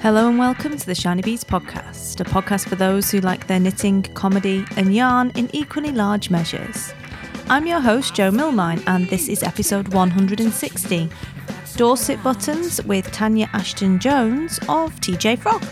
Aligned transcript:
Hello 0.00 0.28
and 0.28 0.38
welcome 0.38 0.76
to 0.78 0.86
the 0.86 0.94
Shiny 0.94 1.22
Bees 1.22 1.42
podcast, 1.42 2.20
a 2.20 2.24
podcast 2.24 2.68
for 2.68 2.76
those 2.76 3.10
who 3.10 3.20
like 3.20 3.48
their 3.48 3.58
knitting, 3.58 4.02
comedy, 4.14 4.64
and 4.76 4.94
yarn 4.94 5.32
in 5.34 5.50
equally 5.52 5.90
large 5.90 6.30
measures. 6.30 6.94
I'm 7.48 7.66
your 7.66 7.80
host, 7.80 8.14
Jo 8.14 8.30
Milmine, 8.30 8.82
and 8.86 9.08
this 9.08 9.28
is 9.28 9.42
episode 9.42 9.88
160 9.88 11.10
Dorset 11.76 12.22
Buttons 12.22 12.80
with 12.84 13.10
Tania 13.10 13.50
Ashton 13.52 13.98
Jones 13.98 14.58
of 14.68 14.94
TJ 15.00 15.40
Frog. 15.40 15.64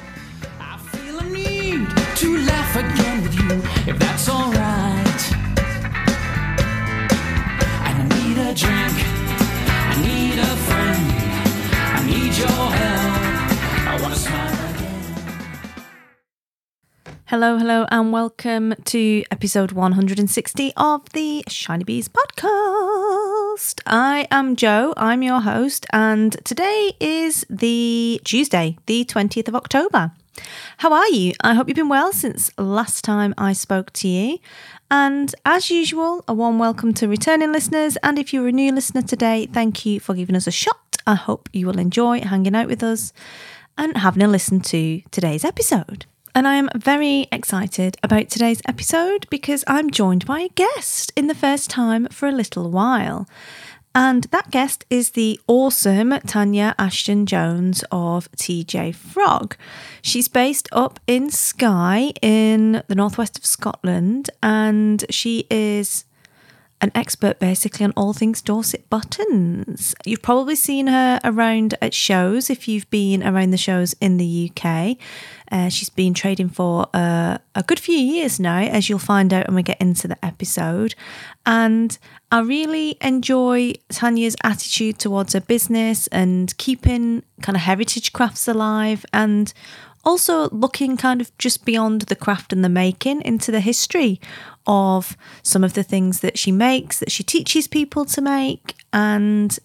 Hello, 17.39 17.59
hello, 17.59 17.85
and 17.91 18.15
welcome 18.15 18.75
to 18.87 19.23
episode 19.31 19.73
160 19.73 20.73
of 20.75 21.07
the 21.11 21.45
Shiny 21.49 21.85
Bees 21.85 22.09
podcast. 22.09 23.79
I 23.85 24.27
am 24.31 24.57
Jo, 24.57 24.95
I'm 24.97 25.23
your 25.23 25.41
host, 25.43 25.85
and 25.93 26.33
today 26.47 26.93
is 26.99 27.45
the 27.51 28.23
Tuesday, 28.25 28.79
the 28.87 29.05
20th 29.05 29.49
of 29.49 29.55
October. 29.55 30.13
How 30.79 30.95
are 30.95 31.09
you? 31.09 31.35
I 31.43 31.53
hope 31.53 31.69
you've 31.69 31.77
been 31.77 31.91
well 31.91 32.11
since 32.11 32.51
last 32.57 33.05
time 33.05 33.35
I 33.37 33.53
spoke 33.53 33.93
to 33.93 34.09
you. 34.09 34.39
And 34.91 35.35
as 35.45 35.71
usual, 35.71 36.25
a 36.27 36.33
warm 36.33 36.59
welcome 36.59 36.95
to 36.95 37.07
returning 37.07 37.53
listeners. 37.53 37.99
And 38.03 38.19
if 38.19 38.33
you're 38.33 38.49
a 38.49 38.53
new 38.53 38.73
listener 38.73 39.03
today, 39.03 39.45
thank 39.45 39.85
you 39.85 40.01
for 40.01 40.15
giving 40.15 40.37
us 40.37 40.47
a 40.47 40.51
shot. 40.51 40.97
I 41.07 41.17
hope 41.17 41.51
you 41.53 41.67
will 41.67 41.79
enjoy 41.79 42.23
hanging 42.23 42.57
out 42.57 42.69
with 42.69 42.83
us 42.83 43.13
and 43.77 43.99
having 43.99 44.23
a 44.23 44.27
listen 44.27 44.61
to 44.61 45.03
today's 45.11 45.45
episode. 45.45 46.07
And 46.37 46.47
I 46.47 46.57
am 46.57 46.69
very 46.77 47.29
excited 47.33 47.97
about 48.03 48.29
today's 48.29 48.61
episode 48.69 49.27
because 49.31 49.65
I'm 49.67 49.91
joined 49.91 50.27
by 50.27 50.41
a 50.41 50.51
guest 50.51 51.11
in 51.17 51.29
the 51.29 51.35
first 51.35 51.71
time 51.71 52.09
for 52.09 52.29
a 52.29 52.31
little 52.31 52.71
while. 52.71 53.27
And 53.95 54.25
that 54.25 54.51
guest 54.51 54.85
is 54.91 55.13
the 55.13 55.41
awesome 55.47 56.11
Tania 56.27 56.75
Ashton 56.79 57.25
Jones 57.25 57.85
of 57.91 58.31
TJ 58.33 58.95
Frog. 58.95 59.57
She's 60.03 60.29
based 60.29 60.69
up 60.73 61.01
in 61.07 61.31
Skye 61.31 62.13
in 62.21 62.83
the 62.87 62.95
northwest 62.95 63.39
of 63.39 63.47
Scotland, 63.47 64.29
and 64.43 65.07
she 65.09 65.47
is 65.51 66.05
an 66.81 66.93
expert 66.95 67.39
basically 67.39 67.85
on 67.85 67.93
all 67.97 68.13
things 68.13 68.43
Dorset 68.43 68.89
buttons. 68.91 69.95
You've 70.05 70.23
probably 70.23 70.57
seen 70.57 70.89
her 70.89 71.21
around 71.25 71.75
at 71.81 71.95
shows 71.95 72.51
if 72.51 72.69
you've 72.69 72.89
been 72.91 73.23
around 73.23 73.51
the 73.51 73.57
shows 73.57 73.95
in 74.01 74.19
the 74.19 74.51
UK. 74.51 74.97
Uh, 75.51 75.69
she's 75.69 75.89
been 75.89 76.13
trading 76.13 76.49
for 76.49 76.89
uh, 76.93 77.39
a 77.55 77.63
good 77.63 77.81
few 77.81 77.97
years 77.97 78.39
now, 78.39 78.59
as 78.59 78.89
you'll 78.89 78.99
find 78.99 79.33
out 79.33 79.47
when 79.47 79.55
we 79.55 79.63
get 79.63 79.81
into 79.81 80.07
the 80.07 80.23
episode. 80.25 80.95
And 81.47 81.97
I 82.31 82.41
really 82.41 82.97
enjoy 83.01 83.75
Tania's 83.89 84.37
attitude 84.43 84.99
towards 84.99 85.33
her 85.33 85.41
business 85.41 86.09
and 86.09 86.57
keeping 86.59 87.23
kind 87.43 87.57
of 87.57 87.63
heritage 87.63 88.13
crafts 88.13 88.49
alive 88.49 89.07
and 89.13 89.53
also 90.07 90.49
looking 90.51 90.97
kind 90.97 91.21
of 91.21 91.37
just 91.37 91.67
beyond 91.67 92.03
the 92.03 92.17
craft 92.17 92.53
and 92.53 92.65
the 92.65 92.71
making 92.71 93.21
into 93.23 93.53
the 93.53 93.61
history 93.61 94.21
of 94.67 95.17
some 95.43 95.65
of 95.65 95.75
the 95.75 95.83
things 95.83 96.21
that 96.21 96.39
she 96.39 96.53
makes, 96.53 97.01
that 97.01 97.13
she 97.13 97.23
teaches 97.23 97.69
people 97.69 98.05
to 98.07 98.23
make, 98.23 98.75
and 98.93 99.59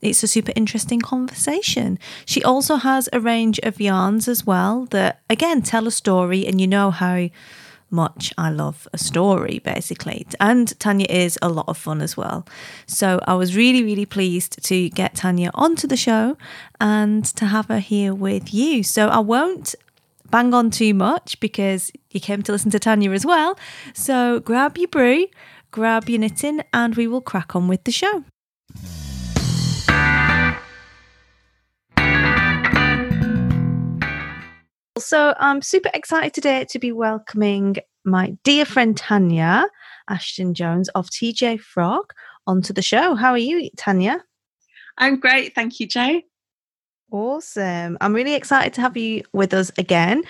it's 0.00 0.22
a 0.22 0.28
super 0.28 0.52
interesting 0.54 1.00
conversation. 1.00 1.98
She 2.24 2.42
also 2.42 2.76
has 2.76 3.08
a 3.12 3.20
range 3.20 3.58
of 3.62 3.80
yarns 3.80 4.28
as 4.28 4.46
well 4.46 4.86
that, 4.90 5.20
again, 5.28 5.62
tell 5.62 5.86
a 5.86 5.90
story, 5.90 6.46
and 6.46 6.60
you 6.60 6.66
know 6.66 6.90
how 6.90 7.28
much 7.90 8.32
I 8.36 8.50
love 8.50 8.86
a 8.92 8.98
story, 8.98 9.60
basically. 9.60 10.26
And 10.40 10.78
Tania 10.78 11.06
is 11.08 11.38
a 11.42 11.48
lot 11.48 11.68
of 11.68 11.76
fun 11.76 12.00
as 12.02 12.16
well. 12.16 12.46
So 12.86 13.20
I 13.26 13.34
was 13.34 13.56
really, 13.56 13.82
really 13.82 14.06
pleased 14.06 14.62
to 14.64 14.90
get 14.90 15.14
Tania 15.14 15.50
onto 15.54 15.86
the 15.86 15.96
show 15.96 16.36
and 16.80 17.24
to 17.24 17.46
have 17.46 17.66
her 17.66 17.80
here 17.80 18.14
with 18.14 18.52
you. 18.52 18.82
So 18.82 19.08
I 19.08 19.18
won't 19.20 19.74
bang 20.30 20.52
on 20.52 20.70
too 20.70 20.94
much 20.94 21.40
because 21.40 21.90
you 22.10 22.20
came 22.20 22.42
to 22.42 22.52
listen 22.52 22.70
to 22.70 22.78
Tania 22.78 23.10
as 23.12 23.24
well. 23.24 23.58
So 23.94 24.40
grab 24.40 24.76
your 24.76 24.88
brew, 24.88 25.26
grab 25.70 26.08
your 26.08 26.20
knitting, 26.20 26.62
and 26.72 26.94
we 26.94 27.06
will 27.06 27.22
crack 27.22 27.56
on 27.56 27.68
with 27.68 27.84
the 27.84 27.92
show. 27.92 28.24
So 35.00 35.34
I'm 35.38 35.62
super 35.62 35.90
excited 35.94 36.34
today 36.34 36.66
to 36.70 36.78
be 36.78 36.92
welcoming 36.92 37.76
my 38.04 38.36
dear 38.42 38.64
friend 38.64 38.96
Tania 38.96 39.66
Ashton 40.08 40.54
Jones 40.54 40.88
of 40.90 41.08
TJ 41.10 41.60
Frog 41.60 42.12
onto 42.46 42.72
the 42.72 42.82
show. 42.82 43.14
How 43.14 43.30
are 43.30 43.38
you, 43.38 43.70
Tania? 43.76 44.24
I'm 44.96 45.20
great, 45.20 45.54
thank 45.54 45.78
you, 45.78 45.86
Jay. 45.86 46.24
Awesome. 47.10 47.96
I'm 48.00 48.12
really 48.12 48.34
excited 48.34 48.74
to 48.74 48.80
have 48.80 48.96
you 48.96 49.22
with 49.32 49.54
us 49.54 49.70
again. 49.78 50.24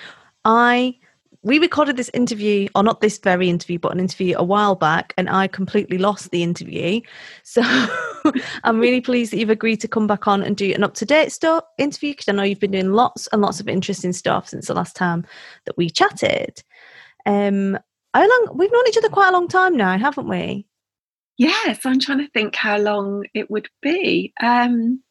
I 0.45 0.95
we 1.41 1.57
recorded 1.57 1.95
this 1.95 2.11
interview, 2.13 2.67
or 2.75 2.83
not 2.83 2.99
this 2.99 3.17
very 3.17 3.49
interview, 3.49 3.79
but 3.79 3.93
an 3.93 3.99
interview 3.99 4.35
a 4.37 4.43
while 4.43 4.75
back, 4.75 5.13
and 5.17 5.29
I 5.29 5.47
completely 5.47 5.97
lost 5.97 6.31
the 6.31 6.43
interview. 6.43 6.99
So 7.43 7.61
I'm 8.63 8.79
really 8.79 8.99
pleased 8.99 9.31
that 9.31 9.37
you've 9.37 9.49
agreed 9.49 9.79
to 9.81 9.87
come 9.87 10.05
back 10.05 10.27
on 10.27 10.43
and 10.43 10.57
do 10.57 10.73
an 10.73 10.83
up 10.83 10.95
to 10.95 11.05
date 11.05 11.31
stuff 11.31 11.63
interview 11.77 12.11
because 12.11 12.27
I 12.27 12.33
know 12.33 12.43
you've 12.43 12.59
been 12.59 12.71
doing 12.71 12.91
lots 12.91 13.27
and 13.27 13.41
lots 13.41 13.61
of 13.61 13.69
interesting 13.69 14.11
stuff 14.11 14.49
since 14.49 14.67
the 14.67 14.73
last 14.73 14.95
time 14.95 15.25
that 15.65 15.77
we 15.77 15.89
chatted. 15.89 16.61
Um, 17.25 17.77
how 18.13 18.27
long 18.27 18.57
we've 18.57 18.71
known 18.71 18.87
each 18.87 18.97
other 18.97 19.09
quite 19.09 19.29
a 19.29 19.33
long 19.33 19.47
time 19.47 19.77
now, 19.77 19.97
haven't 19.97 20.27
we? 20.27 20.65
Yes, 21.37 21.79
I'm 21.85 21.99
trying 21.99 22.17
to 22.17 22.29
think 22.31 22.55
how 22.55 22.79
long 22.79 23.23
it 23.33 23.49
would 23.49 23.69
be. 23.81 24.33
Um, 24.41 25.01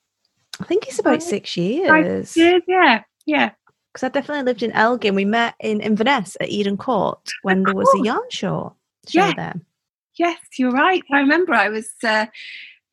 I 0.60 0.64
think 0.64 0.86
it's 0.86 0.98
about 0.98 1.22
six 1.22 1.54
five 1.54 1.64
years. 1.64 2.36
years, 2.36 2.62
yeah, 2.68 3.02
yeah. 3.24 3.52
Because 3.98 4.06
I 4.06 4.20
definitely 4.20 4.44
lived 4.44 4.62
in 4.62 4.70
Elgin. 4.72 5.16
We 5.16 5.24
met 5.24 5.56
in 5.58 5.80
Inverness 5.80 6.36
at 6.40 6.48
Eden 6.50 6.76
Court 6.76 7.18
when 7.42 7.64
there 7.64 7.74
was 7.74 7.92
a 8.00 8.04
yarn 8.04 8.30
show, 8.30 8.76
show 9.08 9.26
Yeah. 9.26 9.32
there. 9.34 9.54
Yes, 10.16 10.38
you're 10.56 10.70
right. 10.70 11.02
I 11.12 11.18
remember 11.18 11.52
I 11.52 11.68
was 11.68 11.88
uh, 12.04 12.26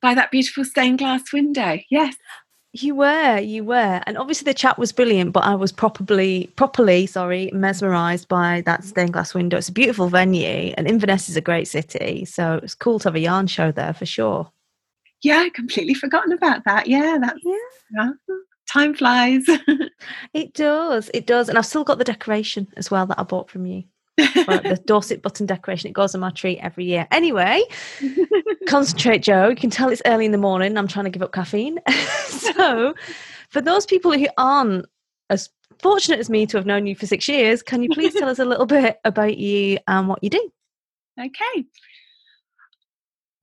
by 0.01 0.15
that 0.15 0.31
beautiful 0.31 0.65
stained 0.65 0.97
glass 0.97 1.31
window. 1.31 1.77
Yes, 1.91 2.15
You 2.73 2.95
were, 2.95 3.37
you 3.39 3.63
were, 3.63 4.01
and 4.07 4.17
obviously 4.17 4.45
the 4.45 4.55
chat 4.55 4.79
was 4.79 4.91
brilliant. 4.91 5.31
But 5.31 5.43
I 5.43 5.53
was 5.53 5.71
properly, 5.71 6.51
properly, 6.55 7.05
sorry, 7.05 7.51
mesmerised 7.53 8.27
by 8.27 8.61
that 8.65 8.83
stained 8.83 9.13
glass 9.13 9.35
window. 9.35 9.57
It's 9.57 9.69
a 9.69 9.73
beautiful 9.73 10.07
venue, 10.09 10.73
and 10.75 10.87
Inverness 10.87 11.29
is 11.29 11.35
a 11.37 11.41
great 11.41 11.67
city, 11.67 12.25
so 12.25 12.55
it 12.55 12.63
was 12.63 12.73
cool 12.73 12.97
to 12.99 13.09
have 13.09 13.15
a 13.15 13.19
yarn 13.19 13.45
show 13.45 13.71
there 13.71 13.93
for 13.93 14.07
sure. 14.07 14.51
yeah, 15.21 15.37
I 15.45 15.49
completely 15.49 15.93
forgotten 15.93 16.31
about 16.31 16.63
that. 16.65 16.87
Yeah, 16.87 17.17
that's 17.21 17.39
Yeah, 17.43 17.55
yeah. 17.95 18.11
time 18.73 18.95
flies. 18.95 19.45
it 20.33 20.53
does, 20.53 21.09
it 21.13 21.27
does, 21.27 21.49
and 21.49 21.57
I've 21.57 21.65
still 21.65 21.83
got 21.83 21.97
the 21.97 22.03
decoration 22.03 22.67
as 22.77 22.91
well 22.91 23.05
that 23.07 23.19
I 23.19 23.23
bought 23.23 23.49
from 23.49 23.65
you. 23.65 23.83
The 24.17 24.81
Dorset 24.85 25.21
button 25.21 25.45
decoration. 25.45 25.89
It 25.89 25.93
goes 25.93 26.15
on 26.15 26.21
my 26.21 26.31
tree 26.31 26.57
every 26.59 26.85
year. 26.85 27.07
Anyway, 27.11 27.63
concentrate, 28.67 29.19
Jo. 29.19 29.49
You 29.49 29.55
can 29.55 29.69
tell 29.69 29.89
it's 29.89 30.01
early 30.05 30.25
in 30.25 30.31
the 30.31 30.37
morning. 30.37 30.77
I'm 30.77 30.87
trying 30.87 31.05
to 31.05 31.11
give 31.11 31.21
up 31.21 31.33
caffeine. 31.33 31.79
so, 32.27 32.93
for 33.49 33.61
those 33.61 33.85
people 33.85 34.13
who 34.13 34.27
aren't 34.37 34.85
as 35.29 35.49
fortunate 35.81 36.19
as 36.19 36.29
me 36.29 36.45
to 36.45 36.57
have 36.57 36.65
known 36.65 36.87
you 36.87 36.95
for 36.95 37.05
six 37.05 37.27
years, 37.27 37.61
can 37.61 37.83
you 37.83 37.89
please 37.89 38.13
tell 38.13 38.29
us 38.29 38.39
a 38.39 38.45
little 38.45 38.65
bit 38.65 38.99
about 39.03 39.37
you 39.37 39.79
and 39.87 40.07
what 40.07 40.23
you 40.23 40.29
do? 40.29 40.51
Okay. 41.19 41.65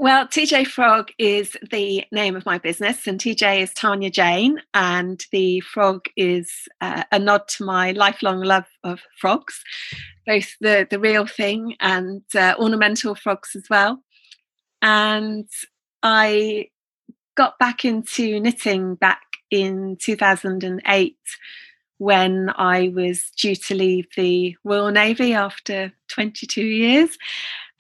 Well, 0.03 0.27
TJ 0.27 0.67
Frog 0.67 1.13
is 1.17 1.57
the 1.71 2.05
name 2.11 2.35
of 2.35 2.45
my 2.45 2.59
business, 2.59 3.07
and 3.07 3.21
TJ 3.21 3.63
is 3.63 3.73
Tania 3.73 4.11
Jane, 4.11 4.61
and 4.75 5.25
the 5.31 5.61
frog 5.61 6.07
is 6.17 6.51
uh, 6.81 7.05
a 7.13 7.21
nod 7.21 7.47
to 7.51 7.65
my 7.65 7.93
lifelong 7.93 8.41
love 8.41 8.67
of 8.83 8.99
frogs, 9.21 9.63
both 10.27 10.57
the 10.61 10.89
the 10.91 10.99
real 10.99 11.25
thing 11.25 11.77
and 11.79 12.23
uh, 12.35 12.57
ornamental 12.59 13.15
frogs 13.15 13.55
as 13.55 13.71
well. 13.71 14.03
And 14.83 15.49
I 16.03 16.71
got 17.37 17.61
back 17.61 17.85
into 17.85 18.41
knitting 18.41 18.97
back 18.97 19.23
in 19.53 19.99
2008 20.01 21.17
when 21.99 22.51
I 22.57 22.89
was 22.89 23.31
due 23.37 23.55
to 23.55 23.77
leave 23.77 24.09
the 24.17 24.57
Royal 24.65 24.91
Navy 24.91 25.33
after 25.33 25.93
22 26.09 26.61
years. 26.61 27.17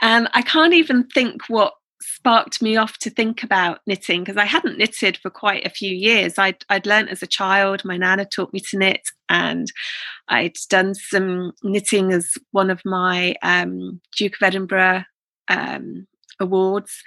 And 0.00 0.28
I 0.34 0.42
can't 0.42 0.74
even 0.74 1.08
think 1.08 1.48
what 1.48 1.74
sparked 2.02 2.60
me 2.60 2.76
off 2.76 2.99
to 2.99 3.10
think 3.10 3.43
about 3.43 3.81
knitting 3.87 4.22
because 4.22 4.37
I 4.37 4.44
hadn't 4.44 4.78
knitted 4.78 5.16
for 5.16 5.31
quite 5.31 5.66
a 5.66 5.70
few 5.70 5.94
years. 5.94 6.38
I'd, 6.38 6.64
I'd 6.69 6.87
learnt 6.87 7.10
as 7.10 7.22
a 7.22 7.26
child, 7.26 7.84
my 7.84 7.96
nana 7.96 8.25
taught 8.25 8.52
me 8.52 8.60
to 8.70 8.78
knit, 8.78 9.08
and 9.28 9.72
I'd 10.28 10.56
done 10.69 10.94
some 10.94 11.52
knitting 11.62 12.12
as 12.12 12.34
one 12.50 12.70
of 12.70 12.81
my 12.84 13.34
um, 13.43 14.00
Duke 14.16 14.34
of 14.34 14.43
Edinburgh 14.43 15.04
um, 15.49 16.06
awards. 16.40 17.02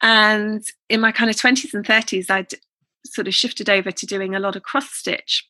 And 0.00 0.64
in 0.88 1.00
my 1.00 1.12
kind 1.12 1.30
of 1.30 1.36
20s 1.36 1.74
and 1.74 1.84
30s, 1.84 2.30
I'd 2.30 2.52
sort 3.06 3.28
of 3.28 3.34
shifted 3.34 3.68
over 3.70 3.90
to 3.90 4.06
doing 4.06 4.34
a 4.34 4.40
lot 4.40 4.56
of 4.56 4.62
cross 4.62 4.90
stitch. 4.90 5.48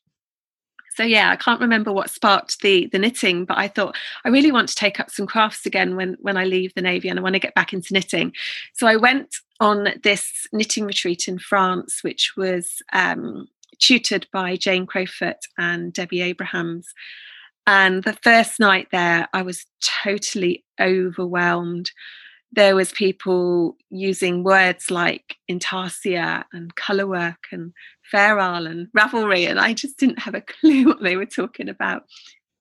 So 0.94 1.02
yeah 1.02 1.30
i 1.30 1.36
can't 1.36 1.60
remember 1.60 1.92
what 1.92 2.10
sparked 2.10 2.60
the 2.60 2.86
the 2.92 2.98
knitting 2.98 3.44
but 3.44 3.58
i 3.58 3.68
thought 3.68 3.96
i 4.24 4.28
really 4.28 4.52
want 4.52 4.68
to 4.68 4.74
take 4.74 5.00
up 5.00 5.10
some 5.10 5.26
crafts 5.26 5.66
again 5.66 5.96
when 5.96 6.16
when 6.20 6.36
i 6.36 6.44
leave 6.44 6.72
the 6.74 6.82
navy 6.82 7.08
and 7.08 7.18
i 7.18 7.22
want 7.22 7.34
to 7.34 7.38
get 7.38 7.54
back 7.54 7.72
into 7.72 7.92
knitting. 7.92 8.32
So 8.74 8.86
i 8.86 8.96
went 8.96 9.36
on 9.60 9.88
this 10.02 10.46
knitting 10.52 10.84
retreat 10.84 11.28
in 11.28 11.38
france 11.38 12.02
which 12.02 12.32
was 12.36 12.82
um, 12.92 13.48
tutored 13.78 14.26
by 14.32 14.56
jane 14.56 14.86
crowfoot 14.86 15.38
and 15.58 15.92
debbie 15.92 16.22
abrahams. 16.22 16.88
And 17.66 18.02
the 18.02 18.14
first 18.14 18.58
night 18.60 18.88
there 18.90 19.28
i 19.32 19.42
was 19.42 19.66
totally 19.80 20.64
overwhelmed 20.80 21.90
there 22.52 22.76
was 22.76 22.92
people 22.92 23.76
using 23.90 24.44
words 24.44 24.90
like 24.90 25.36
intarsia 25.48 26.44
and 26.52 26.74
colorwork 26.74 27.36
and 27.50 27.72
fair 28.10 28.38
isle 28.38 28.66
and 28.66 28.88
ravelry 28.96 29.48
and 29.48 29.58
i 29.58 29.72
just 29.72 29.98
didn't 29.98 30.18
have 30.18 30.34
a 30.34 30.42
clue 30.42 30.84
what 30.86 31.02
they 31.02 31.16
were 31.16 31.26
talking 31.26 31.68
about. 31.68 32.04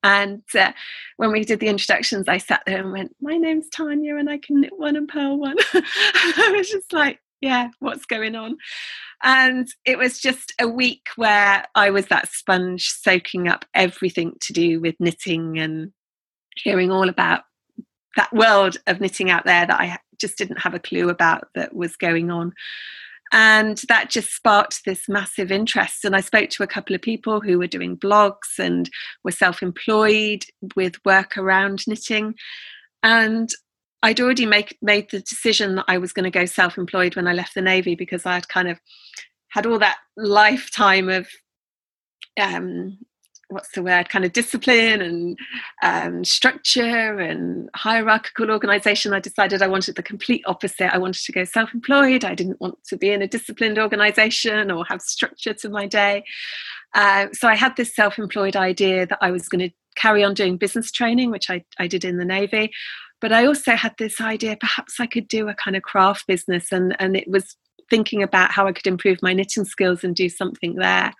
And 0.03 0.41
uh, 0.55 0.71
when 1.17 1.31
we 1.31 1.43
did 1.43 1.59
the 1.59 1.67
introductions 1.67 2.27
i 2.27 2.37
sat 2.37 2.63
there 2.65 2.79
and 2.79 2.91
went 2.91 3.15
my 3.21 3.37
name's 3.37 3.69
tania 3.69 4.17
and 4.17 4.29
i 4.29 4.37
can 4.37 4.61
knit 4.61 4.77
one 4.77 4.95
and 4.95 5.07
purl 5.07 5.37
one. 5.37 5.57
I 5.73 6.53
was 6.55 6.69
just 6.69 6.91
like 6.93 7.19
yeah 7.41 7.69
what's 7.79 8.05
going 8.05 8.35
on? 8.35 8.57
And 9.23 9.67
it 9.85 9.99
was 9.99 10.19
just 10.19 10.53
a 10.59 10.67
week 10.67 11.09
where 11.17 11.65
i 11.75 11.89
was 11.89 12.07
that 12.07 12.29
sponge 12.29 12.87
soaking 12.87 13.47
up 13.47 13.65
everything 13.75 14.33
to 14.41 14.53
do 14.53 14.79
with 14.79 14.95
knitting 14.99 15.59
and 15.59 15.91
hearing 16.55 16.91
all 16.91 17.09
about 17.09 17.41
that 18.15 18.33
world 18.33 18.77
of 18.87 18.99
knitting 18.99 19.29
out 19.29 19.45
there 19.45 19.65
that 19.65 19.79
I 19.79 19.97
just 20.19 20.37
didn't 20.37 20.61
have 20.61 20.73
a 20.73 20.79
clue 20.79 21.09
about 21.09 21.47
that 21.55 21.75
was 21.75 21.95
going 21.95 22.31
on. 22.31 22.53
And 23.33 23.77
that 23.87 24.09
just 24.09 24.35
sparked 24.35 24.83
this 24.83 25.07
massive 25.07 25.51
interest. 25.51 26.03
And 26.03 26.15
I 26.15 26.19
spoke 26.19 26.49
to 26.51 26.63
a 26.63 26.67
couple 26.67 26.95
of 26.95 27.01
people 27.01 27.39
who 27.39 27.57
were 27.57 27.67
doing 27.67 27.95
blogs 27.97 28.59
and 28.59 28.89
were 29.23 29.31
self 29.31 29.63
employed 29.63 30.43
with 30.75 30.95
work 31.05 31.37
around 31.37 31.87
knitting. 31.87 32.35
And 33.03 33.49
I'd 34.03 34.19
already 34.19 34.45
make, 34.45 34.77
made 34.81 35.09
the 35.11 35.21
decision 35.21 35.75
that 35.75 35.85
I 35.87 35.97
was 35.97 36.11
going 36.11 36.25
to 36.25 36.39
go 36.39 36.45
self 36.45 36.77
employed 36.77 37.15
when 37.15 37.27
I 37.27 37.33
left 37.33 37.53
the 37.53 37.61
Navy 37.61 37.95
because 37.95 38.25
I 38.25 38.33
had 38.33 38.49
kind 38.49 38.67
of 38.67 38.79
had 39.49 39.65
all 39.65 39.79
that 39.79 39.97
lifetime 40.17 41.07
of 41.07 41.27
um, 42.39 42.97
what's 43.51 43.71
the 43.71 43.83
word 43.83 44.09
kind 44.09 44.25
of 44.25 44.33
discipline 44.33 45.01
and 45.01 45.37
um, 45.83 46.23
structure 46.23 47.19
and 47.19 47.69
hierarchical 47.75 48.49
organization 48.49 49.13
i 49.13 49.19
decided 49.19 49.61
i 49.61 49.67
wanted 49.67 49.95
the 49.95 50.03
complete 50.03 50.43
opposite. 50.45 50.93
I 50.93 50.97
wanted 50.97 51.23
to 51.23 51.31
go 51.31 51.43
self-employed. 51.43 52.23
I 52.23 52.35
didn't 52.35 52.61
want 52.61 52.83
to 52.85 52.97
be 52.97 53.09
in 53.11 53.21
a 53.21 53.27
disciplined 53.27 53.79
organization 53.79 54.71
or 54.71 54.85
have 54.85 55.01
structure 55.01 55.53
to 55.53 55.69
my 55.69 55.87
day. 55.87 56.23
Uh, 56.93 57.27
so 57.33 57.47
i 57.47 57.55
had 57.55 57.75
this 57.75 57.95
self-employed 57.95 58.55
idea 58.55 59.05
that 59.05 59.19
i 59.21 59.31
was 59.31 59.47
going 59.47 59.69
to 59.69 59.75
carry 59.95 60.23
on 60.23 60.33
doing 60.33 60.57
business 60.57 60.91
training 60.91 61.31
which 61.31 61.49
I, 61.49 61.63
I 61.77 61.87
did 61.87 62.05
in 62.05 62.17
the 62.17 62.25
navy. 62.25 62.71
But 63.19 63.31
i 63.31 63.45
also 63.45 63.75
had 63.75 63.95
this 63.97 64.19
idea 64.19 64.57
perhaps 64.57 64.99
i 64.99 65.07
could 65.07 65.27
do 65.27 65.47
a 65.47 65.55
kind 65.55 65.75
of 65.75 65.83
craft 65.83 66.27
business 66.27 66.71
and 66.71 66.95
and 66.99 67.15
it 67.15 67.27
was 67.27 67.55
thinking 67.89 68.23
about 68.23 68.51
how 68.51 68.67
i 68.67 68.71
could 68.71 68.87
improve 68.87 69.19
my 69.21 69.33
knitting 69.33 69.65
skills 69.65 70.03
and 70.03 70.15
do 70.15 70.29
something 70.29 70.75
there. 70.75 71.13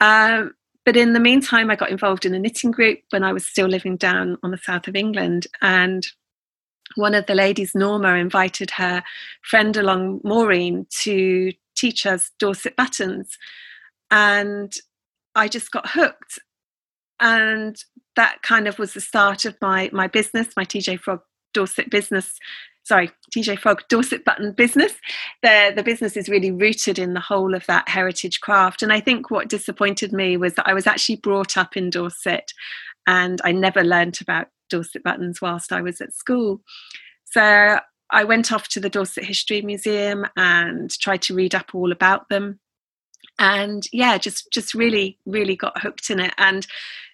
Um, 0.00 0.52
but 0.84 0.96
in 0.96 1.12
the 1.12 1.20
meantime, 1.20 1.70
I 1.70 1.76
got 1.76 1.90
involved 1.90 2.26
in 2.26 2.34
a 2.34 2.38
knitting 2.38 2.70
group 2.70 3.00
when 3.10 3.24
I 3.24 3.32
was 3.32 3.46
still 3.46 3.68
living 3.68 3.96
down 3.96 4.36
on 4.42 4.50
the 4.50 4.58
south 4.58 4.86
of 4.86 4.96
England. 4.96 5.46
And 5.62 6.06
one 6.96 7.14
of 7.14 7.26
the 7.26 7.34
ladies, 7.34 7.74
Norma, 7.74 8.14
invited 8.14 8.70
her 8.72 9.02
friend 9.42 9.76
along, 9.76 10.20
Maureen, 10.24 10.86
to 11.02 11.52
teach 11.76 12.04
us 12.04 12.30
Dorset 12.38 12.76
buttons. 12.76 13.38
And 14.10 14.72
I 15.34 15.48
just 15.48 15.70
got 15.70 15.90
hooked. 15.90 16.38
And 17.18 17.76
that 18.16 18.42
kind 18.42 18.68
of 18.68 18.78
was 18.78 18.92
the 18.92 19.00
start 19.00 19.44
of 19.44 19.56
my 19.62 19.88
my 19.92 20.06
business, 20.06 20.48
my 20.56 20.64
TJ 20.64 21.00
Frog 21.00 21.20
Dorset 21.54 21.88
business 21.88 22.38
sorry, 22.84 23.10
TJ 23.34 23.58
Frog 23.58 23.82
Dorset 23.88 24.24
Button 24.24 24.52
business. 24.52 24.92
The, 25.42 25.72
the 25.74 25.82
business 25.82 26.16
is 26.16 26.28
really 26.28 26.50
rooted 26.50 26.98
in 26.98 27.14
the 27.14 27.20
whole 27.20 27.54
of 27.54 27.66
that 27.66 27.88
heritage 27.88 28.40
craft. 28.40 28.82
And 28.82 28.92
I 28.92 29.00
think 29.00 29.30
what 29.30 29.48
disappointed 29.48 30.12
me 30.12 30.36
was 30.36 30.54
that 30.54 30.68
I 30.68 30.74
was 30.74 30.86
actually 30.86 31.16
brought 31.16 31.56
up 31.56 31.76
in 31.76 31.90
Dorset 31.90 32.52
and 33.06 33.40
I 33.44 33.52
never 33.52 33.82
learnt 33.82 34.20
about 34.20 34.48
Dorset 34.70 35.02
buttons 35.02 35.40
whilst 35.40 35.72
I 35.72 35.80
was 35.80 36.00
at 36.00 36.14
school. 36.14 36.60
So 37.24 37.78
I 38.10 38.24
went 38.24 38.52
off 38.52 38.68
to 38.68 38.80
the 38.80 38.90
Dorset 38.90 39.24
History 39.24 39.62
Museum 39.62 40.26
and 40.36 40.90
tried 41.00 41.22
to 41.22 41.34
read 41.34 41.54
up 41.54 41.74
all 41.74 41.90
about 41.90 42.28
them. 42.28 42.60
And 43.38 43.82
yeah, 43.92 44.18
just 44.18 44.52
just 44.52 44.74
really, 44.74 45.18
really 45.26 45.56
got 45.56 45.80
hooked 45.80 46.10
in 46.10 46.20
it. 46.20 46.32
And 46.38 46.66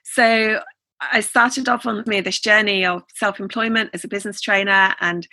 so 0.04 0.60
I 1.00 1.20
started 1.20 1.68
off 1.68 1.86
on 1.86 2.04
me 2.06 2.20
this 2.20 2.40
journey 2.40 2.84
of 2.84 3.02
self-employment 3.14 3.90
as 3.92 4.04
a 4.04 4.08
business 4.08 4.40
trainer 4.40 4.94
and 5.00 5.26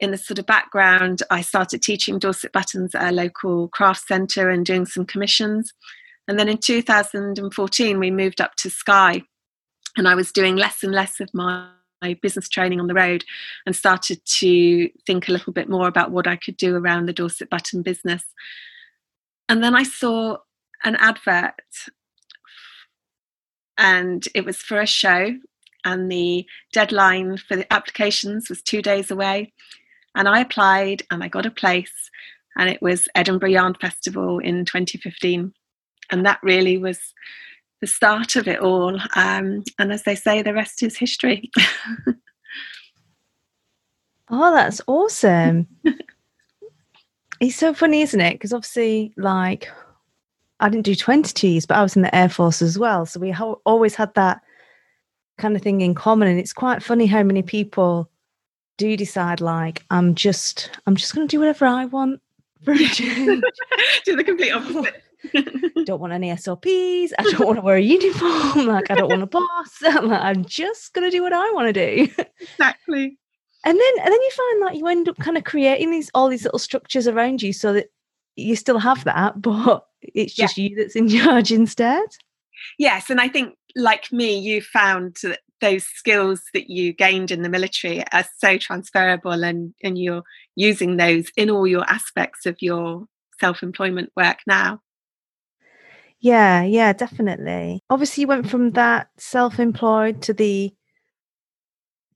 in 0.00 0.10
the 0.10 0.18
sort 0.18 0.38
of 0.38 0.46
background 0.46 1.22
I 1.30 1.40
started 1.40 1.82
teaching 1.82 2.18
Dorset 2.18 2.52
buttons 2.52 2.94
at 2.94 3.12
a 3.12 3.14
local 3.14 3.68
craft 3.68 4.06
centre 4.06 4.50
and 4.50 4.64
doing 4.64 4.86
some 4.86 5.06
commissions 5.06 5.72
and 6.26 6.38
then 6.38 6.48
in 6.48 6.58
2014 6.58 7.98
we 7.98 8.10
moved 8.10 8.40
up 8.40 8.54
to 8.56 8.70
Skye 8.70 9.22
and 9.96 10.08
I 10.08 10.14
was 10.14 10.32
doing 10.32 10.56
less 10.56 10.82
and 10.82 10.92
less 10.92 11.20
of 11.20 11.30
my 11.32 11.68
my 12.02 12.14
business 12.22 12.48
training 12.48 12.80
on 12.80 12.86
the 12.86 12.94
road 12.94 13.24
and 13.66 13.74
started 13.74 14.20
to 14.24 14.88
think 15.06 15.28
a 15.28 15.32
little 15.32 15.52
bit 15.52 15.68
more 15.68 15.88
about 15.88 16.10
what 16.10 16.26
I 16.26 16.36
could 16.36 16.56
do 16.56 16.76
around 16.76 17.06
the 17.06 17.12
Dorset 17.12 17.50
button 17.50 17.82
business. 17.82 18.24
And 19.48 19.62
then 19.62 19.74
I 19.74 19.82
saw 19.82 20.38
an 20.84 20.96
advert 20.96 21.54
and 23.78 24.26
it 24.34 24.44
was 24.44 24.58
for 24.58 24.80
a 24.80 24.86
show 24.86 25.36
and 25.84 26.10
the 26.10 26.44
deadline 26.72 27.38
for 27.38 27.56
the 27.56 27.72
applications 27.72 28.48
was 28.48 28.60
two 28.60 28.82
days 28.82 29.10
away. 29.10 29.52
And 30.14 30.28
i 30.28 30.40
applied 30.40 31.02
and 31.10 31.22
i 31.22 31.28
got 31.28 31.46
a 31.46 31.50
place 31.50 32.10
and 32.56 32.68
it 32.68 32.82
was 32.82 33.08
edinburgh 33.14 33.50
yarn 33.50 33.74
festival 33.74 34.40
in 34.40 34.64
2015 34.64 35.52
and 36.10 36.26
that 36.26 36.40
really 36.42 36.76
was 36.76 37.14
the 37.80 37.86
start 37.86 38.34
of 38.34 38.48
it 38.48 38.58
all. 38.58 38.98
Um, 39.14 39.62
and 39.78 39.92
as 39.92 40.02
they 40.02 40.16
say 40.16 40.42
the 40.42 40.54
rest 40.54 40.82
is 40.82 40.96
history. 40.96 41.50
Oh 44.30 44.54
that's 44.54 44.80
awesome. 44.86 45.66
It's 47.40 47.54
so 47.54 47.72
funny 47.72 48.02
isn't 48.02 48.20
it? 48.20 48.34
Because 48.34 48.52
obviously 48.52 49.14
like 49.16 49.70
I 50.60 50.68
didn't 50.68 50.84
do 50.84 50.94
20Ts, 50.94 51.66
but 51.66 51.76
I 51.76 51.82
was 51.82 51.96
in 51.96 52.02
the 52.02 52.14
Air 52.14 52.28
Force 52.28 52.62
as 52.62 52.78
well. 52.78 53.06
So 53.06 53.20
we 53.20 53.30
ho- 53.30 53.60
always 53.64 53.94
had 53.94 54.12
that 54.14 54.40
kind 55.38 55.54
of 55.56 55.62
thing 55.62 55.80
in 55.80 55.94
common. 55.94 56.28
And 56.28 56.38
it's 56.38 56.52
quite 56.52 56.82
funny 56.82 57.06
how 57.06 57.22
many 57.22 57.42
people 57.42 58.10
do 58.76 58.96
decide, 58.96 59.40
like, 59.40 59.84
I'm 59.90 60.14
just, 60.14 60.70
I'm 60.86 60.96
just 60.96 61.14
going 61.14 61.26
to 61.26 61.30
do 61.30 61.40
whatever 61.40 61.66
I 61.66 61.84
want 61.84 62.20
for 62.64 62.72
a 62.72 62.78
change. 62.78 63.42
do 64.04 64.16
the 64.16 64.24
complete 64.24 64.52
opposite. 64.52 65.02
don't 65.84 66.00
want 66.00 66.12
any 66.12 66.34
SOPs. 66.36 67.12
I 67.18 67.22
don't 67.22 67.46
want 67.46 67.58
to 67.58 67.62
wear 67.62 67.76
a 67.76 67.82
uniform. 67.82 68.66
Like, 68.66 68.90
I 68.90 68.94
don't 68.94 69.08
want 69.08 69.22
a 69.22 69.26
boss. 69.26 69.70
I'm, 69.82 70.08
like, 70.08 70.22
I'm 70.22 70.44
just 70.44 70.92
going 70.92 71.08
to 71.08 71.16
do 71.16 71.22
what 71.22 71.32
I 71.32 71.50
want 71.52 71.72
to 71.72 71.72
do. 71.72 72.24
exactly. 72.40 73.18
And 73.64 73.78
then, 73.78 73.92
and 73.98 74.12
then 74.12 74.20
you 74.20 74.30
find 74.30 74.62
that 74.62 74.76
you 74.76 74.86
end 74.86 75.08
up 75.08 75.18
kind 75.18 75.36
of 75.36 75.44
creating 75.44 75.90
these 75.90 76.10
all 76.14 76.28
these 76.28 76.44
little 76.44 76.60
structures 76.60 77.08
around 77.08 77.42
you, 77.42 77.52
so 77.52 77.72
that 77.72 77.88
you 78.38 78.56
still 78.56 78.78
have 78.78 79.04
that, 79.04 79.40
but 79.40 79.86
it's 80.02 80.34
just 80.34 80.56
yeah. 80.56 80.64
you 80.64 80.76
that's 80.76 80.96
in 80.96 81.08
charge 81.08 81.52
instead. 81.52 82.06
Yes, 82.78 83.10
and 83.10 83.20
I 83.20 83.28
think 83.28 83.56
like 83.76 84.12
me, 84.12 84.38
you 84.38 84.62
found 84.62 85.16
that 85.22 85.40
those 85.60 85.84
skills 85.84 86.42
that 86.54 86.70
you 86.70 86.92
gained 86.92 87.30
in 87.30 87.42
the 87.42 87.48
military 87.48 88.04
are 88.12 88.24
so 88.38 88.58
transferable 88.58 89.44
and, 89.44 89.74
and 89.82 89.98
you're 89.98 90.22
using 90.54 90.96
those 90.96 91.30
in 91.36 91.50
all 91.50 91.66
your 91.66 91.88
aspects 91.90 92.46
of 92.46 92.56
your 92.60 93.06
self-employment 93.40 94.12
work 94.16 94.38
now. 94.46 94.80
Yeah, 96.20 96.62
yeah, 96.62 96.92
definitely. 96.92 97.82
Obviously, 97.90 98.22
you 98.22 98.28
went 98.28 98.50
from 98.50 98.72
that 98.72 99.08
self-employed 99.18 100.22
to 100.22 100.32
the 100.32 100.72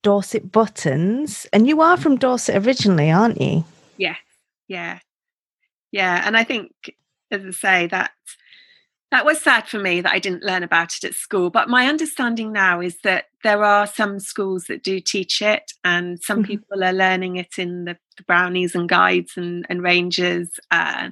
Dorset 0.02 0.50
buttons, 0.50 1.46
and 1.52 1.68
you 1.68 1.80
are 1.80 1.96
from 1.96 2.16
Dorset 2.16 2.66
originally, 2.66 3.12
aren't 3.12 3.40
you? 3.40 3.64
Yeah, 3.96 4.16
yeah, 4.66 4.98
yeah. 5.92 6.22
And 6.26 6.36
I 6.36 6.44
think 6.44 6.72
as 7.32 7.44
I 7.44 7.50
say, 7.50 7.86
that 7.88 8.12
that 9.10 9.26
was 9.26 9.42
sad 9.42 9.68
for 9.68 9.78
me 9.78 10.00
that 10.00 10.12
I 10.12 10.18
didn't 10.18 10.42
learn 10.42 10.62
about 10.62 10.94
it 10.94 11.04
at 11.04 11.14
school. 11.14 11.50
But 11.50 11.68
my 11.68 11.86
understanding 11.86 12.50
now 12.50 12.80
is 12.80 12.98
that 13.02 13.26
there 13.44 13.62
are 13.62 13.86
some 13.86 14.18
schools 14.18 14.64
that 14.64 14.82
do 14.82 15.00
teach 15.00 15.42
it, 15.42 15.72
and 15.84 16.22
some 16.22 16.38
mm-hmm. 16.38 16.46
people 16.46 16.82
are 16.82 16.94
learning 16.94 17.36
it 17.36 17.58
in 17.58 17.84
the, 17.84 17.98
the, 18.16 18.22
brownies 18.22 18.74
and 18.74 18.88
guides 18.88 19.32
and, 19.36 19.66
and 19.68 19.82
rangers. 19.82 20.48
Uh, 20.70 21.10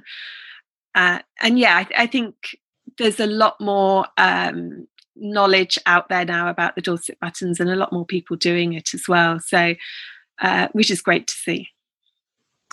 uh, 0.95 1.19
and 1.41 1.59
yeah, 1.59 1.77
I, 1.77 2.03
I, 2.03 2.07
think 2.07 2.57
there's 2.97 3.19
a 3.19 3.27
lot 3.27 3.61
more 3.61 4.07
um, 4.17 4.87
knowledge 5.15 5.77
out 5.85 6.09
there 6.09 6.25
now 6.25 6.49
about 6.49 6.75
the 6.75 6.81
Dorset 6.81 7.19
buttons, 7.19 7.59
and 7.59 7.69
a 7.69 7.75
lot 7.75 7.93
more 7.93 8.05
people 8.05 8.35
doing 8.35 8.73
it 8.73 8.95
as 8.95 9.07
well. 9.07 9.39
So, 9.39 9.75
uh, 10.41 10.69
which 10.71 10.89
is 10.89 11.03
great 11.03 11.27
to 11.27 11.33
see. 11.33 11.69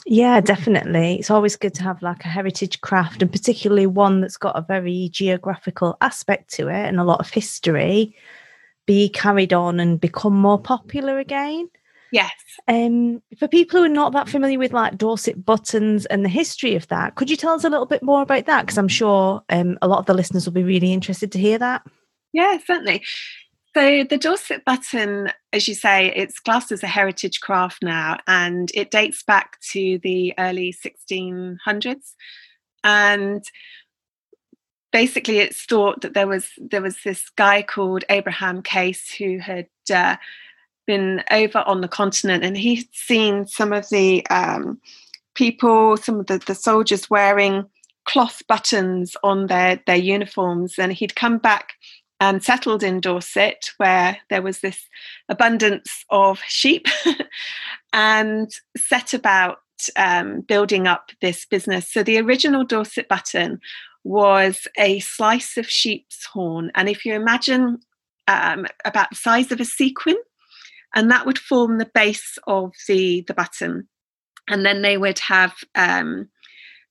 Yeah, 0.07 0.41
definitely. 0.41 1.19
It's 1.19 1.31
always 1.31 1.57
good 1.57 1.75
to 1.75 1.83
have 1.83 2.01
like 2.03 2.25
a 2.25 2.29
heritage 2.29 2.81
craft 2.81 3.23
and 3.23 3.31
particularly 3.31 3.87
one 3.87 4.21
that's 4.21 4.37
got 4.37 4.57
a 4.57 4.63
very 4.63 5.11
geographical 5.13 5.97
aspect 6.01 6.51
to 6.55 6.69
it 6.69 6.87
and 6.87 6.99
a 6.99 7.05
lot 7.05 7.21
of 7.21 7.31
history 7.31 8.17
be 8.87 9.09
carried 9.11 9.53
on 9.53 9.81
and 9.81 10.01
become 10.01 10.35
more 10.35 10.59
popular 10.59 11.19
again. 11.19 11.69
Yes. 12.11 12.33
Um, 12.69 13.23
for 13.39 13.49
people 13.49 13.79
who 13.79 13.85
are 13.85 13.89
not 13.91 14.13
that 14.13 14.31
familiar 14.31 14.59
with 14.59 14.73
like 14.73 14.97
Dorset 14.97 15.45
buttons 15.45 16.07
and 16.07 16.25
the 16.25 16.31
history 16.31 16.75
of 16.75 16.89
that, 16.89 17.17
could 17.17 17.29
you 17.29 17.37
tell 17.37 17.53
us 17.53 17.65
a 17.65 17.71
little 17.71 17.87
bit 17.87 18.03
more 18.03 18.23
about 18.23 18.47
that? 18.47 18.63
Because 18.63 18.79
I'm 18.79 18.89
sure 18.89 19.43
um, 19.51 19.79
a 19.83 19.89
lot 19.89 19.99
of 19.99 20.07
the 20.07 20.15
listeners 20.15 20.47
will 20.47 20.55
be 20.55 20.63
really 20.63 20.93
interested 20.93 21.31
to 21.33 21.39
hear 21.39 21.59
that. 21.59 21.83
Yeah, 22.33 22.57
certainly. 22.67 23.03
So 23.79 24.03
the 24.03 24.19
Dorset 24.19 24.65
button, 24.65 25.31
as 25.53 25.69
you 25.69 25.75
say, 25.75 26.13
it's 26.17 26.41
classed 26.41 26.73
as 26.73 26.83
a 26.83 26.89
heritage 26.89 27.41
craft 27.41 27.81
now, 27.81 28.17
and 28.27 28.73
it 28.75 28.91
dates 28.91 29.23
back 29.23 29.61
to 29.71 30.01
the 30.03 30.35
early 30.37 30.75
1600s. 30.75 32.15
And 32.83 33.45
basically, 34.91 35.39
it's 35.39 35.63
thought 35.63 36.01
that 36.01 36.15
there 36.15 36.27
was 36.27 36.49
there 36.59 36.83
was 36.83 36.97
this 37.05 37.31
guy 37.37 37.63
called 37.63 38.03
Abraham 38.11 38.63
Case 38.63 39.15
who 39.15 39.39
had 39.39 39.69
uh, 39.95 40.17
been 40.89 41.23
over 41.31 41.59
on 41.61 41.81
the 41.81 41.87
continent, 41.87 42.43
and 42.43 42.57
he'd 42.57 42.93
seen 42.93 43.47
some 43.47 43.73
of 43.73 43.89
the 43.91 44.27
um, 44.27 44.81
people, 45.37 45.97
some 45.97 46.19
of 46.19 46.27
the, 46.27 46.39
the 46.39 46.57
soldiers 46.57 47.09
wearing 47.09 47.65
cloth 48.07 48.43
buttons 48.49 49.17
on 49.23 49.47
their 49.47 49.81
their 49.87 49.95
uniforms, 49.95 50.81
and 50.81 50.93
he'd 50.95 51.15
come 51.15 51.39
back 51.39 51.75
and 52.21 52.43
settled 52.43 52.83
in 52.83 53.01
Dorset, 53.01 53.71
where 53.77 54.19
there 54.29 54.43
was 54.43 54.61
this 54.61 54.87
abundance 55.29 56.05
of 56.11 56.41
sheep, 56.47 56.87
and 57.93 58.51
set 58.77 59.15
about 59.15 59.59
um, 59.97 60.41
building 60.41 60.87
up 60.87 61.11
this 61.21 61.47
business. 61.47 61.93
So 61.93 62.03
the 62.03 62.19
original 62.19 62.65
Dorset 62.65 63.09
button 63.09 63.61
was 64.05 64.67
a 64.77 64.99
slice 65.01 65.57
of 65.57 65.71
sheep's 65.71 66.25
horn, 66.27 66.71
and 66.75 66.89
if 66.89 67.05
you 67.05 67.15
imagine 67.15 67.79
um, 68.27 68.67
about 68.85 69.11
the 69.11 69.17
size 69.17 69.53
of 69.53 69.61
a 69.61 69.65
sequin, 69.65 70.17
and 70.95 71.11
that 71.11 71.27
would 71.27 71.39
form 71.39 71.79
the 71.79 71.91
base 71.95 72.39
of 72.47 72.73
the 72.89 73.23
the 73.29 73.35
button, 73.35 73.89
and 74.49 74.65
then 74.65 74.83
they 74.83 74.99
would 74.99 75.19
have 75.21 75.55
um, 75.75 76.29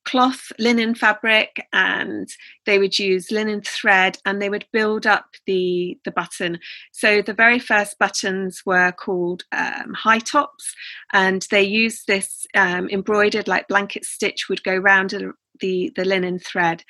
cloth, 0.08 0.54
linen 0.58 0.96
fabric, 0.96 1.68
and 1.74 2.30
they 2.66 2.80
would 2.80 2.98
use 2.98 3.30
linen 3.30 3.62
thread 3.62 4.18
and 4.26 4.42
they 4.42 4.50
would 4.50 4.66
build 4.72 5.06
up 5.06 5.26
the, 5.46 6.00
the 6.06 6.12
button. 6.12 6.60
So 6.94 7.22
the 7.22 7.34
very 7.34 7.60
first 7.60 8.00
buttons 8.00 8.62
were 8.66 8.94
called 8.94 9.44
um, 9.52 9.94
high 9.94 10.20
tops, 10.20 10.74
and 11.12 11.46
they 11.52 11.64
used 11.64 12.08
this 12.08 12.48
um, 12.56 12.88
embroidered 12.90 13.50
like 13.50 13.68
blanket 13.68 14.06
stitch 14.06 14.48
would 14.48 14.64
go 14.64 14.78
round 14.78 15.14
the, 15.60 15.92
the 15.96 16.06
linen 16.06 16.40
thread. 16.40 16.84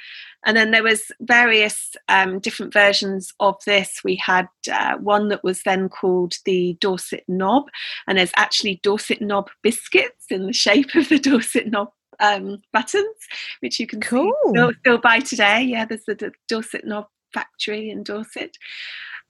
And 0.45 0.55
then 0.55 0.69
there 0.71 0.83
was 0.83 1.11
various 1.19 1.95
um, 2.07 2.39
different 2.39 2.71
versions 2.71 3.33
of 3.39 3.55
this. 3.65 4.01
We 4.03 4.15
had 4.15 4.47
uh, 4.71 4.97
one 4.97 5.29
that 5.29 5.43
was 5.43 5.63
then 5.63 5.89
called 5.89 6.35
the 6.45 6.77
Dorset 6.79 7.23
Knob, 7.27 7.63
and 8.07 8.17
there's 8.17 8.31
actually 8.35 8.79
Dorset 8.83 9.21
Knob 9.21 9.49
biscuits 9.63 10.25
in 10.29 10.45
the 10.45 10.53
shape 10.53 10.93
of 10.93 11.09
the 11.09 11.19
Dorset 11.19 11.67
Knob 11.67 11.89
um, 12.19 12.61
buttons, 12.73 13.15
which 13.59 13.79
you 13.79 13.87
can 13.87 14.01
Cool. 14.01 14.33
still, 14.49 14.71
still 14.79 14.97
buy 14.97 15.19
today. 15.19 15.63
Yeah, 15.63 15.85
there's 15.85 16.05
the, 16.05 16.31
Dorset 16.47 16.85
Knob 16.85 17.07
factory 17.33 17.89
in 17.89 18.03
Dorset. 18.03 18.57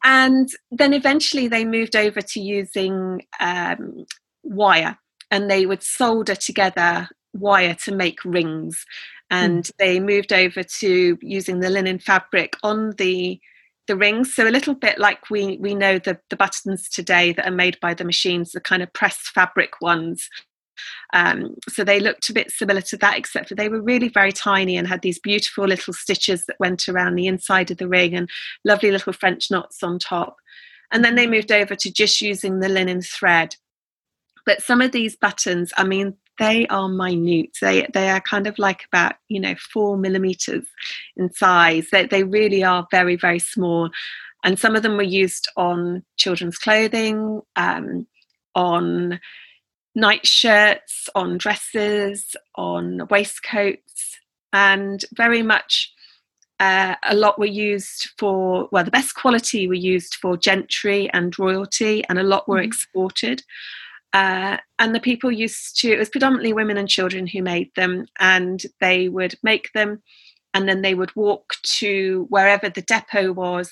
And 0.04 0.50
then 0.72 0.94
eventually 0.94 1.48
they 1.48 1.66
moved 1.66 1.96
over 1.96 2.22
to 2.22 2.40
using 2.40 3.24
um, 3.40 4.06
wire 4.44 4.98
and 5.32 5.50
they 5.50 5.66
would 5.66 5.84
solder 5.84 6.36
together 6.36 7.10
wire 7.34 7.76
to 7.84 7.94
make 7.94 8.24
rings. 8.24 8.86
And 9.30 9.70
they 9.78 10.00
moved 10.00 10.32
over 10.32 10.64
to 10.64 11.18
using 11.22 11.60
the 11.60 11.70
linen 11.70 12.00
fabric 12.00 12.56
on 12.64 12.92
the 12.98 13.40
the 13.88 13.96
rings. 13.96 14.36
So 14.36 14.48
a 14.48 14.52
little 14.52 14.76
bit 14.76 15.00
like 15.00 15.30
we 15.30 15.58
we 15.58 15.74
know 15.74 15.98
the, 15.98 16.20
the 16.30 16.36
buttons 16.36 16.90
today 16.90 17.34
that 17.34 17.48
are 17.48 17.52
made 17.52 17.78
by 17.82 17.94
the 17.94 18.04
machines, 18.06 18.52
the 18.52 18.62
kind 18.62 18.84
of 18.84 18.92
pressed 18.94 19.28
fabric 19.28 19.82
ones. 19.82 20.30
Um, 21.14 21.56
so 21.70 21.84
they 21.84 22.00
looked 22.00 22.30
a 22.30 22.34
bit 22.34 22.52
similar 22.52 22.82
to 22.82 22.98
that, 22.98 23.18
except 23.18 23.50
for 23.50 23.56
they 23.56 23.70
were 23.70 23.82
really 23.82 24.10
very 24.10 24.32
tiny 24.32 24.78
and 24.78 24.88
had 24.88 25.02
these 25.02 25.20
beautiful 25.20 25.66
little 25.66 25.94
stitches 25.94 26.46
that 26.46 26.60
went 26.60 26.88
around 26.88 27.16
the 27.16 27.28
inside 27.28 27.72
of 27.72 27.78
the 27.78 27.88
ring 27.88 28.16
and 28.16 28.30
lovely 28.64 28.92
little 28.92 29.14
French 29.14 29.50
knots 29.52 29.84
on 29.84 30.00
top. 30.00 30.38
And 30.92 31.04
then 31.04 31.16
they 31.16 31.28
moved 31.28 31.52
over 31.52 31.76
to 31.76 31.92
just 31.92 32.22
using 32.22 32.60
the 32.60 32.70
linen 32.70 33.02
thread. 33.02 33.56
But 34.46 34.62
some 34.62 34.82
of 34.82 34.94
these 34.94 35.16
buttons, 35.16 35.74
I 35.76 35.84
mean, 35.84 36.16
they 36.40 36.68
are 36.68 36.88
minute. 36.88 37.58
They 37.62 37.88
they 37.94 38.10
are 38.10 38.22
kind 38.22 38.48
of 38.48 38.58
like 38.60 38.86
about 38.92 39.16
you 39.28 39.40
know 39.40 39.56
four 39.56 39.98
millimeters 39.98 40.66
in 41.16 41.34
size. 41.34 41.88
They 41.92 42.06
they 42.06 42.24
really 42.24 42.64
are 42.64 42.88
very 42.92 43.16
very 43.16 43.40
small, 43.40 43.90
and 44.44 44.60
some 44.60 44.76
of 44.76 44.84
them 44.84 44.98
were 44.98 45.04
used 45.04 45.50
on 45.58 46.04
children's 46.18 46.58
clothing, 46.58 47.42
um, 47.56 48.08
on 48.56 49.20
night 49.98 50.26
shirts, 50.26 51.10
on 51.16 51.38
dresses, 51.40 52.36
on 52.56 53.08
waistcoats, 53.10 54.20
and 54.54 55.04
very 55.14 55.42
much 55.42 55.92
uh, 56.60 56.96
a 57.04 57.16
lot 57.16 57.38
were 57.40 57.46
used 57.46 58.10
for, 58.18 58.70
well, 58.72 58.84
the 58.84 58.92
best 58.92 59.16
quality 59.16 59.68
were 59.68 59.74
used 59.74 60.16
for 60.22 60.38
gentry 60.38 61.10
and 61.14 61.38
royalty, 61.38 62.04
and 62.10 62.18
a 62.20 62.24
lot 62.24 62.48
were 62.48 62.62
Mhm. 62.62 62.66
exported. 62.66 63.44
Uh, 64.14 64.58
and 64.80 64.96
the 64.96 65.00
people 65.00 65.32
used 65.32 65.80
to, 65.80 65.92
it 65.92 66.00
was 66.00 66.10
predominantly 66.10 66.54
women 66.54 66.78
and 66.78 66.90
children 66.90 67.28
who 67.28 67.42
made 67.44 67.70
them, 67.76 68.06
and 68.20 68.64
they 68.80 69.10
would 69.10 69.36
make 69.44 69.72
them, 69.74 70.02
and 70.54 70.68
then 70.70 70.82
they 70.82 70.96
would 70.96 71.16
walk 71.16 71.54
to 71.64 72.26
wherever 72.30 72.70
the 72.70 72.82
depot 72.82 73.32
was 73.32 73.72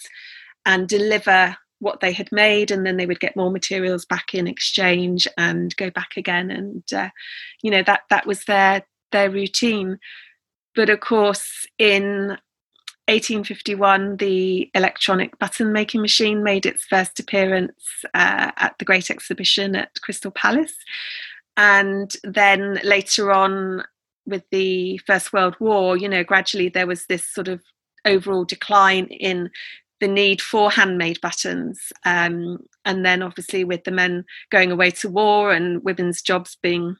and 0.65 0.87
deliver 0.87 1.55
what 1.85 1.99
they 1.99 2.11
had 2.11 2.31
made 2.31 2.71
and 2.71 2.83
then 2.85 2.97
they 2.97 3.05
would 3.05 3.19
get 3.19 3.35
more 3.35 3.51
materials 3.51 4.05
back 4.05 4.33
in 4.33 4.47
exchange 4.47 5.27
and 5.37 5.77
go 5.77 5.91
back 5.91 6.17
again. 6.17 6.49
And 6.49 6.83
uh, 6.91 7.09
you 7.61 7.69
know 7.69 7.83
that 7.83 8.01
that 8.09 8.25
was 8.25 8.43
their 8.45 8.83
their 9.11 9.29
routine. 9.29 9.99
But 10.73 10.89
of 10.89 10.99
course 10.99 11.67
in 11.77 12.37
1851 13.07 14.17
the 14.17 14.71
electronic 14.73 15.37
button 15.37 15.71
making 15.71 16.01
machine 16.01 16.41
made 16.43 16.65
its 16.65 16.83
first 16.85 17.19
appearance 17.19 18.03
uh, 18.15 18.51
at 18.57 18.75
the 18.79 18.85
great 18.85 19.11
exhibition 19.11 19.75
at 19.75 19.93
crystal 20.01 20.31
palace. 20.31 20.75
And 21.55 22.11
then 22.23 22.79
later 22.83 23.31
on 23.31 23.83
with 24.25 24.43
the 24.49 24.97
first 25.05 25.31
world 25.31 25.55
war 25.59 25.95
you 25.95 26.09
know 26.09 26.23
gradually 26.23 26.67
there 26.67 26.87
was 26.87 27.05
this 27.05 27.27
sort 27.31 27.47
of 27.47 27.61
overall 28.05 28.43
decline 28.43 29.05
in 29.05 29.51
the 29.99 30.07
need 30.07 30.41
for 30.41 30.71
handmade 30.71 31.21
buttons. 31.21 31.91
Um, 32.03 32.59
and 32.83 33.05
then, 33.05 33.21
obviously, 33.21 33.63
with 33.63 33.83
the 33.83 33.91
men 33.91 34.25
going 34.49 34.71
away 34.71 34.91
to 34.91 35.09
war 35.09 35.51
and 35.51 35.83
women's 35.83 36.21
jobs 36.21 36.57
being 36.61 36.97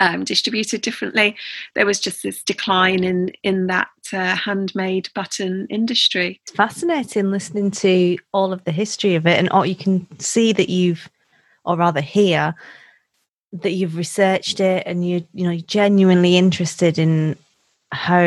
um, 0.00 0.24
distributed 0.24 0.80
differently, 0.82 1.36
there 1.74 1.86
was 1.86 2.00
just 2.00 2.22
this 2.22 2.42
decline 2.42 3.04
in 3.04 3.32
in 3.42 3.66
that 3.66 3.88
uh, 4.12 4.36
handmade 4.36 5.08
button 5.14 5.66
industry. 5.70 6.40
It's 6.42 6.52
fascinating 6.52 7.30
listening 7.30 7.70
to 7.72 8.16
all 8.32 8.52
of 8.52 8.64
the 8.64 8.72
history 8.72 9.14
of 9.14 9.26
it, 9.26 9.38
and 9.38 9.48
all 9.50 9.66
you 9.66 9.76
can 9.76 10.06
see 10.20 10.52
that 10.52 10.68
you've, 10.68 11.08
or 11.64 11.76
rather 11.76 12.00
hear, 12.00 12.54
that 13.52 13.72
you've 13.72 13.96
researched 13.96 14.60
it, 14.60 14.84
and 14.86 15.06
you 15.06 15.26
you 15.34 15.44
know 15.44 15.50
you're 15.52 15.62
genuinely 15.62 16.36
interested 16.36 16.98
in 16.98 17.36
how 17.90 18.22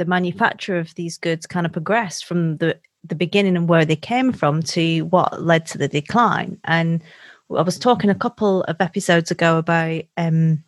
the 0.00 0.04
manufacture 0.06 0.78
of 0.78 0.94
these 0.94 1.18
goods 1.18 1.46
kind 1.46 1.66
of 1.66 1.72
progressed 1.72 2.24
from 2.24 2.56
the 2.58 2.78
the 3.04 3.14
beginning 3.14 3.56
and 3.56 3.68
where 3.68 3.84
they 3.84 3.96
came 3.96 4.32
from 4.32 4.62
to 4.62 5.02
what 5.02 5.42
led 5.42 5.66
to 5.66 5.78
the 5.78 5.88
decline. 5.88 6.58
And 6.64 7.02
I 7.56 7.62
was 7.62 7.78
talking 7.78 8.10
a 8.10 8.14
couple 8.14 8.62
of 8.64 8.76
episodes 8.80 9.30
ago 9.30 9.58
about 9.58 10.02
um, 10.16 10.62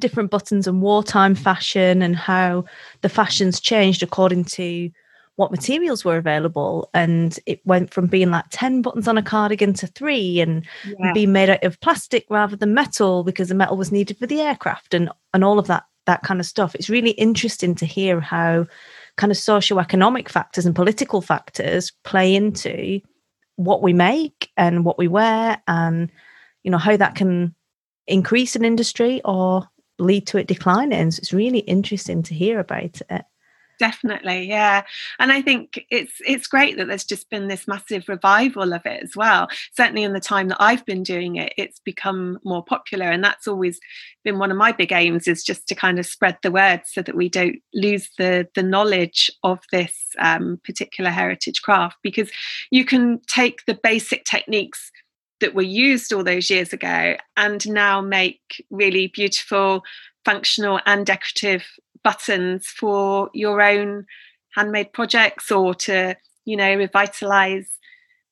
different 0.00 0.30
buttons 0.30 0.66
and 0.66 0.82
wartime 0.82 1.34
fashion 1.34 2.02
and 2.02 2.16
how 2.16 2.64
the 3.00 3.08
fashions 3.08 3.60
changed 3.60 4.02
according 4.02 4.44
to 4.44 4.90
what 5.36 5.50
materials 5.50 6.04
were 6.04 6.16
available. 6.16 6.90
And 6.94 7.38
it 7.46 7.60
went 7.64 7.92
from 7.92 8.06
being 8.06 8.30
like 8.30 8.44
10 8.50 8.82
buttons 8.82 9.08
on 9.08 9.18
a 9.18 9.22
cardigan 9.22 9.72
to 9.74 9.86
three 9.88 10.40
and 10.40 10.64
being 11.12 11.32
made 11.32 11.50
out 11.50 11.64
of 11.64 11.80
plastic 11.80 12.24
rather 12.30 12.54
than 12.54 12.74
metal 12.74 13.24
because 13.24 13.48
the 13.48 13.54
metal 13.54 13.76
was 13.76 13.90
needed 13.90 14.18
for 14.18 14.26
the 14.26 14.40
aircraft 14.40 14.94
and, 14.94 15.10
and 15.32 15.42
all 15.42 15.58
of 15.58 15.66
that 15.66 15.84
that 16.06 16.22
kind 16.22 16.38
of 16.38 16.46
stuff. 16.46 16.74
It's 16.74 16.90
really 16.90 17.12
interesting 17.12 17.74
to 17.76 17.86
hear 17.86 18.20
how 18.20 18.66
kind 19.16 19.30
of 19.30 19.38
socioeconomic 19.38 20.28
factors 20.28 20.66
and 20.66 20.74
political 20.74 21.20
factors 21.20 21.92
play 22.02 22.34
into 22.34 23.00
what 23.56 23.82
we 23.82 23.92
make 23.92 24.50
and 24.56 24.84
what 24.84 24.98
we 24.98 25.06
wear 25.06 25.62
and 25.68 26.10
you 26.64 26.70
know 26.70 26.78
how 26.78 26.96
that 26.96 27.14
can 27.14 27.54
increase 28.06 28.56
an 28.56 28.64
industry 28.64 29.20
or 29.24 29.68
lead 29.98 30.26
to 30.26 30.38
it 30.38 30.48
declining. 30.48 31.10
So 31.10 31.20
it's 31.20 31.32
really 31.32 31.60
interesting 31.60 32.22
to 32.24 32.34
hear 32.34 32.58
about 32.58 33.00
it 33.08 33.24
definitely 33.78 34.48
yeah. 34.48 34.82
And 35.18 35.32
i 35.32 35.40
think 35.42 35.84
it's 35.90 36.14
it's 36.26 36.46
great 36.46 36.76
that 36.76 36.88
there's 36.88 37.04
just 37.04 37.30
been 37.30 37.48
this 37.48 37.68
massive 37.68 38.08
revival 38.08 38.72
of 38.72 38.84
it 38.86 39.02
as 39.02 39.16
well. 39.16 39.48
Certainly 39.76 40.02
in 40.04 40.12
the 40.12 40.20
time 40.20 40.48
that 40.48 40.62
i've 40.62 40.84
been 40.86 41.02
doing 41.02 41.36
it 41.36 41.52
it's 41.56 41.80
become 41.80 42.38
more 42.44 42.64
popular 42.64 43.06
and 43.06 43.22
that's 43.22 43.46
always 43.46 43.80
been 44.24 44.38
one 44.38 44.50
of 44.50 44.56
my 44.56 44.72
big 44.72 44.92
aims 44.92 45.28
is 45.28 45.44
just 45.44 45.68
to 45.68 45.74
kind 45.74 45.98
of 45.98 46.06
spread 46.06 46.38
the 46.42 46.50
word 46.50 46.82
so 46.86 47.02
that 47.02 47.16
we 47.16 47.28
don't 47.28 47.58
lose 47.74 48.08
the 48.18 48.48
the 48.54 48.62
knowledge 48.62 49.30
of 49.42 49.60
this 49.70 49.92
um, 50.18 50.60
particular 50.64 51.10
heritage 51.10 51.62
craft. 51.62 51.96
Because 52.02 52.30
you 52.70 52.84
can 52.84 53.20
take 53.26 53.64
the 53.66 53.78
basic 53.82 54.24
techniques 54.24 54.90
that 55.40 55.54
were 55.54 55.62
used 55.62 56.12
all 56.12 56.24
those 56.24 56.50
years 56.50 56.72
ago 56.72 57.16
and 57.36 57.68
now 57.68 58.00
make 58.00 58.64
really 58.70 59.08
beautiful 59.08 59.82
functional 60.24 60.80
and 60.86 61.04
decorative 61.04 61.64
buttons 62.04 62.66
for 62.66 63.30
your 63.34 63.60
own 63.60 64.06
handmade 64.54 64.92
projects 64.92 65.50
or 65.50 65.74
to 65.74 66.16
you 66.44 66.56
know 66.56 66.76
revitalize 66.76 67.78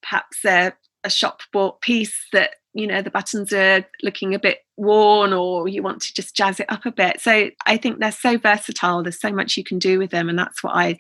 perhaps 0.02 0.44
a, 0.44 0.72
a 1.02 1.10
shop 1.10 1.40
bought 1.52 1.80
piece 1.80 2.26
that 2.32 2.52
you 2.74 2.86
know 2.86 3.02
the 3.02 3.10
buttons 3.10 3.52
are 3.52 3.84
looking 4.02 4.34
a 4.34 4.38
bit 4.38 4.58
worn 4.76 5.32
or 5.32 5.66
you 5.68 5.82
want 5.82 6.00
to 6.00 6.14
just 6.14 6.36
jazz 6.36 6.60
it 6.60 6.70
up 6.70 6.86
a 6.86 6.92
bit. 6.92 7.20
So 7.20 7.50
i 7.66 7.76
think 7.76 7.98
they're 7.98 8.12
so 8.12 8.38
versatile 8.38 9.02
there's 9.02 9.20
so 9.20 9.32
much 9.32 9.56
you 9.56 9.64
can 9.64 9.78
do 9.78 9.98
with 9.98 10.10
them 10.10 10.28
and 10.28 10.38
that's 10.38 10.62
what 10.62 10.74
i 10.74 10.98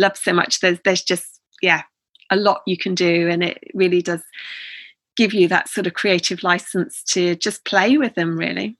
love 0.00 0.16
so 0.16 0.32
much. 0.32 0.60
There's 0.60 0.78
there's 0.84 1.02
just 1.02 1.40
yeah 1.62 1.82
a 2.30 2.36
lot 2.36 2.62
you 2.66 2.76
can 2.76 2.94
do 2.94 3.28
and 3.28 3.42
it 3.42 3.58
really 3.74 4.02
does 4.02 4.22
give 5.16 5.34
you 5.34 5.48
that 5.48 5.68
sort 5.68 5.86
of 5.86 5.94
creative 5.94 6.42
license 6.42 7.02
to 7.02 7.36
just 7.36 7.64
play 7.64 7.98
with 7.98 8.14
them 8.14 8.36
really 8.36 8.78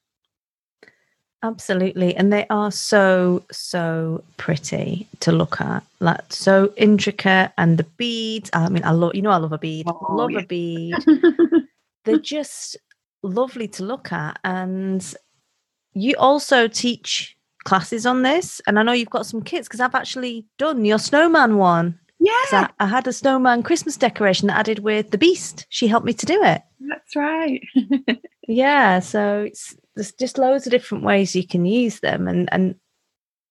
Absolutely. 1.42 2.14
And 2.14 2.32
they 2.32 2.47
are 2.50 2.70
so, 2.70 3.42
so 3.50 4.23
pretty 4.37 5.06
to 5.20 5.32
look 5.32 5.61
at. 5.61 5.82
Like 6.00 6.20
so 6.32 6.73
intricate 6.76 7.52
and 7.56 7.78
the 7.78 7.85
beads. 7.85 8.50
I 8.52 8.68
mean, 8.68 8.85
I 8.85 8.90
love 8.90 9.14
you 9.14 9.23
know 9.23 9.30
I 9.30 9.37
love 9.37 9.52
a 9.52 9.59
bead. 9.59 9.87
Oh, 9.88 10.06
love 10.14 10.30
yeah. 10.30 10.40
a 10.40 10.47
bead. 10.47 10.94
They're 12.04 12.18
just 12.18 12.76
lovely 13.23 13.68
to 13.68 13.85
look 13.85 14.12
at. 14.12 14.38
And 14.44 15.14
you 15.94 16.14
also 16.18 16.68
teach 16.68 17.37
classes 17.64 18.06
on 18.06 18.23
this. 18.23 18.61
And 18.66 18.78
I 18.78 18.82
know 18.82 18.92
you've 18.92 19.11
got 19.11 19.26
some 19.26 19.42
kits 19.42 19.68
because 19.68 19.80
I've 19.80 19.94
actually 19.94 20.47
done 20.59 20.85
your 20.85 20.99
snowman 20.99 21.56
one. 21.56 21.99
yeah 22.18 22.32
I, 22.52 22.68
I 22.80 22.87
had 22.87 23.06
a 23.06 23.12
snowman 23.12 23.62
Christmas 23.62 23.97
decoration 23.97 24.49
that 24.49 24.59
I 24.59 24.62
did 24.62 24.80
with 24.80 25.11
the 25.11 25.18
beast. 25.18 25.66
She 25.68 25.87
helped 25.87 26.06
me 26.06 26.12
to 26.14 26.26
do 26.26 26.42
it. 26.42 26.62
that's 26.80 27.16
right 27.16 27.61
Yeah, 28.49 28.99
so 28.99 29.44
it's 29.47 29.76
there's 29.97 30.12
just 30.12 30.38
loads 30.38 30.66
of 30.66 30.70
different 30.70 31.04
ways 31.04 31.35
you 31.37 31.47
can 31.47 31.64
use 31.64 32.00
them, 32.00 32.28
and 32.28 32.49
and 32.52 32.75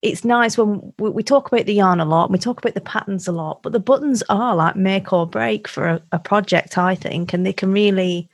it's 0.01 0.23
nice 0.23 0.57
when 0.57 0.93
we, 0.97 1.09
we 1.09 1.23
talk 1.23 1.51
about 1.51 1.65
the 1.65 1.73
yarn 1.73 1.99
a 1.99 2.05
lot, 2.05 2.25
and 2.25 2.33
we 2.33 2.39
talk 2.39 2.59
about 2.59 2.73
the 2.73 2.81
patterns 2.81 3.27
a 3.27 3.31
lot, 3.31 3.61
but 3.63 3.73
the 3.73 3.79
buttons 3.79 4.23
are 4.29 4.55
like 4.55 4.75
make 4.75 5.11
or 5.11 5.27
break 5.27 5.67
for 5.67 5.87
a, 5.87 6.01
a 6.11 6.19
project, 6.19 6.77
I 6.77 6.95
think, 6.95 7.33
and 7.33 7.45
they 7.45 7.53
can 7.53 7.71
really 7.71 8.29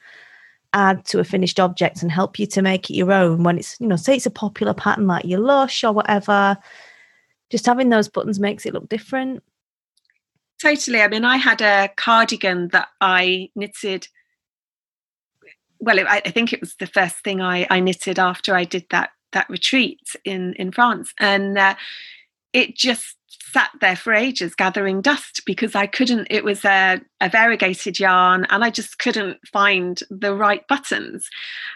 add 0.73 1.05
to 1.05 1.19
a 1.19 1.23
finished 1.23 1.59
object 1.59 2.01
and 2.01 2.11
help 2.11 2.37
you 2.37 2.45
to 2.47 2.61
make 2.61 2.89
it 2.89 2.95
your 2.95 3.11
own. 3.11 3.43
When 3.43 3.57
it's 3.57 3.79
you 3.79 3.87
know, 3.87 3.95
say 3.95 4.15
it's 4.15 4.25
a 4.25 4.31
popular 4.31 4.73
pattern 4.73 5.07
like 5.07 5.25
your 5.25 5.39
lush 5.39 5.83
or 5.83 5.93
whatever, 5.93 6.57
just 7.49 7.65
having 7.65 7.89
those 7.89 8.09
buttons 8.09 8.39
makes 8.39 8.65
it 8.65 8.73
look 8.73 8.89
different. 8.89 9.41
totally 10.61 11.01
i 11.01 11.07
mean 11.07 11.25
i 11.25 11.37
had 11.37 11.61
a 11.61 11.89
cardigan 11.95 12.69
that 12.69 12.87
i 13.01 13.49
knitted 13.55 14.07
well 15.85 15.99
it, 15.99 16.07
I, 16.07 16.19
think 16.19 16.51
it 16.51 16.59
was 16.59 16.75
the 16.79 16.87
first 16.87 17.17
thing 17.23 17.41
I, 17.41 17.67
I 17.69 17.79
knitted 17.79 18.19
after 18.19 18.55
i 18.55 18.63
did 18.63 18.85
that 18.91 19.11
that 19.35 19.49
retreat 19.49 20.01
in 20.23 20.53
in 20.53 20.71
france. 20.71 21.13
And 21.19 21.57
uh, 21.57 21.75
it 22.53 22.75
just 22.75 23.17
sat 23.29 23.69
there 23.79 23.95
for 23.95 24.13
ages 24.13 24.55
gathering 24.55 25.01
dust 25.01 25.41
because 25.45 25.75
i 25.75 25.85
couldn't 25.85 26.27
it 26.29 26.43
was 26.43 26.65
a, 26.65 26.99
a 27.21 27.29
variegated 27.29 27.99
yarn 27.99 28.45
and 28.49 28.63
i 28.63 28.69
just 28.69 28.97
couldn't 28.97 29.37
find 29.53 30.01
the 30.09 30.33
right 30.33 30.67
buttons. 30.67 31.27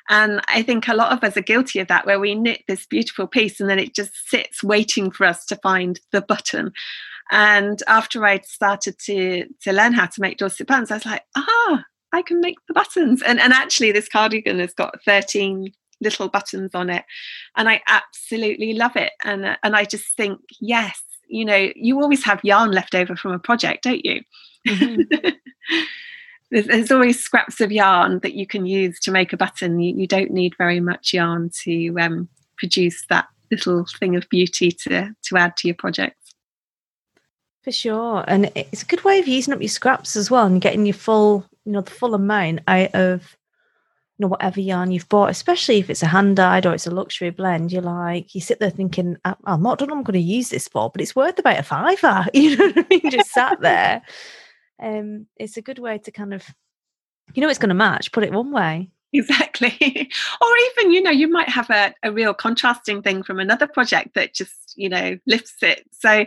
And 0.09 0.41
i 0.47 0.63
think 0.63 0.87
a 0.87 0.95
lot 0.95 1.11
of 1.11 1.23
us 1.23 1.37
are 1.37 1.41
guilty 1.41 1.79
of 1.79 1.87
that 1.87 2.05
where 2.05 2.19
we 2.19 2.33
knit 2.33 2.63
this 2.67 2.87
beautiful 2.87 3.27
piece 3.27 3.59
and 3.59 3.69
then 3.69 3.79
it 3.79 3.93
just 3.93 4.11
sits 4.29 4.63
waiting 4.63 5.11
for 5.11 5.25
us 5.25 5.45
to 5.45 5.55
find 5.57 5.99
the 6.11 6.21
button. 6.21 6.71
And 7.31 7.83
after 7.87 8.25
I'd 8.25 8.45
started 8.45 8.97
to 9.05 9.45
to 9.61 9.71
learn 9.71 9.93
how 9.93 10.07
to 10.07 10.21
make 10.21 10.37
Dorset 10.37 10.65
buttons, 10.65 10.89
I 10.89 10.95
was 10.95 11.05
like, 11.05 11.23
ah, 11.35 11.83
I 12.13 12.21
can 12.21 12.39
make 12.39 12.57
the 12.67 12.73
buttons. 12.73 13.21
And 13.21 13.39
and 13.39 13.53
actually, 13.53 13.91
this 13.91 14.09
cardigan 14.09 14.59
has 14.59 14.73
got 14.73 15.03
13 15.03 15.71
little 16.01 16.29
buttons 16.29 16.73
on 16.73 16.89
it, 16.89 17.05
and 17.55 17.69
I 17.69 17.81
absolutely 17.87 18.73
love 18.73 18.95
it. 18.95 19.13
And 19.23 19.57
and 19.63 19.75
I 19.75 19.85
just 19.85 20.15
think, 20.15 20.39
yes, 20.59 21.01
you 21.27 21.45
know, 21.45 21.71
you 21.75 22.01
always 22.01 22.23
have 22.23 22.43
yarn 22.43 22.71
left 22.71 22.95
over 22.95 23.15
from 23.15 23.31
a 23.31 23.39
project, 23.39 23.83
don't 23.83 24.05
you? 24.05 24.21
there's, 26.51 26.65
there's 26.65 26.91
always 26.91 27.19
scraps 27.19 27.61
of 27.61 27.71
yarn 27.71 28.19
that 28.19 28.33
you 28.33 28.47
can 28.47 28.65
use 28.65 28.99
to 29.01 29.11
make 29.11 29.31
a 29.33 29.37
button. 29.37 29.79
You, 29.79 29.95
you 29.95 30.07
don't 30.07 30.31
need 30.31 30.55
very 30.57 30.79
much 30.79 31.13
yarn 31.13 31.51
to 31.63 31.95
um, 31.99 32.29
produce 32.57 33.05
that 33.09 33.27
little 33.51 33.85
thing 33.99 34.15
of 34.15 34.29
beauty 34.29 34.71
to 34.71 35.13
to 35.23 35.37
add 35.37 35.57
to 35.57 35.67
your 35.67 35.75
project. 35.75 36.15
For 37.63 37.71
sure. 37.71 38.23
And 38.27 38.51
it's 38.55 38.83
a 38.83 38.85
good 38.85 39.03
way 39.03 39.19
of 39.19 39.27
using 39.27 39.53
up 39.53 39.61
your 39.61 39.69
scraps 39.69 40.15
as 40.15 40.31
well 40.31 40.45
and 40.45 40.61
getting 40.61 40.85
your 40.85 40.93
full, 40.93 41.45
you 41.69 41.73
know, 41.73 41.81
the 41.81 41.91
full 41.91 42.15
amount 42.15 42.61
out 42.67 42.95
of 42.95 43.37
you 44.17 44.23
know, 44.23 44.27
whatever 44.29 44.59
yarn 44.59 44.89
you've 44.89 45.07
bought, 45.07 45.29
especially 45.29 45.77
if 45.77 45.87
it's 45.87 46.01
a 46.01 46.07
hand 46.07 46.35
dyed 46.35 46.65
or 46.65 46.73
it's 46.73 46.87
a 46.87 46.91
luxury 46.91 47.29
blend, 47.29 47.71
you're 47.71 47.83
like, 47.83 48.33
you 48.33 48.41
sit 48.41 48.59
there 48.59 48.71
thinking, 48.71 49.17
"I- 49.23 49.35
I'm 49.45 49.61
not 49.61 49.77
done, 49.77 49.91
I'm 49.91 50.01
going 50.01 50.19
to 50.19 50.19
use 50.19 50.49
this 50.49 50.67
for, 50.67 50.89
but 50.89 50.99
it's 50.99 51.15
worth 51.15 51.37
about 51.37 51.59
a 51.59 51.63
fiver. 51.63 52.25
You 52.33 52.57
know 52.57 52.65
what 52.65 52.77
I 52.79 52.85
mean? 52.89 53.11
Just 53.11 53.29
sat 53.31 53.61
there. 53.61 54.01
Um, 54.81 55.27
it's 55.37 55.57
a 55.57 55.61
good 55.61 55.77
way 55.77 55.99
to 55.99 56.11
kind 56.11 56.33
of, 56.33 56.43
you 57.35 57.41
know, 57.41 57.49
it's 57.49 57.59
going 57.59 57.69
to 57.69 57.75
match, 57.75 58.11
put 58.11 58.23
it 58.23 58.33
one 58.33 58.51
way. 58.51 58.89
Exactly. 59.13 59.77
or 60.41 60.47
even, 60.71 60.91
you 60.91 61.03
know, 61.03 61.11
you 61.11 61.27
might 61.27 61.49
have 61.49 61.69
a, 61.69 61.93
a 62.01 62.11
real 62.11 62.33
contrasting 62.33 63.03
thing 63.03 63.21
from 63.21 63.39
another 63.39 63.67
project 63.67 64.15
that 64.15 64.33
just, 64.33 64.73
you 64.75 64.89
know, 64.89 65.19
lifts 65.27 65.61
it. 65.61 65.85
So 65.91 66.25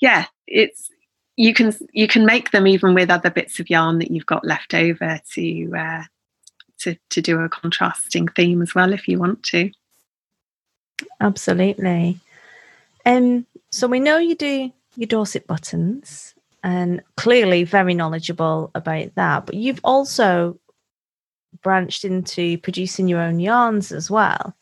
yeah, 0.00 0.26
it's 0.46 0.90
you 1.36 1.52
can 1.52 1.72
you 1.92 2.06
can 2.06 2.24
make 2.24 2.50
them 2.50 2.66
even 2.66 2.94
with 2.94 3.10
other 3.10 3.30
bits 3.30 3.58
of 3.58 3.70
yarn 3.70 3.98
that 3.98 4.10
you've 4.10 4.26
got 4.26 4.44
left 4.44 4.74
over 4.74 5.20
to 5.32 5.72
uh 5.76 6.02
to 6.78 6.96
to 7.10 7.20
do 7.20 7.40
a 7.40 7.48
contrasting 7.48 8.28
theme 8.28 8.62
as 8.62 8.74
well 8.74 8.92
if 8.92 9.08
you 9.08 9.18
want 9.18 9.42
to. 9.42 9.70
Absolutely. 11.20 12.18
Um, 13.06 13.46
so 13.70 13.88
we 13.88 14.00
know 14.00 14.18
you 14.18 14.34
do 14.34 14.72
your 14.96 15.06
Dorset 15.06 15.46
buttons 15.46 16.34
and 16.62 17.02
clearly 17.16 17.64
very 17.64 17.94
knowledgeable 17.94 18.70
about 18.74 19.14
that, 19.16 19.46
but 19.46 19.54
you've 19.54 19.80
also 19.84 20.58
branched 21.62 22.04
into 22.04 22.58
producing 22.58 23.08
your 23.08 23.20
own 23.20 23.40
yarns 23.40 23.92
as 23.92 24.10
well. 24.10 24.54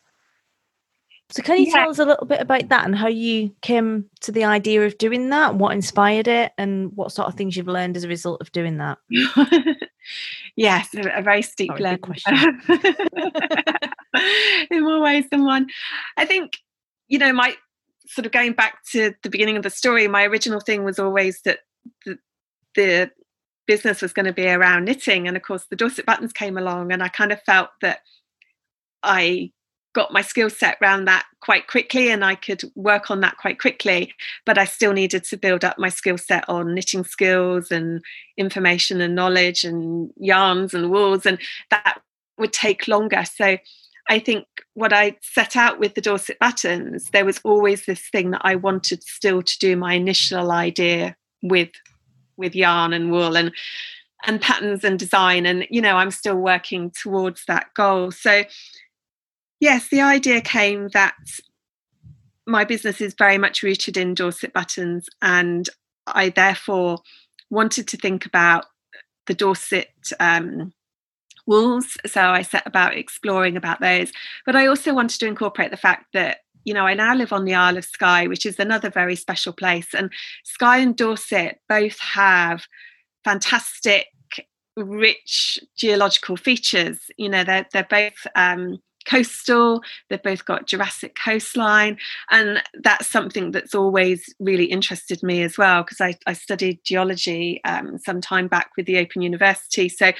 So 1.32 1.42
can 1.42 1.58
you 1.58 1.66
Yeah. 1.66 1.72
tell 1.72 1.90
us 1.90 1.98
a 1.98 2.04
little 2.04 2.26
bit 2.26 2.40
about 2.40 2.68
that 2.68 2.84
and 2.84 2.94
how 2.94 3.08
you 3.08 3.54
came 3.62 4.04
to 4.20 4.30
the 4.30 4.44
idea 4.44 4.84
of 4.84 4.98
doing 4.98 5.30
that, 5.30 5.54
what 5.54 5.72
inspired 5.72 6.28
it, 6.28 6.52
and 6.58 6.94
what 6.94 7.12
sort 7.12 7.28
of 7.28 7.34
things 7.34 7.56
you've 7.56 7.68
learned 7.68 7.96
as 7.96 8.04
a 8.04 8.08
result 8.08 8.40
of 8.42 8.52
doing 8.52 8.76
that? 8.78 8.98
yes, 10.56 10.88
a, 10.94 11.22
very 11.22 11.42
steep 11.42 11.68
Sorry, 11.68 11.82
learning 11.82 12.00
question. 12.00 12.60
in 14.70 14.82
more 14.82 15.00
ways 15.00 15.24
than 15.30 15.44
one. 15.44 15.68
I 16.18 16.26
think, 16.26 16.58
you 17.08 17.18
know, 17.18 17.32
my 17.32 17.56
sort 18.06 18.26
of 18.26 18.32
going 18.32 18.52
back 18.52 18.84
to 18.92 19.14
the 19.22 19.30
beginning 19.30 19.56
of 19.56 19.62
the 19.62 19.70
story, 19.70 20.06
my 20.08 20.24
original 20.24 20.60
thing 20.60 20.84
was 20.84 20.98
always 20.98 21.40
that 21.42 21.60
the, 22.04 22.18
the 22.74 23.10
business 23.66 24.02
was 24.02 24.12
going 24.12 24.26
to 24.26 24.32
be 24.34 24.46
around 24.48 24.84
knitting. 24.84 25.26
And 25.26 25.36
of 25.36 25.42
course, 25.42 25.64
the 25.70 25.76
Dorset 25.76 26.04
buttons 26.04 26.32
came 26.34 26.58
along, 26.58 26.92
and 26.92 27.02
I 27.02 27.08
kind 27.08 27.32
of 27.32 27.40
felt 27.42 27.70
that 27.80 28.00
I 29.02 29.52
got 29.92 30.12
my 30.12 30.22
skill 30.22 30.48
set 30.48 30.78
around 30.80 31.04
that 31.04 31.26
quite 31.40 31.66
quickly 31.66 32.10
and 32.10 32.24
I 32.24 32.34
could 32.34 32.62
work 32.74 33.10
on 33.10 33.20
that 33.20 33.36
quite 33.36 33.60
quickly. 33.60 34.12
But 34.46 34.58
I 34.58 34.64
still 34.64 34.92
needed 34.92 35.24
to 35.24 35.36
build 35.36 35.64
up 35.64 35.78
my 35.78 35.88
skill 35.88 36.18
set 36.18 36.48
on 36.48 36.74
knitting 36.74 37.04
skills 37.04 37.70
and 37.70 38.02
information 38.36 39.00
and 39.00 39.14
knowledge 39.14 39.64
and 39.64 40.10
yarns 40.16 40.74
and 40.74 40.90
wools, 40.90 41.26
and 41.26 41.38
that 41.70 42.00
would 42.38 42.52
take 42.52 42.88
longer. 42.88 43.24
So 43.24 43.58
I 44.08 44.18
think 44.18 44.46
what 44.74 44.92
I 44.92 45.16
set 45.22 45.56
out 45.56 45.78
with 45.78 45.94
the 45.94 46.00
Dorset 46.00 46.38
buttons, 46.38 47.10
there 47.12 47.24
was 47.24 47.40
always 47.44 47.86
this 47.86 48.08
thing 48.08 48.30
that 48.32 48.42
I 48.44 48.56
wanted 48.56 49.02
still 49.02 49.42
to 49.42 49.58
do 49.58 49.76
my 49.76 49.94
initial 49.94 50.50
idea 50.50 51.16
with 51.42 51.70
with 52.36 52.54
yarn 52.54 52.92
and 52.92 53.12
wool 53.12 53.36
and 53.36 53.52
and 54.24 54.40
patterns 54.40 54.84
and 54.84 54.98
design 54.98 55.46
and 55.46 55.66
you 55.70 55.80
know 55.80 55.96
i'm 55.96 56.10
still 56.10 56.36
working 56.36 56.90
towards 56.90 57.44
that 57.46 57.66
goal 57.74 58.10
so 58.10 58.44
yes 59.62 59.88
the 59.88 60.00
idea 60.00 60.40
came 60.40 60.88
that 60.88 61.14
my 62.46 62.64
business 62.64 63.00
is 63.00 63.14
very 63.14 63.38
much 63.38 63.62
rooted 63.62 63.96
in 63.96 64.12
dorset 64.12 64.52
buttons 64.52 65.08
and 65.22 65.70
i 66.08 66.28
therefore 66.28 66.98
wanted 67.48 67.86
to 67.86 67.96
think 67.96 68.26
about 68.26 68.66
the 69.28 69.34
dorset 69.34 69.94
um, 70.18 70.72
so 72.06 72.22
i 72.22 72.42
set 72.42 72.66
about 72.66 72.96
exploring 72.96 73.56
about 73.56 73.80
those 73.80 74.10
but 74.44 74.56
i 74.56 74.66
also 74.66 74.92
wanted 74.92 75.18
to 75.20 75.26
incorporate 75.26 75.70
the 75.70 75.76
fact 75.76 76.06
that 76.12 76.38
you 76.64 76.72
know, 76.74 76.86
I 76.86 76.94
now 76.94 77.12
live 77.16 77.32
on 77.32 77.44
the 77.44 77.56
Isle 77.56 77.76
of 77.76 77.84
Skye, 77.84 78.28
which 78.28 78.46
is 78.46 78.60
another 78.60 78.88
very 78.88 79.16
special 79.16 79.52
place. 79.52 79.88
And 79.94 80.12
Skye 80.44 80.78
and 80.78 80.96
Dorset 80.96 81.58
both 81.68 81.98
have 81.98 82.66
fantastic, 83.24 84.06
rich 84.76 85.58
geological 85.76 86.36
features. 86.36 87.00
You 87.16 87.30
know, 87.30 87.42
they're 87.42 87.66
they're 87.72 87.86
both 87.90 88.26
um, 88.36 88.78
coastal. 89.04 89.82
They've 90.08 90.22
both 90.22 90.44
got 90.44 90.66
Jurassic 90.66 91.16
coastline, 91.22 91.98
and 92.30 92.62
that's 92.82 93.08
something 93.08 93.50
that's 93.50 93.74
always 93.74 94.34
really 94.38 94.66
interested 94.66 95.22
me 95.22 95.42
as 95.42 95.58
well 95.58 95.82
because 95.82 96.00
I, 96.00 96.16
I 96.26 96.32
studied 96.32 96.84
geology 96.84 97.60
um, 97.64 97.98
some 97.98 98.20
time 98.20 98.48
back 98.48 98.70
with 98.76 98.86
the 98.86 98.98
Open 98.98 99.22
University. 99.22 99.88
So 99.88 100.12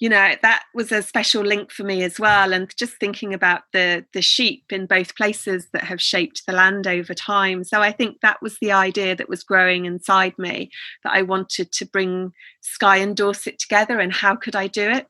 you 0.00 0.08
know 0.08 0.34
that 0.42 0.64
was 0.74 0.90
a 0.90 1.02
special 1.02 1.42
link 1.42 1.70
for 1.70 1.84
me 1.84 2.02
as 2.02 2.18
well 2.18 2.52
and 2.52 2.76
just 2.76 2.94
thinking 2.94 3.32
about 3.32 3.62
the 3.72 4.04
the 4.12 4.22
sheep 4.22 4.64
in 4.70 4.86
both 4.86 5.16
places 5.16 5.68
that 5.72 5.84
have 5.84 6.02
shaped 6.02 6.44
the 6.46 6.52
land 6.52 6.86
over 6.86 7.14
time 7.14 7.62
so 7.62 7.80
i 7.80 7.92
think 7.92 8.20
that 8.20 8.42
was 8.42 8.58
the 8.58 8.72
idea 8.72 9.14
that 9.14 9.28
was 9.28 9.44
growing 9.44 9.84
inside 9.84 10.34
me 10.36 10.70
that 11.04 11.12
i 11.12 11.22
wanted 11.22 11.70
to 11.70 11.86
bring 11.86 12.32
skye 12.60 12.96
and 12.96 13.16
dorset 13.16 13.58
together 13.58 14.00
and 14.00 14.12
how 14.12 14.34
could 14.34 14.56
i 14.56 14.66
do 14.66 14.90
it 14.90 15.06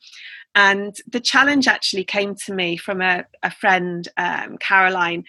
and 0.55 0.97
the 1.11 1.21
challenge 1.21 1.67
actually 1.67 2.05
came 2.05 2.35
to 2.35 2.55
me 2.55 2.77
from 2.77 3.01
a, 3.01 3.25
a 3.43 3.51
friend 3.51 4.09
um, 4.17 4.57
caroline 4.59 5.25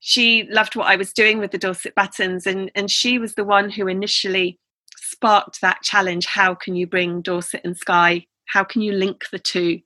she 0.00 0.44
loved 0.50 0.74
what 0.74 0.86
i 0.86 0.96
was 0.96 1.12
doing 1.12 1.38
with 1.38 1.50
the 1.50 1.58
dorset 1.58 1.94
buttons 1.94 2.46
and 2.46 2.70
and 2.74 2.90
she 2.90 3.18
was 3.18 3.34
the 3.34 3.44
one 3.44 3.70
who 3.70 3.86
initially 3.86 4.58
sparked 4.96 5.60
that 5.60 5.82
challenge 5.82 6.26
how 6.26 6.54
can 6.54 6.74
you 6.74 6.86
bring 6.86 7.20
dorset 7.20 7.60
and 7.64 7.76
skye 7.76 8.26
how 8.46 8.64
can 8.64 8.82
you 8.82 8.92
link 8.92 9.24
the 9.30 9.38
two 9.38 9.80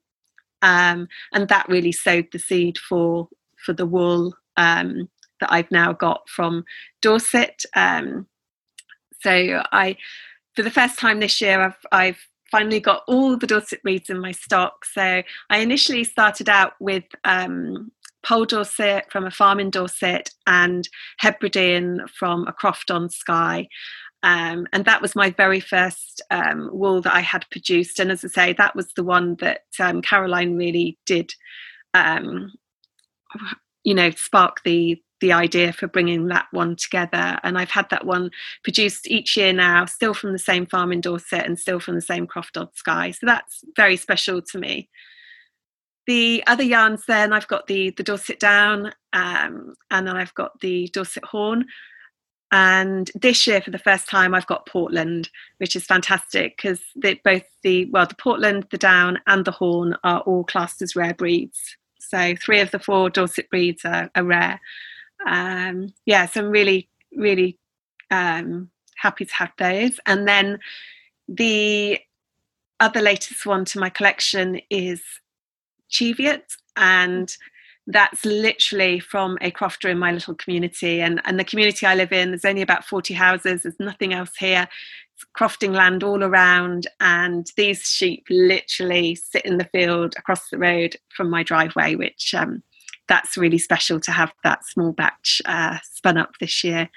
um, 0.61 1.07
and 1.33 1.47
that 1.49 1.69
really 1.69 1.91
sowed 1.91 2.27
the 2.31 2.39
seed 2.39 2.77
for 2.77 3.29
for 3.63 3.73
the 3.73 3.85
wool 3.85 4.33
um, 4.55 5.09
that 5.39 5.51
I've 5.51 5.71
now 5.71 5.93
got 5.93 6.27
from 6.29 6.65
Dorset. 7.01 7.63
Um, 7.75 8.27
so 9.21 9.63
I, 9.71 9.97
for 10.55 10.63
the 10.63 10.71
first 10.71 10.97
time 10.97 11.19
this 11.19 11.41
year, 11.41 11.61
I've 11.61 11.77
I've 11.91 12.27
finally 12.51 12.79
got 12.79 13.03
all 13.07 13.37
the 13.37 13.47
Dorset 13.47 13.81
breeds 13.83 14.09
in 14.09 14.19
my 14.19 14.31
stock. 14.31 14.85
So 14.85 15.23
I 15.49 15.57
initially 15.57 16.03
started 16.03 16.49
out 16.49 16.73
with 16.79 17.03
um, 17.23 17.91
Poll 18.25 18.45
Dorset 18.45 19.11
from 19.11 19.25
a 19.25 19.31
farm 19.31 19.59
in 19.59 19.69
Dorset 19.69 20.31
and 20.45 20.87
Hebridean 21.19 22.07
from 22.07 22.47
a 22.47 22.53
croft 22.53 22.91
on 22.91 23.09
Skye. 23.09 23.67
Um, 24.23 24.67
and 24.73 24.83
that 24.85 25.01
was 25.01 25.15
my 25.15 25.29
very 25.29 25.59
first 25.59 26.21
um, 26.31 26.69
wool 26.73 27.01
that 27.01 27.13
I 27.13 27.21
had 27.21 27.45
produced. 27.51 27.99
And 27.99 28.11
as 28.11 28.25
I 28.25 28.27
say, 28.27 28.53
that 28.53 28.75
was 28.75 28.91
the 28.93 29.03
one 29.03 29.35
that 29.35 29.61
um, 29.79 30.01
Caroline 30.01 30.57
really 30.57 30.97
did, 31.05 31.33
um, 31.93 32.51
you 33.83 33.93
know, 33.93 34.09
spark 34.11 34.63
the 34.63 35.01
the 35.19 35.33
idea 35.33 35.73
for 35.73 35.87
bringing 35.87 36.27
that 36.27 36.47
one 36.51 36.75
together. 36.75 37.37
And 37.43 37.57
I've 37.57 37.71
had 37.71 37.89
that 37.89 38.05
one 38.05 38.31
produced 38.63 39.07
each 39.07 39.35
year 39.37 39.53
now, 39.53 39.85
still 39.85 40.13
from 40.13 40.33
the 40.33 40.39
same 40.39 40.65
farm 40.65 40.91
in 40.91 41.01
Dorset 41.01 41.45
and 41.45 41.59
still 41.59 41.79
from 41.79 41.95
the 41.95 42.01
same 42.01 42.27
croft 42.27 42.57
on 42.57 42.69
Skye. 42.73 43.11
So 43.11 43.25
that's 43.25 43.63
very 43.75 43.97
special 43.97 44.41
to 44.41 44.57
me. 44.57 44.89
The 46.05 46.43
other 46.47 46.63
yarns, 46.63 47.03
then 47.05 47.33
I've 47.33 47.47
got 47.47 47.67
the 47.67 47.89
the 47.91 48.03
Dorset 48.03 48.39
Down, 48.39 48.93
um, 49.11 49.73
and 49.91 50.07
then 50.07 50.15
I've 50.15 50.33
got 50.35 50.59
the 50.61 50.89
Dorset 50.93 51.25
Horn. 51.25 51.65
And 52.49 53.11
this 53.13 53.45
year, 53.45 53.59
for 53.59 53.71
the 53.71 53.77
first 53.77 54.07
time, 54.07 54.33
I've 54.33 54.47
got 54.47 54.67
Portland, 54.67 55.29
which 55.57 55.75
is 55.75 55.85
fantastic 55.85 56.55
because 56.55 56.79
both 56.95 57.43
the 57.61 57.89
well, 57.91 58.05
the 58.05 58.15
Portland, 58.15 58.67
the 58.71 58.77
Down, 58.77 59.19
and 59.27 59.43
the 59.43 59.51
Horn 59.51 59.97
are 60.05 60.21
all 60.21 60.45
classed 60.45 60.81
as 60.81 60.95
rare 60.95 61.13
breeds. 61.13 61.59
So 61.99 62.35
three 62.41 62.61
of 62.61 62.71
the 62.71 62.79
four 62.79 63.09
Dorset 63.09 63.49
breeds 63.49 63.83
are, 63.83 64.09
are 64.15 64.23
rare. 64.23 64.61
Um, 65.25 65.93
yeah, 66.05 66.25
so 66.25 66.41
I'm 66.41 66.49
really, 66.49 66.89
really 67.15 67.57
um, 68.11 68.69
happy 68.97 69.25
to 69.25 69.33
have 69.35 69.51
those. 69.57 69.99
And 70.05 70.27
then 70.27 70.59
the 71.27 71.99
other 72.79 73.01
latest 73.01 73.45
one 73.45 73.65
to 73.65 73.79
my 73.79 73.89
collection 73.89 74.61
is 74.69 75.01
Cheviot, 75.89 76.53
and 76.75 77.35
that's 77.87 78.25
literally 78.25 78.99
from 78.99 79.37
a 79.41 79.49
crofter 79.49 79.89
in 79.89 79.97
my 79.97 80.11
little 80.11 80.35
community 80.35 81.01
and, 81.01 81.21
and 81.23 81.39
the 81.39 81.43
community 81.43 81.85
i 81.85 81.95
live 81.95 82.11
in 82.11 82.29
there's 82.29 82.45
only 82.45 82.61
about 82.61 82.83
40 82.83 83.13
houses 83.13 83.63
there's 83.63 83.79
nothing 83.79 84.13
else 84.13 84.35
here 84.37 84.67
it's 85.15 85.25
crofting 85.37 85.73
land 85.73 86.03
all 86.03 86.23
around 86.23 86.87
and 86.99 87.47
these 87.55 87.83
sheep 87.83 88.25
literally 88.29 89.15
sit 89.15 89.45
in 89.45 89.57
the 89.57 89.69
field 89.71 90.15
across 90.17 90.49
the 90.49 90.57
road 90.57 90.97
from 91.15 91.29
my 91.29 91.43
driveway 91.43 91.95
which 91.95 92.33
um, 92.33 92.61
that's 93.07 93.37
really 93.37 93.57
special 93.57 93.99
to 94.01 94.11
have 94.11 94.31
that 94.43 94.65
small 94.65 94.91
batch 94.91 95.41
uh, 95.45 95.77
spun 95.83 96.17
up 96.17 96.33
this 96.39 96.63
year. 96.63 96.89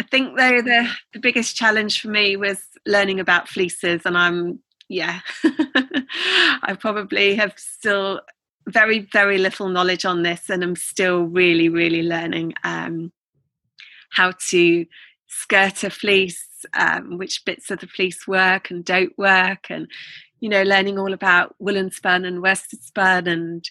I 0.00 0.04
think 0.04 0.38
though 0.38 0.62
the, 0.62 0.88
the 1.12 1.20
biggest 1.20 1.56
challenge 1.56 2.00
for 2.00 2.08
me 2.08 2.36
was 2.36 2.58
learning 2.86 3.20
about 3.20 3.48
fleeces 3.48 4.02
and 4.04 4.16
i'm 4.16 4.60
yeah 4.88 5.20
i 6.62 6.76
probably 6.78 7.34
have 7.34 7.52
still 7.56 8.20
very 8.68 9.00
very 9.12 9.38
little 9.38 9.68
knowledge 9.68 10.04
on 10.04 10.22
this 10.22 10.48
and 10.48 10.62
i'm 10.62 10.76
still 10.76 11.24
really 11.24 11.68
really 11.68 12.02
learning 12.02 12.52
um, 12.64 13.12
how 14.12 14.32
to 14.48 14.86
skirt 15.26 15.84
a 15.84 15.90
fleece 15.90 16.46
um, 16.74 17.16
which 17.16 17.44
bits 17.44 17.70
of 17.70 17.80
the 17.80 17.86
fleece 17.86 18.26
work 18.26 18.70
and 18.70 18.84
don't 18.84 19.16
work 19.18 19.66
and 19.70 19.86
you 20.40 20.48
know 20.48 20.62
learning 20.62 20.98
all 20.98 21.12
about 21.12 21.54
woolen 21.58 21.90
spun 21.90 22.24
and 22.24 22.42
worsted 22.42 22.82
spun 22.82 23.26
and 23.26 23.64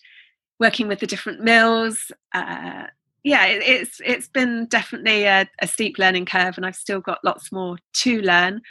working 0.60 0.88
with 0.88 1.00
the 1.00 1.08
different 1.08 1.42
mills 1.42 2.12
uh, 2.34 2.84
yeah 3.24 3.46
it, 3.46 3.64
it's 3.64 4.02
it's 4.06 4.28
been 4.28 4.66
definitely 4.66 5.26
a, 5.26 5.48
a 5.62 5.68
steep 5.68 5.98
learning 5.98 6.26
curve 6.26 6.58
and 6.58 6.66
i've 6.66 6.76
still 6.76 7.00
got 7.02 7.24
lots 7.24 7.52
more 7.52 7.78
to 7.94 8.22
learn 8.22 8.62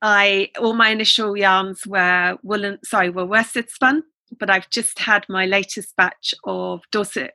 I 0.00 0.50
all 0.60 0.74
my 0.74 0.90
initial 0.90 1.36
yarns 1.36 1.84
were 1.84 2.38
woolen 2.44 2.78
sorry 2.84 3.10
were 3.10 3.26
worsted 3.26 3.68
spun 3.68 4.04
but 4.38 4.50
I've 4.50 4.70
just 4.70 4.98
had 4.98 5.24
my 5.28 5.46
latest 5.46 5.96
batch 5.96 6.34
of 6.44 6.82
Dorset 6.90 7.32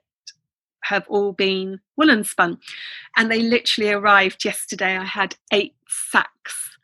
have 0.84 1.06
all 1.08 1.32
been 1.32 1.80
woolen 1.98 2.24
spun 2.24 2.58
and 3.18 3.32
they 3.32 3.42
literally 3.42 3.92
arrived 3.92 4.44
yesterday. 4.46 4.98
I 4.98 5.06
had 5.06 5.36
eight 5.52 5.76
sacks, 5.88 6.78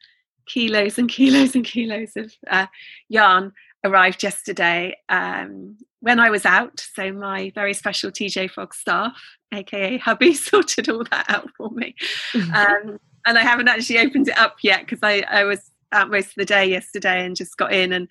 kilos 0.45 0.97
and 0.97 1.09
kilos 1.09 1.55
and 1.55 1.65
kilos 1.65 2.13
of 2.15 2.33
uh, 2.49 2.67
yarn 3.09 3.51
arrived 3.83 4.23
yesterday 4.23 4.95
um, 5.09 5.77
when 6.01 6.19
I 6.19 6.29
was 6.29 6.45
out. 6.45 6.85
So 6.93 7.11
my 7.11 7.51
very 7.55 7.73
special 7.73 8.11
TJ 8.11 8.51
Frog 8.51 8.73
staff, 8.73 9.13
aka 9.53 9.97
hubby, 9.97 10.33
sorted 10.35 10.89
all 10.89 11.03
that 11.11 11.25
out 11.29 11.49
for 11.57 11.69
me. 11.71 11.95
Mm-hmm. 12.33 12.53
Um, 12.53 12.99
and 13.25 13.37
I 13.37 13.41
haven't 13.41 13.67
actually 13.67 13.99
opened 13.99 14.27
it 14.27 14.37
up 14.37 14.57
yet 14.63 14.81
because 14.81 14.99
I, 15.03 15.23
I 15.29 15.43
was 15.43 15.71
out 15.91 16.09
most 16.09 16.29
of 16.29 16.35
the 16.37 16.45
day 16.45 16.65
yesterday 16.65 17.25
and 17.25 17.35
just 17.35 17.57
got 17.57 17.73
in 17.73 17.91
and 17.91 18.07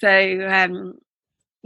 so 0.00 0.48
um, 0.48 0.98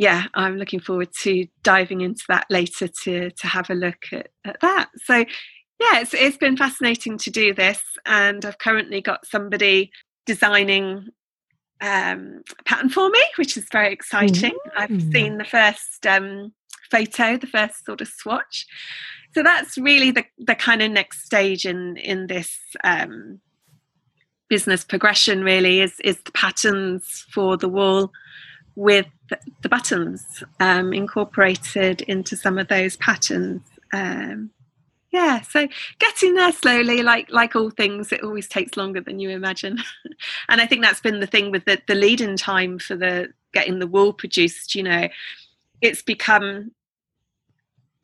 yeah, 0.01 0.29
I'm 0.33 0.57
looking 0.57 0.81
forward 0.81 1.13
to 1.23 1.47
diving 1.63 2.01
into 2.01 2.25
that 2.29 2.47
later 2.49 2.89
to 3.03 3.31
to 3.31 3.47
have 3.47 3.69
a 3.69 3.75
look 3.75 4.05
at, 4.13 4.29
at 4.47 4.59
that. 4.61 4.89
So 5.05 5.17
yeah, 5.17 6.01
it's 6.01 6.15
it's 6.15 6.39
been 6.39 6.57
fascinating 6.57 7.19
to 7.19 7.31
do 7.31 7.53
this, 7.53 7.83
and 8.07 8.45
I've 8.45 8.59
currently 8.59 9.03
got 9.03 9.27
somebody 9.27 9.91
designing 10.25 11.09
um, 11.81 12.43
pattern 12.65 12.91
for 12.91 13.09
me, 13.11 13.23
which 13.37 13.57
is 13.57 13.67
very 13.71 13.93
exciting. 13.93 14.53
Mm. 14.53 14.73
I've 14.77 15.03
seen 15.13 15.39
the 15.39 15.45
first 15.45 16.07
um, 16.07 16.53
photo, 16.91 17.37
the 17.37 17.47
first 17.47 17.85
sort 17.85 18.01
of 18.01 18.09
swatch. 18.09 18.67
So 19.35 19.43
that's 19.43 19.79
really 19.79 20.11
the 20.11 20.25
the 20.39 20.55
kind 20.55 20.83
of 20.83 20.91
next 20.91 21.25
stage 21.25 21.65
in 21.65 21.97
in 21.97 22.27
this 22.27 22.59
um, 22.83 23.41
business 24.49 24.85
progression. 24.85 25.45
Really, 25.45 25.81
is 25.81 25.99
is 26.01 26.19
the 26.25 26.33
patterns 26.33 27.27
for 27.33 27.57
the 27.57 27.69
wall 27.69 28.11
with 28.75 29.07
the 29.63 29.69
buttons 29.69 30.43
um, 30.59 30.93
incorporated 30.93 32.03
into 32.03 32.37
some 32.37 32.59
of 32.59 32.69
those 32.69 32.97
patterns. 32.97 33.63
Um, 33.93 34.51
yeah, 35.11 35.41
so 35.41 35.67
getting 35.99 36.35
there 36.35 36.53
slowly, 36.53 37.03
like 37.03 37.31
like 37.31 37.57
all 37.57 37.71
things, 37.71 38.13
it 38.13 38.23
always 38.23 38.49
takes 38.49 38.77
longer 38.77 39.01
than 39.01 39.19
you 39.19 39.31
imagine. 39.31 39.79
and 40.49 40.61
I 40.61 40.67
think 40.67 40.83
that's 40.83 41.01
been 41.01 41.21
the 41.21 41.27
thing 41.27 41.51
with 41.51 41.65
the, 41.65 41.81
the 41.87 41.95
lead-in 41.95 42.37
time 42.37 42.79
for 42.79 42.97
the 42.97 43.33
getting 43.53 43.79
the 43.79 43.87
wool 43.87 44.13
produced. 44.13 44.75
You 44.75 44.85
know, 44.85 45.09
it's 45.81 46.03
become, 46.03 46.73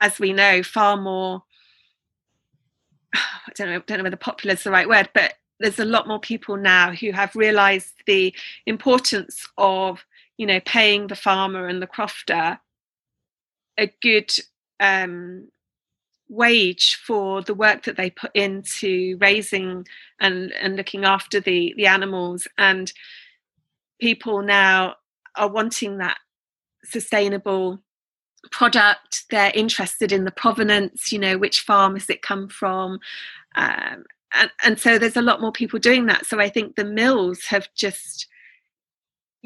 as 0.00 0.18
we 0.18 0.32
know, 0.32 0.62
far 0.62 0.96
more. 0.96 1.42
I 3.14 3.52
don't 3.54 3.68
know, 3.68 3.80
don't 3.86 3.98
know 3.98 4.04
whether 4.04 4.16
popular 4.16 4.54
is 4.54 4.64
the 4.64 4.70
right 4.70 4.88
word, 4.88 5.08
but 5.14 5.34
there's 5.60 5.78
a 5.78 5.84
lot 5.84 6.08
more 6.08 6.20
people 6.20 6.56
now 6.56 6.92
who 6.92 7.12
have 7.12 7.34
realised 7.34 7.94
the 8.06 8.34
importance 8.66 9.48
of 9.56 10.04
you 10.36 10.46
know, 10.46 10.60
paying 10.60 11.06
the 11.06 11.16
farmer 11.16 11.66
and 11.66 11.80
the 11.80 11.86
crofter 11.86 12.58
a 13.78 13.92
good 14.02 14.30
um, 14.80 15.48
wage 16.28 16.96
for 17.06 17.42
the 17.42 17.54
work 17.54 17.84
that 17.84 17.96
they 17.96 18.10
put 18.10 18.30
into 18.34 19.16
raising 19.20 19.86
and, 20.20 20.52
and 20.52 20.76
looking 20.76 21.04
after 21.04 21.40
the, 21.40 21.74
the 21.76 21.86
animals. 21.86 22.48
And 22.58 22.92
people 24.00 24.42
now 24.42 24.96
are 25.36 25.50
wanting 25.50 25.98
that 25.98 26.18
sustainable 26.84 27.80
product. 28.50 29.24
They're 29.30 29.52
interested 29.54 30.12
in 30.12 30.24
the 30.24 30.30
provenance 30.30 31.12
you 31.12 31.18
know 31.18 31.38
which 31.38 31.60
farm 31.60 31.94
has 31.94 32.08
it 32.10 32.22
come 32.22 32.48
from? 32.48 32.98
Um, 33.56 34.04
and, 34.34 34.50
and 34.62 34.78
so 34.78 34.98
there's 34.98 35.16
a 35.16 35.22
lot 35.22 35.40
more 35.40 35.52
people 35.52 35.78
doing 35.78 36.06
that. 36.06 36.26
So 36.26 36.40
i 36.40 36.48
think 36.48 36.76
the 36.76 36.84
mills 36.84 37.44
have 37.46 37.68
just 37.74 38.28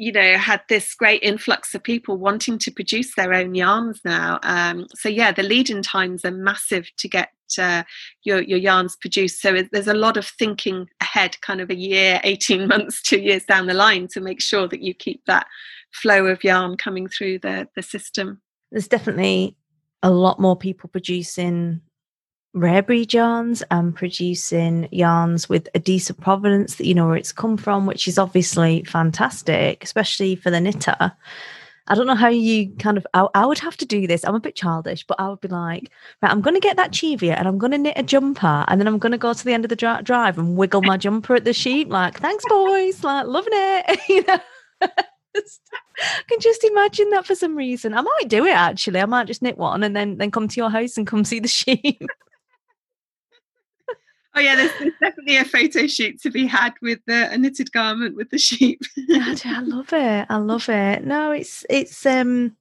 you 0.01 0.11
know 0.11 0.35
had 0.35 0.61
this 0.67 0.95
great 0.95 1.21
influx 1.21 1.75
of 1.75 1.83
people 1.83 2.17
wanting 2.17 2.57
to 2.57 2.71
produce 2.71 3.13
their 3.13 3.33
own 3.33 3.53
yarns 3.53 4.01
now. 4.03 4.39
Um, 4.41 4.87
so 4.95 5.07
yeah 5.09 5.31
the 5.31 5.43
lead-in 5.43 5.83
times 5.83 6.25
are 6.25 6.31
massive 6.31 6.89
to 6.97 7.07
get 7.07 7.29
uh, 7.59 7.83
your 8.23 8.41
your 8.41 8.57
yarns 8.57 8.95
produced. 8.95 9.41
So 9.41 9.61
there's 9.71 9.87
a 9.87 9.93
lot 9.93 10.17
of 10.17 10.25
thinking 10.25 10.87
ahead 11.01 11.39
kind 11.41 11.61
of 11.61 11.69
a 11.69 11.75
year 11.75 12.19
18 12.23 12.67
months 12.67 13.01
two 13.01 13.19
years 13.19 13.43
down 13.45 13.67
the 13.67 13.75
line 13.75 14.07
to 14.13 14.21
make 14.21 14.41
sure 14.41 14.67
that 14.67 14.81
you 14.81 14.95
keep 14.95 15.23
that 15.27 15.45
flow 15.93 16.25
of 16.25 16.43
yarn 16.43 16.77
coming 16.77 17.07
through 17.07 17.39
the 17.39 17.67
the 17.75 17.83
system. 17.83 18.41
There's 18.71 18.87
definitely 18.87 19.55
a 20.01 20.09
lot 20.09 20.39
more 20.39 20.55
people 20.55 20.89
producing 20.89 21.81
rare 22.53 22.83
breed 22.83 23.13
yarns 23.13 23.61
and 23.71 23.95
producing 23.95 24.87
yarns 24.91 25.47
with 25.47 25.69
a 25.73 25.79
decent 25.79 26.19
provenance 26.19 26.75
that 26.75 26.85
you 26.85 26.93
know 26.93 27.07
where 27.07 27.15
it's 27.15 27.31
come 27.31 27.57
from, 27.57 27.85
which 27.85 28.07
is 28.07 28.17
obviously 28.17 28.83
fantastic, 28.83 29.83
especially 29.83 30.35
for 30.35 30.51
the 30.51 30.59
knitter. 30.59 31.13
I 31.87 31.95
don't 31.95 32.07
know 32.07 32.15
how 32.15 32.29
you 32.29 32.71
kind 32.77 32.97
of, 32.97 33.07
I, 33.13 33.27
I 33.33 33.45
would 33.45 33.59
have 33.59 33.75
to 33.77 33.85
do 33.85 34.05
this. 34.05 34.23
I'm 34.23 34.35
a 34.35 34.39
bit 34.39 34.55
childish, 34.55 35.05
but 35.05 35.19
I 35.19 35.29
would 35.29 35.41
be 35.41 35.47
like, 35.47 35.91
right, 36.21 36.31
I'm 36.31 36.41
going 36.41 36.53
to 36.53 36.59
get 36.59 36.77
that 36.77 36.93
cheviot 36.93 37.37
and 37.37 37.47
I'm 37.47 37.57
going 37.57 37.71
to 37.71 37.77
knit 37.77 37.97
a 37.97 38.03
jumper 38.03 38.65
and 38.67 38.79
then 38.79 38.87
I'm 38.87 38.99
going 38.99 39.11
to 39.11 39.17
go 39.17 39.33
to 39.33 39.43
the 39.43 39.53
end 39.53 39.65
of 39.65 39.69
the 39.69 39.75
dri- 39.75 40.03
drive 40.03 40.37
and 40.37 40.55
wiggle 40.55 40.83
my 40.83 40.95
jumper 40.95 41.35
at 41.35 41.43
the 41.43 41.53
sheep. 41.53 41.89
Like, 41.89 42.19
thanks, 42.19 42.45
boys. 42.47 43.03
Like, 43.03 43.27
loving 43.27 43.53
it. 43.53 43.99
you 44.09 44.23
know? 44.23 44.39
I 44.81 46.23
can 46.27 46.39
just 46.39 46.63
imagine 46.63 47.09
that 47.11 47.25
for 47.25 47.35
some 47.35 47.55
reason. 47.55 47.93
I 47.93 48.01
might 48.01 48.27
do 48.27 48.45
it 48.45 48.55
actually. 48.55 48.99
I 48.99 49.05
might 49.05 49.27
just 49.27 49.41
knit 49.41 49.57
one 49.57 49.83
and 49.83 49.95
then 49.95 50.17
then 50.17 50.31
come 50.31 50.47
to 50.47 50.57
your 50.57 50.69
house 50.69 50.97
and 50.97 51.07
come 51.07 51.23
see 51.23 51.39
the 51.39 51.47
sheep. 51.47 52.03
Oh 54.35 54.39
yeah, 54.39 54.55
there's, 54.55 54.71
there's, 54.79 54.93
definitely 55.01 55.37
a 55.37 55.45
photo 55.45 55.87
shoot 55.87 56.21
to 56.21 56.29
be 56.29 56.45
had 56.47 56.73
with 56.81 56.99
the 57.07 57.31
a 57.31 57.37
knitted 57.37 57.71
garment 57.71 58.15
with 58.15 58.29
the 58.29 58.37
sheep. 58.37 58.81
I, 58.97 59.37
I 59.45 59.61
love 59.61 59.93
it. 59.93 60.25
I 60.29 60.37
love 60.37 60.69
it. 60.69 61.05
No, 61.05 61.31
it's 61.31 61.65
it's 61.69 62.05
um 62.05 62.55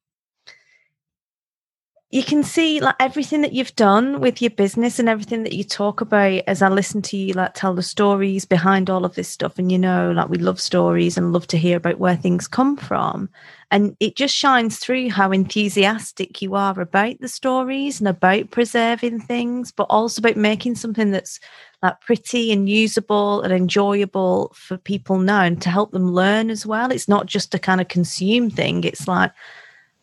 you 2.12 2.25
can 2.25 2.42
see 2.42 2.81
like 2.81 2.96
everything 2.99 3.42
that 3.42 3.53
you've 3.53 3.77
done 3.77 4.20
with 4.20 4.42
your 4.42 4.51
business 4.51 4.99
and 4.99 5.09
everything 5.09 5.44
that 5.44 5.53
you 5.53 5.62
talk 5.62 6.01
about 6.01 6.42
as 6.49 6.61
I 6.61 6.68
listen 6.68 7.03
to 7.03 7.16
you 7.16 7.35
like 7.35 7.55
tell 7.55 7.73
the 7.73 7.85
stories 7.85 8.44
behind 8.44 8.90
all 8.90 9.05
of 9.05 9.14
this 9.14 9.29
stuff. 9.29 9.61
And 9.61 9.70
you 9.70 9.79
know 9.79 10.11
like 10.11 10.29
we 10.29 10.38
love 10.38 10.61
stories 10.61 11.16
and 11.16 11.33
love 11.33 11.46
to 11.49 11.57
hear 11.57 11.77
about 11.77 12.01
where 12.01 12.16
things 12.16 12.49
come 12.49 12.77
from. 12.77 13.29
And 13.70 13.96
it 14.01 14.16
just 14.16 14.35
shines 14.35 14.79
through 14.79 15.11
how 15.11 15.31
enthusiastic 15.31 16.42
you 16.42 16.57
are 16.57 16.81
about 16.81 17.20
the 17.20 17.29
stories 17.29 18.01
and 18.01 18.09
about 18.09 18.51
preserving 18.51 19.20
things 19.20 19.70
but 19.70 19.85
also 19.85 20.20
about 20.20 20.37
making 20.37 20.75
something 20.75 21.12
that's 21.12 21.38
like 21.81 22.01
pretty 22.01 22.51
and 22.51 22.68
usable 22.68 23.40
and 23.42 23.53
enjoyable 23.53 24.53
for 24.57 24.77
people 24.79 25.18
now 25.18 25.42
and 25.42 25.62
to 25.62 25.70
help 25.70 25.92
them 25.92 26.11
learn 26.11 26.51
as 26.51 26.66
well. 26.66 26.90
It's 26.90 27.09
not 27.09 27.27
just 27.27 27.55
a 27.55 27.59
kind 27.61 27.81
of 27.81 27.87
consume 27.87 28.51
thing. 28.51 28.83
It's 28.83 29.07
like 29.07 29.31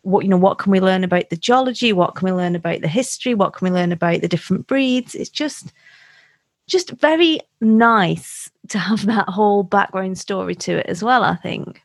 what 0.08 0.24
you 0.24 0.30
know 0.30 0.36
what 0.36 0.58
can 0.58 0.72
we 0.72 0.80
learn 0.80 1.04
about 1.04 1.30
the 1.30 1.36
geology? 1.36 1.92
What 1.92 2.14
can 2.14 2.26
we 2.26 2.32
learn 2.32 2.56
about 2.56 2.80
the 2.80 2.88
history? 2.88 3.34
What 3.34 3.52
can 3.52 3.66
we 3.66 3.70
learn 3.70 3.92
about 3.92 4.20
the 4.20 4.28
different 4.28 4.66
breeds? 4.66 5.14
It's 5.14 5.30
just 5.30 5.72
just 6.66 6.90
very 6.90 7.40
nice 7.60 8.50
to 8.68 8.78
have 8.78 9.06
that 9.06 9.28
whole 9.28 9.62
background 9.62 10.18
story 10.18 10.54
to 10.54 10.76
it 10.76 10.86
as 10.86 11.02
well 11.02 11.24
i 11.24 11.34
think. 11.34 11.82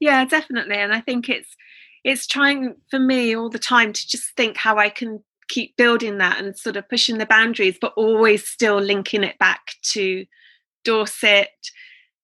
Yeah 0.00 0.24
definitely. 0.24 0.76
And 0.76 0.92
i 0.92 1.00
think 1.00 1.28
it's 1.28 1.56
it's 2.04 2.26
trying 2.26 2.74
for 2.90 2.98
me 2.98 3.36
all 3.36 3.48
the 3.48 3.58
time 3.58 3.92
to 3.92 4.08
just 4.08 4.36
think 4.36 4.56
how 4.56 4.76
i 4.78 4.88
can 4.88 5.22
keep 5.48 5.76
building 5.76 6.18
that 6.18 6.40
and 6.40 6.56
sort 6.56 6.76
of 6.76 6.88
pushing 6.88 7.18
the 7.18 7.26
boundaries 7.26 7.76
but 7.80 7.92
always 7.96 8.46
still 8.46 8.80
linking 8.80 9.22
it 9.22 9.38
back 9.38 9.74
to 9.82 10.24
dorset 10.84 11.50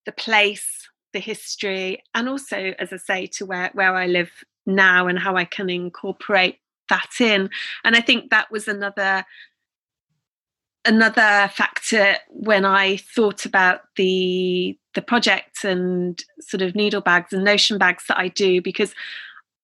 the 0.07 0.13
place 0.13 0.89
the 1.13 1.21
history 1.21 2.03
and 2.15 2.29
also 2.29 2.75
as 2.79 2.93
i 2.93 2.97
say 2.97 3.27
to 3.27 3.45
where 3.45 3.71
where 3.75 3.95
i 3.95 4.07
live 4.07 4.31
now 4.69 5.09
and 5.09 5.19
how 5.19 5.35
I 5.37 5.45
can 5.45 5.69
incorporate 5.69 6.61
that 6.89 7.11
in. 7.21 7.51
And 7.85 7.97
I 7.97 8.01
think 8.01 8.31
that 8.31 8.51
was 8.51 8.69
another 8.69 9.25
another 10.85 11.51
factor 11.53 12.17
when 12.29 12.65
I 12.65 12.97
thought 12.97 13.45
about 13.45 13.81
the 13.97 14.79
the 14.95 15.03
project 15.03 15.65
and 15.65 16.23
sort 16.41 16.63
of 16.63 16.75
needle 16.75 17.01
bags 17.01 17.33
and 17.33 17.45
notion 17.45 17.79
bags 17.79 18.05
that 18.09 18.19
I 18.19 18.29
do 18.29 18.63
because 18.63 18.95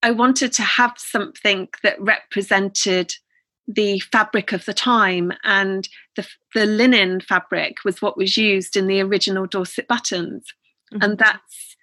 I 0.03 0.11
wanted 0.11 0.53
to 0.55 0.62
have 0.62 0.95
something 0.97 1.69
that 1.83 2.01
represented 2.01 3.14
the 3.67 4.01
fabric 4.01 4.53
of 4.53 4.67
the 4.67 4.75
time 4.75 5.33
and 5.45 5.88
the, 6.17 6.27
the 6.55 6.67
linen 6.67 7.21
fabric 7.21 7.79
was 7.85 8.03
what 8.03 8.19
was 8.19 8.37
used 8.37 8.77
in 8.77 8.87
the 8.87 9.01
original 9.01 9.47
Dorset 9.47 9.88
buttons 9.88 10.45
mm-hmm. 10.93 11.03
and 11.03 11.19
that's 11.19 11.74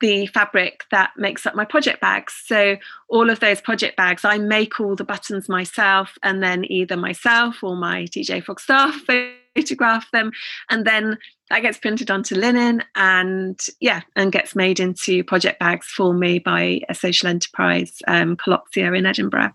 the 0.00 0.26
fabric 0.26 0.84
that 0.90 1.12
makes 1.16 1.46
up 1.46 1.54
my 1.54 1.64
project 1.64 2.00
bags. 2.00 2.34
So 2.44 2.76
all 3.08 3.30
of 3.30 3.40
those 3.40 3.60
project 3.60 3.96
bags, 3.96 4.24
I 4.24 4.38
make 4.38 4.80
all 4.80 4.96
the 4.96 5.04
buttons 5.04 5.48
myself, 5.48 6.18
and 6.22 6.42
then 6.42 6.64
either 6.70 6.96
myself 6.96 7.62
or 7.62 7.76
my 7.76 8.04
TJ 8.04 8.44
Frog 8.44 8.60
staff 8.60 8.94
photograph 9.56 10.10
them, 10.10 10.32
and 10.68 10.84
then 10.84 11.16
that 11.50 11.60
gets 11.60 11.78
printed 11.78 12.10
onto 12.10 12.34
linen, 12.34 12.82
and 12.96 13.58
yeah, 13.80 14.02
and 14.16 14.32
gets 14.32 14.56
made 14.56 14.80
into 14.80 15.22
project 15.24 15.60
bags 15.60 15.86
for 15.86 16.12
me 16.12 16.38
by 16.38 16.80
a 16.88 16.94
social 16.94 17.28
enterprise, 17.28 18.02
um, 18.08 18.36
Collopsia 18.36 18.96
in 18.96 19.06
Edinburgh. 19.06 19.52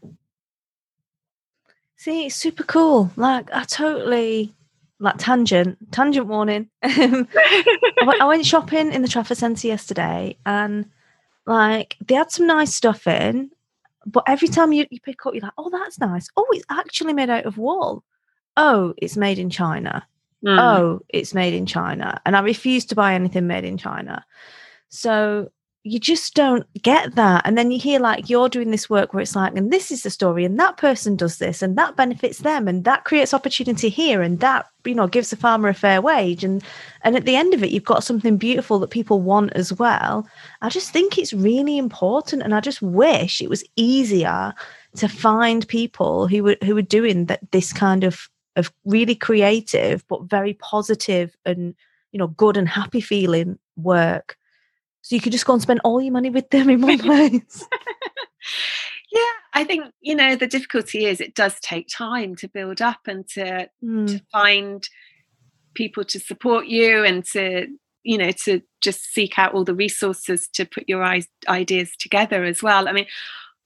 See, 1.98 2.28
it's 2.28 2.36
super 2.36 2.64
cool. 2.64 3.12
Like 3.18 3.52
I 3.54 3.66
totally 3.66 4.54
like 5.00 5.16
tangent, 5.18 5.78
tangent 5.92 6.28
warning. 6.28 6.70
Um, 8.02 8.10
I 8.22 8.26
went 8.26 8.46
shopping 8.46 8.94
in 8.94 9.02
the 9.02 9.08
Trafford 9.08 9.38
Centre 9.38 9.68
yesterday 9.68 10.38
and 10.46 10.86
like 11.46 11.98
they 12.06 12.16
had 12.16 12.32
some 12.32 12.48
nice 12.48 12.74
stuff 12.74 13.08
in, 13.08 13.52
but 14.06 14.24
every 14.28 14.48
time 14.48 14.72
you, 14.72 14.86
you 14.90 15.02
pick 15.02 15.26
up, 15.26 15.34
you're 15.34 15.44
like, 15.44 15.52
oh, 15.58 15.70
that's 15.70 16.00
nice. 16.00 16.30
Oh, 16.38 16.48
it's 16.52 16.66
actually 16.70 17.14
made 17.14 17.30
out 17.30 17.46
of 17.46 17.58
wool. 17.58 18.04
Oh, 18.56 18.94
it's 18.98 19.18
made 19.18 19.38
in 19.38 19.50
China. 19.50 20.08
Mm. 20.46 20.60
Oh, 20.60 21.02
it's 21.10 21.34
made 21.34 21.54
in 21.54 21.66
China. 21.66 22.22
And 22.26 22.38
I 22.38 22.40
refuse 22.40 22.86
to 22.86 22.96
buy 22.96 23.14
anything 23.14 23.48
made 23.48 23.66
in 23.66 23.78
China. 23.78 24.26
So 24.88 25.52
you 25.90 26.00
just 26.00 26.36
don't 26.36 26.66
get 26.82 27.16
that. 27.16 27.42
And 27.46 27.58
then 27.58 27.72
you 27.72 27.80
hear 27.80 28.00
like 28.00 28.30
you're 28.30 28.50
doing 28.50 28.72
this 28.72 28.90
work 28.90 29.14
where 29.14 29.22
it's 29.22 29.36
like, 29.36 29.56
and 29.56 29.72
this 29.72 29.92
is 29.92 30.04
the 30.04 30.10
story, 30.10 30.46
and 30.46 30.60
that 30.60 30.78
person 30.78 31.16
does 31.16 31.38
this, 31.38 31.62
and 31.62 31.78
that 31.78 31.96
benefits 31.96 32.40
them, 32.40 32.68
and 32.68 32.84
that 32.84 33.06
creates 33.06 33.34
opportunity 33.34 33.90
here, 33.90 34.22
and 34.22 34.40
that 34.40 34.68
you 34.86 34.94
know 34.94 35.08
gives 35.08 35.32
the 35.32 35.36
farmer 35.36 35.70
a 35.70 35.74
fair 35.74 36.02
wage, 36.02 36.44
and 36.44 36.64
and 37.04 37.16
at 37.16 37.26
the 37.26 37.36
end 37.36 37.54
of 37.54 37.64
it, 37.64 37.72
you've 37.72 37.84
got 37.84 38.04
something 38.04 38.38
beautiful 38.38 38.78
that 38.80 38.92
people 38.92 39.20
want 39.20 39.52
as 39.54 39.74
well. 39.74 40.28
I 40.62 40.70
just 40.70 40.92
think 40.92 41.18
it's 41.18 41.34
really 41.34 41.78
important, 41.78 42.44
and 42.44 42.54
I 42.54 42.60
just 42.60 42.82
wish 42.82 43.42
it 43.42 43.50
was 43.50 43.64
easier 43.76 44.54
to 44.98 45.08
find 45.08 45.68
people 45.68 46.28
who 46.28 46.44
were 46.44 46.58
who 46.64 46.76
were 46.76 46.82
doing 46.82 47.26
that 47.26 47.52
this 47.52 47.74
kind 47.74 48.04
of 48.04 48.30
of 48.56 48.72
really 48.86 49.16
creative 49.16 50.06
but 50.08 50.24
very 50.24 50.54
positive 50.56 51.36
and 51.46 51.76
you 52.12 52.20
know 52.20 52.28
good 52.28 52.58
and 52.58 52.68
happy 52.68 53.02
feeling 53.02 53.58
work 53.78 54.38
so 55.10 55.16
you 55.16 55.22
could 55.22 55.32
just 55.32 55.48
go 55.48 55.54
and 55.54 55.62
spend 55.62 55.82
all 55.84 56.00
your 56.00 56.14
money 56.14 56.30
with 56.30 56.52
them 56.52 56.70
in 56.70 56.82
one 56.82 57.00
place. 57.00 57.66
yeah, 59.12 59.22
I 59.56 59.64
think, 59.64 59.86
you 60.02 60.14
know, 60.14 60.36
the 60.36 60.46
difficulty 60.46 61.08
is 61.08 61.20
it 61.20 61.34
does 61.34 61.60
take 61.62 61.88
time 61.92 62.36
to 62.36 62.48
build 62.48 62.80
up 62.80 63.00
and 63.08 63.28
to, 63.30 63.68
mm. 63.84 64.08
to 64.08 64.22
find 64.32 64.88
people 65.74 66.04
to 66.04 66.20
support 66.20 66.68
you 66.68 67.04
and 67.04 67.26
to, 67.26 67.66
you 68.04 68.20
know, 68.20 68.30
to 68.30 68.62
just 68.82 69.12
seek 69.12 69.40
out 69.40 69.56
all 69.56 69.64
the 69.64 69.74
resources 69.74 70.48
to 70.50 70.64
put 70.64 70.84
your 70.88 71.04
ideas 71.48 71.90
together 71.98 72.44
as 72.44 72.62
well. 72.62 72.88
I 72.88 72.92
mean, 72.92 73.08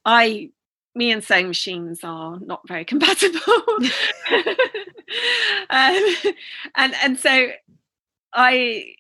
I 0.06 0.50
me 0.96 1.12
and 1.12 1.26
sewing 1.26 1.50
machines 1.50 2.06
are 2.06 2.40
not 2.40 2.66
very 2.70 2.86
compatible 2.94 3.42
um, 5.70 6.14
and 6.76 6.94
and 7.02 7.20
so 7.20 7.50
i 8.36 8.94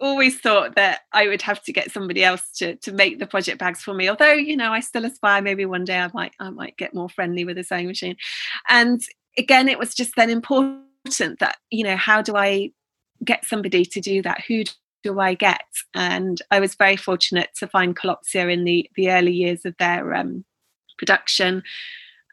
always 0.00 0.38
thought 0.40 0.74
that 0.76 1.00
I 1.12 1.28
would 1.28 1.42
have 1.42 1.62
to 1.64 1.72
get 1.72 1.90
somebody 1.90 2.24
else 2.24 2.50
to 2.58 2.76
to 2.76 2.92
make 2.92 3.18
the 3.18 3.26
project 3.26 3.58
bags 3.58 3.82
for 3.82 3.94
me. 3.94 4.08
Although, 4.08 4.32
you 4.32 4.56
know, 4.56 4.72
I 4.72 4.80
still 4.80 5.04
aspire 5.04 5.42
maybe 5.42 5.64
one 5.64 5.84
day 5.84 5.98
I 5.98 6.10
might 6.12 6.34
I 6.40 6.50
might 6.50 6.76
get 6.76 6.94
more 6.94 7.08
friendly 7.08 7.44
with 7.44 7.58
a 7.58 7.64
sewing 7.64 7.86
machine. 7.86 8.16
And 8.68 9.00
again, 9.38 9.68
it 9.68 9.78
was 9.78 9.94
just 9.94 10.16
then 10.16 10.30
important 10.30 10.84
that, 11.38 11.58
you 11.70 11.84
know, 11.84 11.96
how 11.96 12.22
do 12.22 12.36
I 12.36 12.70
get 13.24 13.44
somebody 13.44 13.84
to 13.84 14.00
do 14.00 14.22
that? 14.22 14.42
Who 14.48 14.64
do 15.02 15.20
I 15.20 15.34
get? 15.34 15.64
And 15.94 16.40
I 16.50 16.60
was 16.60 16.74
very 16.74 16.96
fortunate 16.96 17.50
to 17.58 17.66
find 17.66 17.96
Collopsia 17.96 18.52
in 18.52 18.64
the 18.64 18.90
the 18.96 19.10
early 19.10 19.32
years 19.32 19.64
of 19.64 19.76
their 19.78 20.14
um, 20.14 20.44
production. 20.98 21.62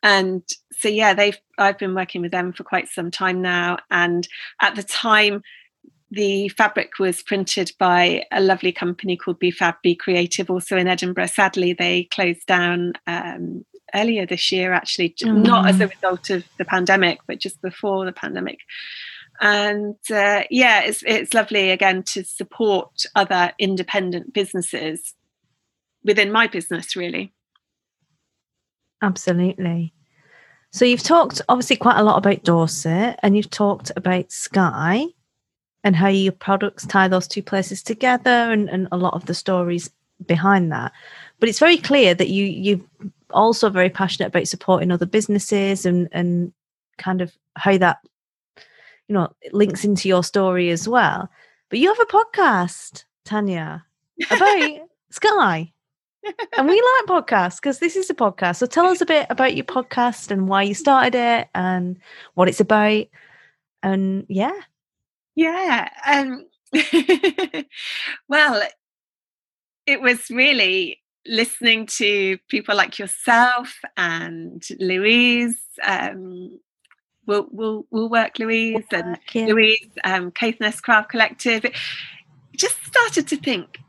And 0.01 0.43
so 0.73 0.89
yeah, 0.89 1.13
they've 1.13 1.37
I've 1.57 1.77
been 1.77 1.95
working 1.95 2.21
with 2.21 2.31
them 2.31 2.51
for 2.51 2.63
quite 2.63 2.89
some 2.89 3.09
time 3.09 3.41
now. 3.41 3.77
And 3.89 4.27
at 4.61 4.75
the 4.75 4.83
time 4.83 5.41
the 6.13 6.47
fabric 6.49 6.99
was 6.99 7.23
printed 7.23 7.71
by 7.79 8.23
a 8.31 8.39
lovely 8.39 8.71
company 8.71 9.17
called 9.17 9.39
BFab 9.39 9.75
Be 9.81 9.95
Creative, 9.95 10.49
also 10.49 10.77
in 10.77 10.87
Edinburgh. 10.87 11.27
Sadly, 11.27 11.73
they 11.73 12.03
closed 12.05 12.45
down 12.45 12.93
um, 13.07 13.65
earlier 13.95 14.25
this 14.25 14.51
year, 14.51 14.73
actually, 14.73 15.09
j- 15.09 15.31
not 15.31 15.67
as 15.67 15.81
a 15.81 15.87
result 15.87 16.29
of 16.29 16.43
the 16.59 16.65
pandemic, 16.65 17.19
but 17.25 17.39
just 17.39 17.59
before 17.63 18.05
the 18.05 18.11
pandemic. 18.11 18.59
And 19.41 19.95
uh, 20.11 20.43
yeah, 20.51 20.81
it's 20.81 21.01
it's 21.03 21.33
lovely 21.33 21.71
again 21.71 22.03
to 22.03 22.23
support 22.23 23.05
other 23.15 23.51
independent 23.57 24.33
businesses 24.33 25.15
within 26.03 26.31
my 26.31 26.45
business, 26.45 26.95
really. 26.95 27.33
Absolutely. 29.01 29.93
So 30.71 30.85
you've 30.85 31.03
talked 31.03 31.41
obviously 31.49 31.75
quite 31.75 31.97
a 31.97 32.03
lot 32.03 32.17
about 32.17 32.43
Dorset 32.43 33.19
and 33.23 33.35
you've 33.35 33.49
talked 33.49 33.91
about 33.95 34.31
Skye 34.31 35.07
and 35.83 35.95
how 35.95 36.07
your 36.07 36.31
products 36.31 36.85
tie 36.85 37.07
those 37.07 37.27
two 37.27 37.43
places 37.43 37.83
together 37.83 38.29
and, 38.29 38.69
and 38.69 38.87
a 38.91 38.97
lot 38.97 39.13
of 39.13 39.25
the 39.25 39.33
stories 39.33 39.89
behind 40.25 40.71
that. 40.71 40.91
But 41.39 41.49
it's 41.49 41.59
very 41.59 41.77
clear 41.77 42.13
that 42.13 42.29
you 42.29 42.45
you're 42.45 42.81
also 43.31 43.69
very 43.69 43.89
passionate 43.89 44.27
about 44.27 44.47
supporting 44.47 44.91
other 44.91 45.05
businesses 45.05 45.85
and 45.85 46.07
and 46.11 46.53
kind 46.97 47.21
of 47.21 47.33
how 47.55 47.77
that 47.77 47.99
you 49.07 49.13
know 49.13 49.33
links 49.51 49.83
into 49.83 50.07
your 50.07 50.23
story 50.23 50.69
as 50.69 50.87
well. 50.87 51.29
But 51.69 51.79
you 51.79 51.89
have 51.93 51.99
a 51.99 52.05
podcast, 52.05 53.05
Tania, 53.25 53.85
about 54.31 54.79
Skye 55.09 55.73
and 56.57 56.67
we 56.67 56.75
like 56.75 57.25
podcasts 57.25 57.57
because 57.57 57.79
this 57.79 57.95
is 57.95 58.09
a 58.09 58.13
podcast. 58.13 58.57
So 58.57 58.65
tell 58.65 58.85
us 58.85 59.01
a 59.01 59.05
bit 59.05 59.27
about 59.29 59.55
your 59.55 59.65
podcast 59.65 60.31
and 60.31 60.47
why 60.47 60.63
you 60.63 60.73
started 60.73 61.15
it 61.15 61.49
and 61.53 61.99
what 62.35 62.47
it's 62.47 62.59
about. 62.59 63.05
And 63.81 64.25
yeah, 64.29 64.57
Yeah. 65.35 65.89
Um, 66.05 66.45
well, 68.27 68.61
it 69.85 70.01
was 70.01 70.29
really 70.29 71.01
listening 71.25 71.85
to 71.87 72.37
people 72.49 72.75
like 72.75 72.99
yourself 72.99 73.73
and 73.97 74.63
Louise. 74.79 75.57
Um, 75.85 76.59
we'll, 77.25 77.47
we'll, 77.51 77.85
we'll 77.91 78.09
work 78.09 78.39
Louise 78.39 78.85
and 78.91 79.17
yeah. 79.33 79.45
Louise, 79.45 79.89
um, 80.03 80.31
Caithness 80.31 80.81
Craft 80.81 81.09
Collective. 81.09 81.65
It 81.65 81.73
just 82.55 82.83
started 82.85 83.27
to 83.29 83.37
think 83.37 83.79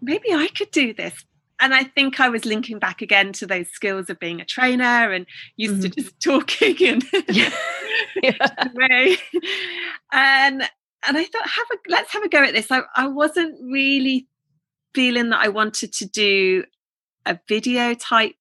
maybe 0.00 0.32
I 0.32 0.48
could 0.48 0.70
do 0.70 0.92
this. 0.92 1.24
And 1.60 1.72
I 1.72 1.84
think 1.84 2.18
I 2.18 2.28
was 2.28 2.44
linking 2.44 2.80
back 2.80 3.02
again 3.02 3.32
to 3.34 3.46
those 3.46 3.68
skills 3.68 4.10
of 4.10 4.18
being 4.18 4.40
a 4.40 4.44
trainer 4.44 5.12
and 5.12 5.26
used 5.56 5.82
to 5.82 5.88
just 5.88 6.18
talking 6.24 6.76
and 6.84 7.04
Yeah. 8.20 8.66
way. 8.74 9.16
And 10.12 10.68
and 11.06 11.16
I 11.18 11.24
thought, 11.24 11.48
have 11.48 11.66
a 11.72 11.76
let's 11.90 12.12
have 12.12 12.22
a 12.22 12.28
go 12.28 12.42
at 12.42 12.54
this. 12.54 12.70
I, 12.70 12.82
I 12.96 13.08
wasn't 13.08 13.56
really 13.62 14.26
feeling 14.94 15.30
that 15.30 15.40
I 15.40 15.48
wanted 15.48 15.92
to 15.94 16.06
do 16.06 16.64
a 17.26 17.38
video 17.48 17.94
type 17.94 18.36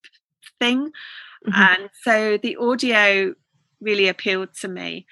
thing. 0.59 0.91
Mhm. 1.47 1.53
And 1.55 1.89
so 2.03 2.37
the 2.37 2.57
audio 2.57 3.35
really 3.81 4.07
appealed 4.09 4.53
to 4.61 4.67
me. 4.67 5.07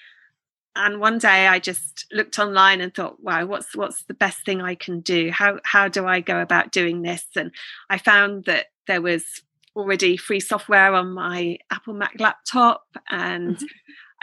And 0.76 1.00
one 1.00 1.18
day 1.18 1.48
I 1.48 1.60
just 1.60 2.06
looked 2.12 2.40
online 2.40 2.80
and 2.82 2.94
thought, 2.94 3.22
wow, 3.22 3.46
what's 3.46 3.76
what's 3.76 4.04
the 4.06 4.14
best 4.14 4.46
thing 4.46 4.62
I 4.62 4.76
can 4.76 5.02
do? 5.02 5.32
How 5.32 5.60
how 5.66 5.88
do 5.88 6.06
I 6.08 6.22
go 6.22 6.40
about 6.42 6.72
doing 6.72 7.02
this? 7.02 7.26
And 7.36 7.52
I 7.90 7.98
found 7.98 8.46
that 8.46 8.68
there 8.88 9.02
was 9.02 9.24
already 9.76 10.18
free 10.18 10.40
software 10.40 10.94
on 10.94 11.14
my 11.14 11.58
Apple 11.72 11.94
Mac 11.94 12.14
laptop. 12.20 12.84
And 13.10 13.58
Mhm. 13.58 13.68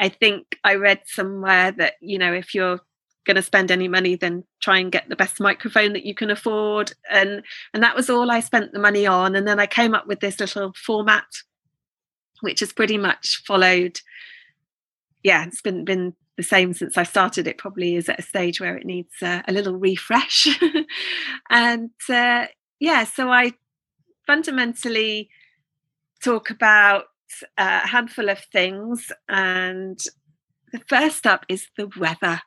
I 0.00 0.08
think 0.08 0.58
I 0.64 0.74
read 0.76 1.02
somewhere 1.06 1.72
that, 1.72 1.94
you 2.00 2.18
know, 2.18 2.32
if 2.32 2.54
you're 2.54 2.80
going 3.26 3.36
to 3.36 3.42
spend 3.42 3.70
any 3.70 3.88
money 3.88 4.14
then 4.14 4.44
try 4.60 4.78
and 4.78 4.92
get 4.92 5.08
the 5.08 5.16
best 5.16 5.40
microphone 5.40 5.92
that 5.92 6.06
you 6.06 6.14
can 6.14 6.30
afford. 6.30 6.92
And 7.10 7.42
and 7.74 7.82
that 7.82 7.96
was 7.96 8.08
all 8.08 8.30
I 8.30 8.40
spent 8.40 8.72
the 8.72 8.78
money 8.78 9.06
on. 9.06 9.36
And 9.36 9.46
then 9.46 9.60
I 9.60 9.66
came 9.66 9.94
up 9.94 10.06
with 10.06 10.20
this 10.20 10.40
little 10.40 10.72
format 10.74 11.26
which 12.40 12.60
has 12.60 12.72
pretty 12.72 12.98
much 12.98 13.42
followed 13.46 13.98
yeah 15.22 15.46
it's 15.46 15.62
been 15.62 15.86
been 15.86 16.14
the 16.36 16.42
same 16.42 16.74
since 16.74 16.98
I 16.98 17.02
started. 17.02 17.46
It 17.46 17.56
probably 17.56 17.96
is 17.96 18.10
at 18.10 18.18
a 18.18 18.22
stage 18.22 18.60
where 18.60 18.76
it 18.76 18.84
needs 18.84 19.22
uh, 19.22 19.40
a 19.48 19.52
little 19.52 19.74
refresh. 19.74 20.46
And 21.50 21.90
uh, 22.08 22.46
yeah 22.78 23.04
so 23.04 23.30
I 23.30 23.52
fundamentally 24.26 25.30
talk 26.22 26.50
about 26.50 27.04
uh, 27.58 27.80
a 27.84 27.86
handful 27.86 28.28
of 28.28 28.38
things. 28.52 29.10
And 29.28 29.98
the 30.72 30.80
first 30.88 31.26
up 31.26 31.44
is 31.48 31.68
the 31.76 31.88
weather 31.98 32.40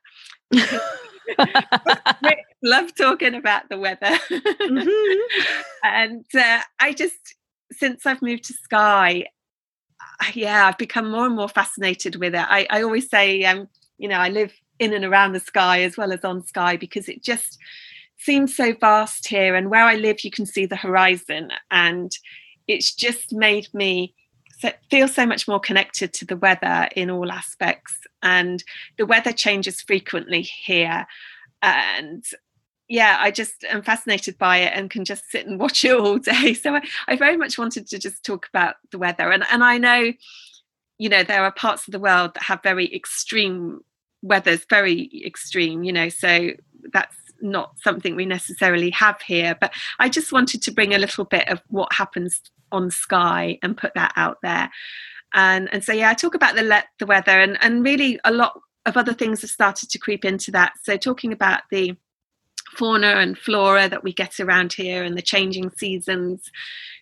love 2.64 2.94
talking 2.96 3.36
about 3.36 3.70
the 3.70 3.78
weather. 3.78 4.18
Mhm. 4.30 5.18
and 5.84 6.26
uh, 6.36 6.62
I 6.80 6.94
just, 6.94 7.36
since 7.72 8.06
I've 8.06 8.22
moved 8.22 8.46
to 8.46 8.54
Skye, 8.54 9.26
uh, 10.22 10.32
yeah, 10.34 10.68
I've 10.68 10.78
become 10.78 11.12
more 11.12 11.26
and 11.26 11.36
more 11.36 11.50
fascinated 11.50 12.16
with 12.16 12.36
it. 12.36 12.46
I, 12.48 12.68
I 12.70 12.82
always 12.82 13.10
say, 13.10 13.44
um, 13.46 13.68
you 13.98 14.08
know, 14.08 14.18
I 14.18 14.30
live 14.30 14.54
in 14.80 14.94
and 14.94 15.06
around 15.06 15.34
the 15.34 15.40
sky 15.40 15.84
as 15.84 15.98
well 15.98 16.14
as 16.14 16.24
on 16.24 16.46
skye 16.46 16.78
because 16.78 17.10
it 17.10 17.24
just 17.24 17.58
seems 18.18 18.56
so 18.56 18.74
vast 18.80 19.28
here. 19.28 19.56
And 19.56 19.70
where 19.70 19.84
I 19.84 19.96
live, 19.96 20.24
you 20.24 20.32
can 20.32 20.46
see 20.46 20.66
the 20.66 20.76
horizon. 20.76 21.52
And 21.72 22.12
it's 22.68 22.94
just 22.94 23.34
made 23.34 23.68
me 23.74 24.14
so, 24.60 24.72
feel 24.90 25.08
so 25.08 25.26
much 25.26 25.48
more 25.48 25.60
connected 25.60 26.14
to 26.14 26.26
the 26.26 26.36
weather 26.36 26.90
in 26.96 27.10
all 27.10 27.32
aspects. 27.32 27.96
And 28.22 28.62
the 28.98 29.06
weather 29.06 29.32
changes 29.32 29.82
frequently 29.82 30.42
here. 30.42 31.08
And 31.62 32.26
yeah, 32.90 33.18
I 33.20 33.32
just 33.32 33.64
am 33.70 33.82
fascinated 33.82 34.38
by 34.38 34.58
it 34.58 34.74
and 34.76 34.90
can 34.90 35.06
just 35.06 35.32
sit 35.32 35.48
and 35.48 35.60
watch 35.60 35.86
it 35.86 35.98
all 35.98 36.18
day. 36.18 36.54
So 36.54 36.76
I, 36.76 36.82
I 37.08 37.16
very 37.16 37.38
much 37.38 37.58
wanted 37.58 37.88
to 37.88 38.00
just 38.00 38.26
talk 38.26 38.48
about 38.50 38.76
the 38.92 38.98
weather. 38.98 39.32
And, 39.32 39.46
and 39.50 39.64
I 39.64 39.78
know, 39.78 40.12
you 40.98 41.08
know, 41.08 41.24
there 41.24 41.44
are 41.44 41.52
parts 41.54 41.88
of 41.88 41.94
the 41.94 42.00
world 42.00 42.34
that 42.34 42.44
have 42.44 42.62
very 42.62 42.94
extreme 42.94 43.80
weather's 44.22 44.66
very 44.70 45.10
extreme, 45.26 45.84
you 45.84 45.94
know, 45.94 46.10
so 46.10 46.50
that's 46.92 47.16
not 47.42 47.80
something 47.82 48.18
we 48.18 48.26
necessarily 48.26 48.90
have 48.90 49.22
here. 49.22 49.56
But 49.60 49.72
I 50.00 50.10
just 50.10 50.34
wanted 50.34 50.62
to 50.64 50.72
bring 50.72 50.94
a 50.94 50.98
little 50.98 51.24
bit 51.24 51.48
of 51.48 51.62
what 51.70 51.94
happens 51.94 52.42
on 52.72 52.92
Skye 52.92 53.60
and 53.62 53.78
put 53.78 53.94
that 53.96 54.14
out 54.16 54.38
there. 54.44 54.70
And 55.34 55.72
and 55.72 55.84
so 55.84 55.94
yeah, 55.94 56.10
I 56.10 56.14
talk 56.14 56.36
about 56.36 56.56
the 56.56 56.64
le- 56.64 56.84
the 57.00 57.06
weather 57.06 57.40
and 57.40 57.58
and 57.62 57.84
really 57.84 58.20
a 58.24 58.32
lot 58.32 58.60
of 58.86 58.98
other 58.98 59.14
things 59.14 59.42
have 59.42 59.50
started 59.50 59.90
to 59.90 60.00
creep 60.00 60.26
into 60.26 60.52
that. 60.52 60.74
So 60.84 60.98
talking 60.98 61.32
about 61.32 61.62
the 61.70 61.96
fauna 62.76 63.16
and 63.16 63.38
flora 63.38 63.90
that 63.90 64.04
we 64.04 64.14
get 64.14 64.40
around 64.40 64.74
here 64.74 65.04
and 65.04 65.18
the 65.18 65.22
changing 65.22 65.70
seasons 65.72 66.52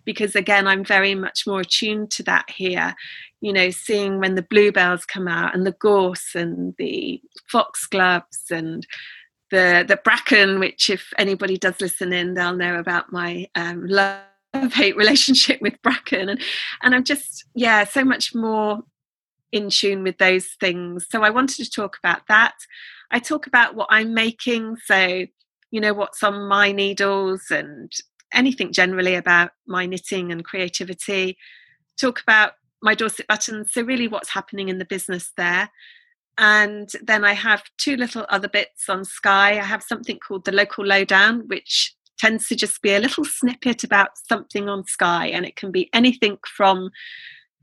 because 0.06 0.36
again 0.36 0.66
i'm 0.66 0.84
very 0.84 1.14
much 1.14 1.46
more 1.46 1.60
attuned 1.60 2.10
to 2.10 2.24
that 2.24 2.50
here 2.50 2.96
you 3.42 3.52
know 3.52 3.70
seeing 3.70 4.20
when 4.20 4.36
the 4.36 4.42
bluebells 4.44 5.06
come 5.06 5.28
out 5.28 5.54
and 5.54 5.66
the 5.66 5.74
gorse 5.74 6.36
and 6.36 6.74
the 6.78 7.22
foxgloves 7.48 8.46
and 8.50 8.88
the 9.52 9.84
the 9.88 10.00
bracken 10.04 10.60
which 10.60 10.90
if 10.90 11.12
anybody 11.18 11.58
does 11.58 11.80
listen 11.82 12.14
in 12.14 12.34
they'll 12.34 12.56
know 12.56 12.80
about 12.80 13.12
my 13.12 13.48
um, 13.56 13.86
love 13.86 14.22
hate 14.54 14.96
relationship 14.96 15.62
with 15.62 15.82
bracken 15.82 16.30
and 16.30 16.42
and 16.82 16.96
i'm 16.96 17.04
just 17.04 17.46
yeah 17.54 17.84
so 17.84 18.04
much 18.04 18.34
more 18.34 18.82
in 19.52 19.70
tune 19.70 20.04
with 20.04 20.18
those 20.18 20.48
things. 20.60 21.06
So 21.10 21.24
i 21.24 21.30
wanted 21.30 21.64
to 21.64 21.70
talk 21.70 21.98
about 21.98 22.28
that. 22.28 22.56
I 23.12 23.20
talk 23.20 23.48
about 23.48 23.76
what 23.76 23.88
i'm 23.90 24.14
making 24.14 24.78
so 24.86 25.26
you 25.72 25.82
know 25.82 25.94
what's 25.94 26.24
on 26.24 26.48
my 26.48 26.72
needles 26.72 27.46
and 27.50 27.92
anything 28.34 28.74
generally 28.74 29.16
about 29.16 29.52
my 29.68 29.86
knitting 29.86 30.32
and 30.32 30.44
creativity. 30.44 31.38
Talk 32.00 32.22
about 32.22 32.54
my 32.82 32.94
dorset 32.94 33.28
buttons 33.28 33.74
so 33.74 33.82
really 33.82 34.08
what's 34.08 34.30
happening 34.30 34.70
in 34.70 34.78
the 34.78 34.86
business 34.86 35.32
there. 35.38 35.70
And 36.40 36.90
then 37.02 37.26
i 37.26 37.34
have 37.34 37.64
two 37.78 37.96
little 37.96 38.26
other 38.30 38.50
bits 38.50 38.90
on 38.90 39.06
skye. 39.06 39.60
I 39.60 39.64
have 39.64 39.84
something 39.84 40.20
called 40.20 40.46
the 40.46 40.52
local 40.52 40.86
lowdown 40.86 41.48
which 41.48 41.96
tends 42.18 42.48
to 42.48 42.56
just 42.56 42.82
be 42.82 42.94
a 42.94 43.00
little 43.00 43.26
snippet 43.26 43.84
about 43.84 44.10
something 44.28 44.68
on 44.70 44.86
skye 44.86 45.28
and 45.28 45.46
it 45.46 45.56
can 45.56 45.72
be 45.72 45.90
anything 45.94 46.38
from 46.48 46.90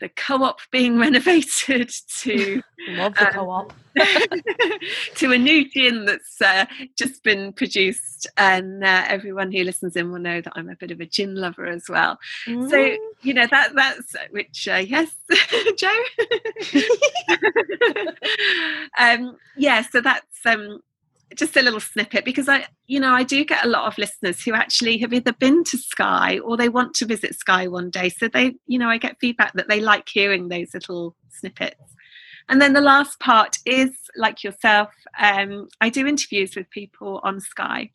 the 0.00 0.08
co-op 0.10 0.60
being 0.72 0.98
renovated 0.98 1.90
to 2.20 2.62
Love 2.88 3.14
the 3.14 3.26
Um, 3.28 3.32
co-op. 3.32 3.72
to 5.16 5.32
a 5.32 5.38
new 5.38 5.70
gin 5.70 6.04
that's 6.04 6.42
uh, 6.42 6.66
just 6.98 7.22
been 7.22 7.52
produced 7.52 8.26
and 8.36 8.84
uh, 8.84 9.04
everyone 9.06 9.50
who 9.52 9.62
listens 9.62 9.94
in 9.96 10.10
will 10.10 10.18
know 10.18 10.40
that 10.40 10.52
i'm 10.56 10.68
a 10.68 10.74
bit 10.76 10.90
of 10.90 11.00
a 11.00 11.06
gin 11.06 11.34
lover 11.36 11.64
as 11.66 11.84
well 11.88 12.18
so 12.46 12.76
Mm. 12.76 12.96
you 13.22 13.32
know 13.32 13.46
that 13.50 13.70
that's 13.74 14.16
which 14.32 14.66
uh, 14.68 14.82
yes 14.84 15.10
jo 15.78 15.88
um 18.98 19.36
yeah 19.56 19.82
so 19.82 20.00
that's 20.00 20.44
um 20.46 20.80
just 21.36 21.56
a 21.56 21.62
little 21.62 21.80
snippet 21.80 22.24
because 22.24 22.48
i 22.48 22.64
you 22.86 23.00
know 23.00 23.12
i 23.12 23.22
do 23.22 23.44
get 23.44 23.64
a 23.64 23.68
lot 23.68 23.86
of 23.86 23.98
listeners 23.98 24.42
who 24.42 24.52
actually 24.52 24.98
have 24.98 25.12
either 25.12 25.32
been 25.32 25.64
to 25.64 25.76
skye 25.76 26.38
or 26.44 26.56
they 26.56 26.68
want 26.68 26.94
to 26.94 27.06
visit 27.06 27.34
skye 27.34 27.66
one 27.66 27.90
day 27.90 28.08
so 28.08 28.28
they 28.28 28.54
you 28.66 28.78
know 28.78 28.88
i 28.88 28.98
get 28.98 29.18
feedback 29.20 29.52
that 29.54 29.68
they 29.68 29.80
like 29.80 30.08
hearing 30.08 30.48
those 30.48 30.72
little 30.74 31.16
snippets 31.30 31.94
And 32.48 32.60
then 32.60 32.74
the 32.74 32.80
last 32.80 33.18
part 33.20 33.56
is 33.64 33.90
like 34.16 34.44
yourself, 34.44 34.90
um, 35.18 35.68
I 35.80 35.88
do 35.88 36.06
interviews 36.06 36.54
with 36.56 36.68
people 36.70 37.20
on 37.22 37.40
Skye. 37.40 37.90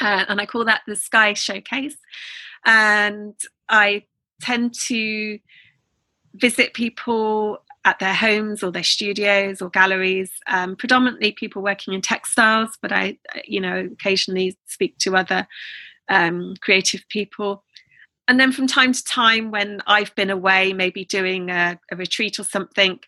Uh, 0.00 0.24
and 0.28 0.40
I 0.40 0.46
call 0.46 0.64
that 0.64 0.82
the 0.86 0.96
Skye 0.96 1.34
Showcase. 1.34 1.96
And 2.64 3.34
I 3.68 4.04
tend 4.40 4.74
to 4.86 5.38
visit 6.34 6.74
people 6.74 7.58
at 7.84 7.98
their 7.98 8.14
homes 8.14 8.62
or 8.62 8.72
their 8.72 8.82
studios 8.82 9.60
or 9.60 9.68
galleries, 9.68 10.32
um, 10.46 10.74
predominantly 10.76 11.32
people 11.32 11.62
working 11.62 11.92
in 11.94 12.00
textiles, 12.00 12.78
but 12.80 12.92
I, 12.92 13.18
you 13.44 13.60
know, 13.60 13.88
occasionally 13.92 14.56
speak 14.66 14.96
to 14.98 15.16
other 15.16 15.46
um, 16.08 16.54
creative 16.60 17.04
people. 17.08 17.64
And 18.26 18.40
then 18.40 18.52
from 18.52 18.66
time 18.66 18.92
to 18.92 19.04
time, 19.04 19.50
when 19.50 19.82
I've 19.86 20.14
been 20.14 20.30
away, 20.30 20.72
maybe 20.72 21.04
doing 21.04 21.50
a, 21.50 21.78
a 21.90 21.96
retreat 21.96 22.38
or 22.38 22.44
something, 22.44 22.98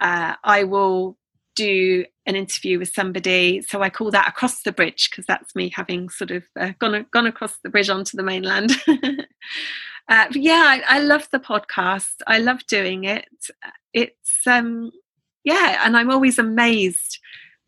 uh, 0.00 0.34
I 0.42 0.64
will 0.64 1.16
do 1.54 2.04
an 2.26 2.36
interview 2.36 2.78
with 2.78 2.92
somebody. 2.92 3.62
So 3.62 3.82
I 3.82 3.90
call 3.90 4.10
that 4.10 4.28
across 4.28 4.62
the 4.62 4.72
bridge 4.72 5.10
because 5.10 5.26
that's 5.26 5.54
me 5.54 5.70
having 5.74 6.08
sort 6.08 6.30
of 6.30 6.44
uh, 6.58 6.72
gone 6.78 7.06
gone 7.12 7.26
across 7.26 7.58
the 7.62 7.68
bridge 7.68 7.90
onto 7.90 8.16
the 8.16 8.22
mainland. 8.22 8.72
uh, 10.08 10.26
yeah, 10.32 10.64
I, 10.66 10.82
I, 10.96 11.00
love 11.00 11.28
the 11.30 11.40
podcast. 11.40 12.22
I 12.26 12.38
love 12.38 12.66
doing 12.66 13.04
it. 13.04 13.28
It's 13.92 14.46
um, 14.46 14.90
yeah, 15.44 15.82
and 15.84 15.96
I'm 15.96 16.10
always 16.10 16.38
amazed 16.38 17.18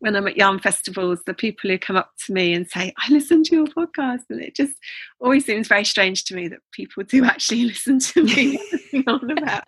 when 0.03 0.17
I'm 0.17 0.27
at 0.27 0.35
yarn 0.35 0.59
festivals, 0.59 1.21
the 1.25 1.33
people 1.33 1.69
who 1.69 1.77
come 1.77 1.95
up 1.95 2.11
to 2.25 2.33
me 2.33 2.53
and 2.53 2.69
say, 2.69 2.93
I 2.97 3.09
listen 3.09 3.41
to 3.43 3.55
your 3.55 3.67
podcast. 3.67 4.23
And 4.29 4.41
it 4.41 4.53
just 4.53 4.73
always 5.21 5.45
seems 5.45 5.69
very 5.69 5.85
strange 5.85 6.25
to 6.25 6.35
me 6.35 6.49
that 6.49 6.59
people 6.73 7.03
do 7.03 7.23
actually 7.23 7.63
listen 7.67 7.99
to 7.99 8.23
me 8.23 8.59
on 9.07 9.31
about 9.31 9.63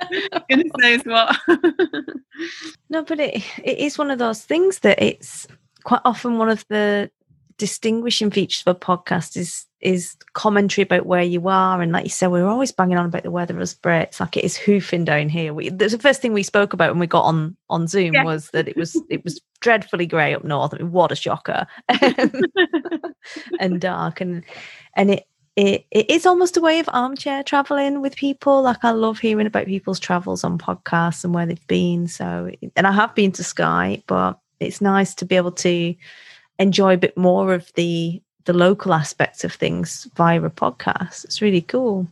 goodness 0.49 0.71
knows 0.77 1.01
what. 1.03 1.37
no, 2.89 3.03
but 3.03 3.21
it, 3.21 3.35
it 3.63 3.77
is 3.77 3.97
one 3.97 4.11
of 4.11 4.19
those 4.19 4.43
things 4.43 4.79
that 4.79 5.01
it's 5.01 5.47
quite 5.85 6.01
often 6.03 6.37
one 6.37 6.49
of 6.49 6.65
the 6.67 7.09
distinguishing 7.57 8.31
features 8.31 8.63
of 8.65 8.75
a 8.75 8.79
podcast 8.79 9.37
is 9.37 9.65
is 9.81 10.15
commentary 10.33 10.83
about 10.83 11.05
where 11.05 11.23
you 11.23 11.47
are 11.47 11.81
and 11.81 11.91
like 11.91 12.03
you 12.03 12.09
said 12.09 12.27
we're 12.27 12.47
always 12.47 12.71
banging 12.71 12.97
on 12.97 13.05
about 13.05 13.23
the 13.23 13.31
weather 13.31 13.59
as 13.59 13.75
Brits 13.75 14.19
like 14.19 14.35
it 14.35 14.43
is 14.43 14.57
hoofing 14.57 15.05
down 15.05 15.29
here 15.29 15.53
we 15.53 15.69
the 15.69 15.89
first 15.99 16.21
thing 16.21 16.33
we 16.33 16.43
spoke 16.43 16.73
about 16.73 16.89
when 16.89 16.99
we 16.99 17.07
got 17.07 17.23
on 17.23 17.55
on 17.69 17.87
zoom 17.87 18.13
yeah. 18.13 18.23
was 18.23 18.49
that 18.49 18.67
it 18.67 18.75
was 18.75 18.99
it 19.09 19.23
was 19.23 19.39
dreadfully 19.61 20.05
grey 20.05 20.33
up 20.33 20.43
north 20.43 20.73
I 20.73 20.77
mean, 20.77 20.91
what 20.91 21.11
a 21.11 21.15
shocker 21.15 21.67
and 23.59 23.79
dark 23.79 24.21
and 24.21 24.43
and 24.95 25.11
it 25.11 25.27
it, 25.55 25.85
it 25.89 26.09
is 26.09 26.25
almost 26.25 26.57
a 26.57 26.61
way 26.61 26.79
of 26.79 26.89
armchair 26.91 27.41
traveling 27.41 28.01
with 28.01 28.17
people. 28.17 28.61
Like 28.61 28.83
I 28.83 28.91
love 28.91 29.19
hearing 29.19 29.47
about 29.47 29.67
people's 29.67 30.01
travels 30.01 30.43
on 30.43 30.57
podcasts 30.57 31.23
and 31.23 31.33
where 31.33 31.45
they've 31.45 31.67
been. 31.67 32.09
So, 32.09 32.51
and 32.75 32.85
I 32.85 32.91
have 32.91 33.15
been 33.15 33.31
to 33.31 33.43
Skye, 33.43 34.03
but 34.05 34.37
it's 34.59 34.81
nice 34.81 35.15
to 35.15 35.25
be 35.25 35.37
able 35.37 35.53
to 35.53 35.95
enjoy 36.59 36.93
a 36.93 36.97
bit 36.97 37.17
more 37.17 37.53
of 37.53 37.71
the 37.73 38.21
the 38.45 38.53
local 38.53 38.93
aspects 38.93 39.43
of 39.43 39.51
things 39.51 40.07
via 40.15 40.41
a 40.41 40.49
podcast. 40.49 41.25
It's 41.25 41.41
really 41.41 41.61
cool. 41.61 42.07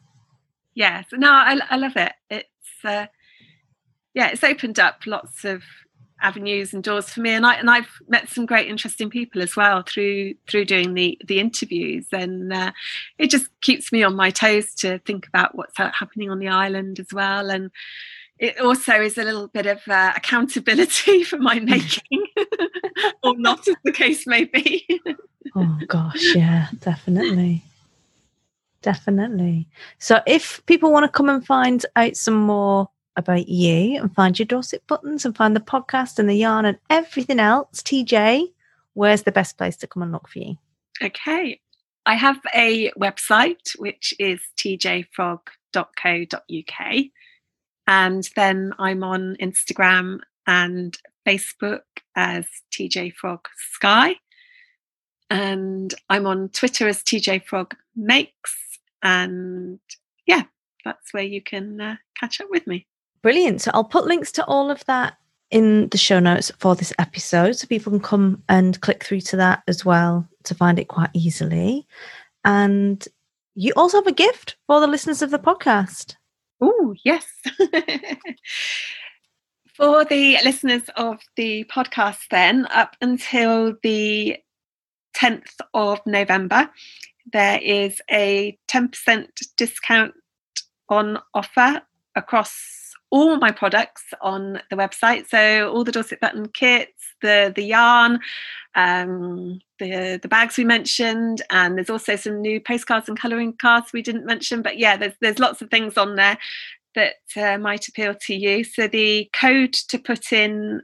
Yes, 0.74 1.06
no, 1.14 1.32
I, 1.32 1.60
I 1.70 1.76
love 1.78 1.96
it. 1.96 2.14
It's 2.30 2.86
uh, 2.86 3.06
yeah, 4.14 4.30
it's 4.30 4.44
opened 4.44 4.80
up 4.80 5.02
lots 5.06 5.46
of 5.46 5.64
avenues 6.22 6.74
and 6.74 6.84
doors 6.84 7.10
for 7.10 7.22
me, 7.22 7.32
and 7.32 7.46
I 7.46 7.56
and 7.56 7.70
I've 7.70 7.90
met 8.08 8.30
some 8.30 8.46
great, 8.46 8.68
interesting 8.68 9.10
people 9.10 9.42
as 9.42 9.56
well 9.56 9.84
through 9.84 10.34
through 10.50 10.66
doing 10.66 10.94
the 10.94 11.20
the 11.26 11.40
interviews, 11.40 12.08
and 12.12 12.52
uh, 12.52 12.72
it 13.20 13.30
just 13.30 13.48
keeps 13.62 13.92
me 13.92 14.04
on 14.04 14.16
my 14.16 14.32
toes 14.32 14.74
to 14.76 15.00
think 15.00 15.28
about 15.28 15.56
what's 15.56 15.78
happening 15.78 16.32
on 16.32 16.40
the 16.40 16.48
island 16.48 17.00
as 17.00 17.14
well, 17.14 17.50
and 17.52 17.70
it 18.44 18.60
also 18.60 19.00
is 19.00 19.18
a 19.18 19.24
little 19.24 19.48
bit 19.48 19.66
of 19.66 19.80
uh, 19.88 20.12
accountability 20.18 21.24
for 21.30 21.38
my 21.38 21.60
making, 21.60 22.26
or 23.24 23.38
not, 23.38 23.66
as 23.70 23.76
the 23.86 23.92
case 23.94 24.28
may 24.28 24.44
be. 24.44 24.86
oh 25.56 25.80
gosh, 25.88 26.36
yeah, 26.36 26.68
definitely. 26.80 27.64
Definitely. 28.82 29.70
So, 29.98 30.20
if 30.28 30.62
people 30.66 30.92
want 30.92 31.06
to 31.06 31.10
come 31.10 31.30
and 31.30 31.46
find 31.46 31.86
out 31.96 32.18
some 32.18 32.36
more 32.36 32.90
about 33.16 33.48
you 33.48 34.02
and 34.02 34.14
find 34.14 34.38
your 34.38 34.46
Dorset 34.46 34.86
buttons 34.88 35.24
and 35.24 35.38
find 35.38 35.56
the 35.56 35.62
podcast 35.62 36.20
and 36.20 36.30
the 36.30 36.36
yarn 36.36 36.66
and 36.66 36.78
everything 36.90 37.40
else, 37.40 37.82
TJ, 37.82 38.52
where's 38.94 39.24
the 39.24 39.32
best 39.32 39.58
place 39.58 39.78
to 39.78 39.88
come 39.88 40.04
and 40.04 40.12
look 40.12 40.28
for 40.28 40.40
you? 40.40 40.58
Okay. 41.02 41.62
I 42.06 42.16
have 42.16 42.42
a 42.54 42.92
website 43.00 43.80
which 43.80 44.14
is 44.20 44.42
tjfrog.co.uk. 44.58 45.46
And 47.88 48.28
then 48.36 48.74
I'm 48.80 49.04
on 49.04 49.36
Instagram 49.42 50.20
and 50.48 50.98
Facebook 51.28 51.82
as 52.16 52.46
TJ 52.72 53.14
Frog 53.14 53.48
Skye. 53.72 54.16
And 55.30 55.94
I'm 56.10 56.28
on 56.28 56.50
Twitter 56.50 56.88
as 56.88 57.04
TJ 57.04 57.46
Frog 57.46 57.76
Makes. 57.96 58.56
And 59.02 59.80
yeah, 60.26 60.44
that's 60.86 61.14
where 61.14 61.24
you 61.24 61.42
can 61.42 61.82
uh, 61.82 61.96
catch 62.20 62.40
up 62.40 62.48
with 62.50 62.68
me. 62.68 62.88
Brilliant. 63.22 63.62
So 63.62 63.72
I'll 63.74 63.84
put 63.84 64.06
links 64.06 64.32
to 64.34 64.46
all 64.46 64.70
of 64.70 64.84
that 64.86 65.18
in 65.50 65.88
the 65.90 65.98
show 65.98 66.20
notes 66.20 66.52
for 66.60 66.76
this 66.76 66.92
episode 67.00 67.54
so 67.54 67.68
people 67.68 67.92
can 67.92 68.00
come 68.00 68.44
and 68.50 68.82
click 68.82 69.04
through 69.04 69.22
to 69.22 69.38
that 69.38 69.64
as 69.68 69.86
well 69.86 70.28
to 70.44 70.56
find 70.56 70.80
it 70.80 70.88
quite 70.88 71.12
easily. 71.14 71.88
And 72.44 73.08
you 73.56 73.72
also 73.76 73.98
have 73.98 74.08
a 74.08 74.12
gift 74.12 74.56
for 74.68 74.80
the 74.80 74.88
listeners 74.88 75.22
of 75.22 75.32
the 75.32 75.40
podcast. 75.40 76.16
Oh, 76.66 76.96
yes. 77.04 77.26
for 79.76 80.06
the 80.06 80.38
listeners 80.46 80.84
of 80.96 81.20
the 81.36 81.66
podcast, 81.66 82.30
then, 82.32 82.68
up 82.68 82.96
until 83.02 83.76
the 83.84 84.38
10th 85.18 85.60
of 85.74 86.00
November, 86.06 86.70
there 87.34 87.60
is 87.62 88.02
a 88.10 88.58
10% 88.70 89.28
discount 89.58 90.14
on 90.88 91.20
offer 91.34 91.82
across 92.16 92.94
all 93.12 93.36
my 93.40 93.52
products 93.52 94.06
on 94.22 94.62
the 94.70 94.78
website. 94.78 95.28
So 95.28 95.70
all 95.70 95.84
the 95.84 95.92
Dorset 95.92 96.22
button 96.22 96.48
kits, 96.48 97.13
the 97.24 97.52
the 97.56 97.64
yarn, 97.64 98.20
um, 98.76 99.60
the 99.80 100.20
the 100.22 100.28
bags 100.28 100.58
we 100.58 100.64
mentioned, 100.64 101.42
and 101.50 101.76
there's 101.76 101.90
also 101.90 102.16
some 102.16 102.42
new 102.42 102.60
postcards 102.60 103.10
and 103.10 103.20
colouring 103.20 103.54
cards 103.54 103.92
we 103.92 104.04
didn't 104.04 104.28
mention. 104.28 104.62
But 104.62 104.78
yeah, 104.78 104.96
there's 104.96 105.16
there's 105.22 105.40
lots 105.40 105.64
of 105.64 105.72
things 105.72 105.98
on 105.98 106.16
there 106.16 106.38
that 106.94 107.16
uh, 107.36 107.58
might 107.58 107.88
appeal 107.88 108.14
to 108.14 108.36
you. 108.36 108.64
So 108.64 108.88
the 108.88 109.28
code 109.34 109.74
to 109.90 109.98
put 109.98 110.32
in 110.32 110.82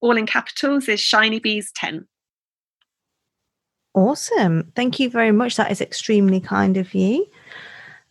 all 0.00 0.16
in 0.16 0.24
capitals 0.24 0.88
is 0.88 1.00
Shiny 1.00 1.40
Bees 1.40 1.70
ten. 1.74 2.06
Awesome. 3.92 4.72
Thank 4.76 5.00
you 5.00 5.10
very 5.10 5.32
much. 5.32 5.56
That 5.56 5.72
is 5.72 5.80
extremely 5.80 6.40
kind 6.40 6.76
of 6.76 6.94
you. 6.94 7.26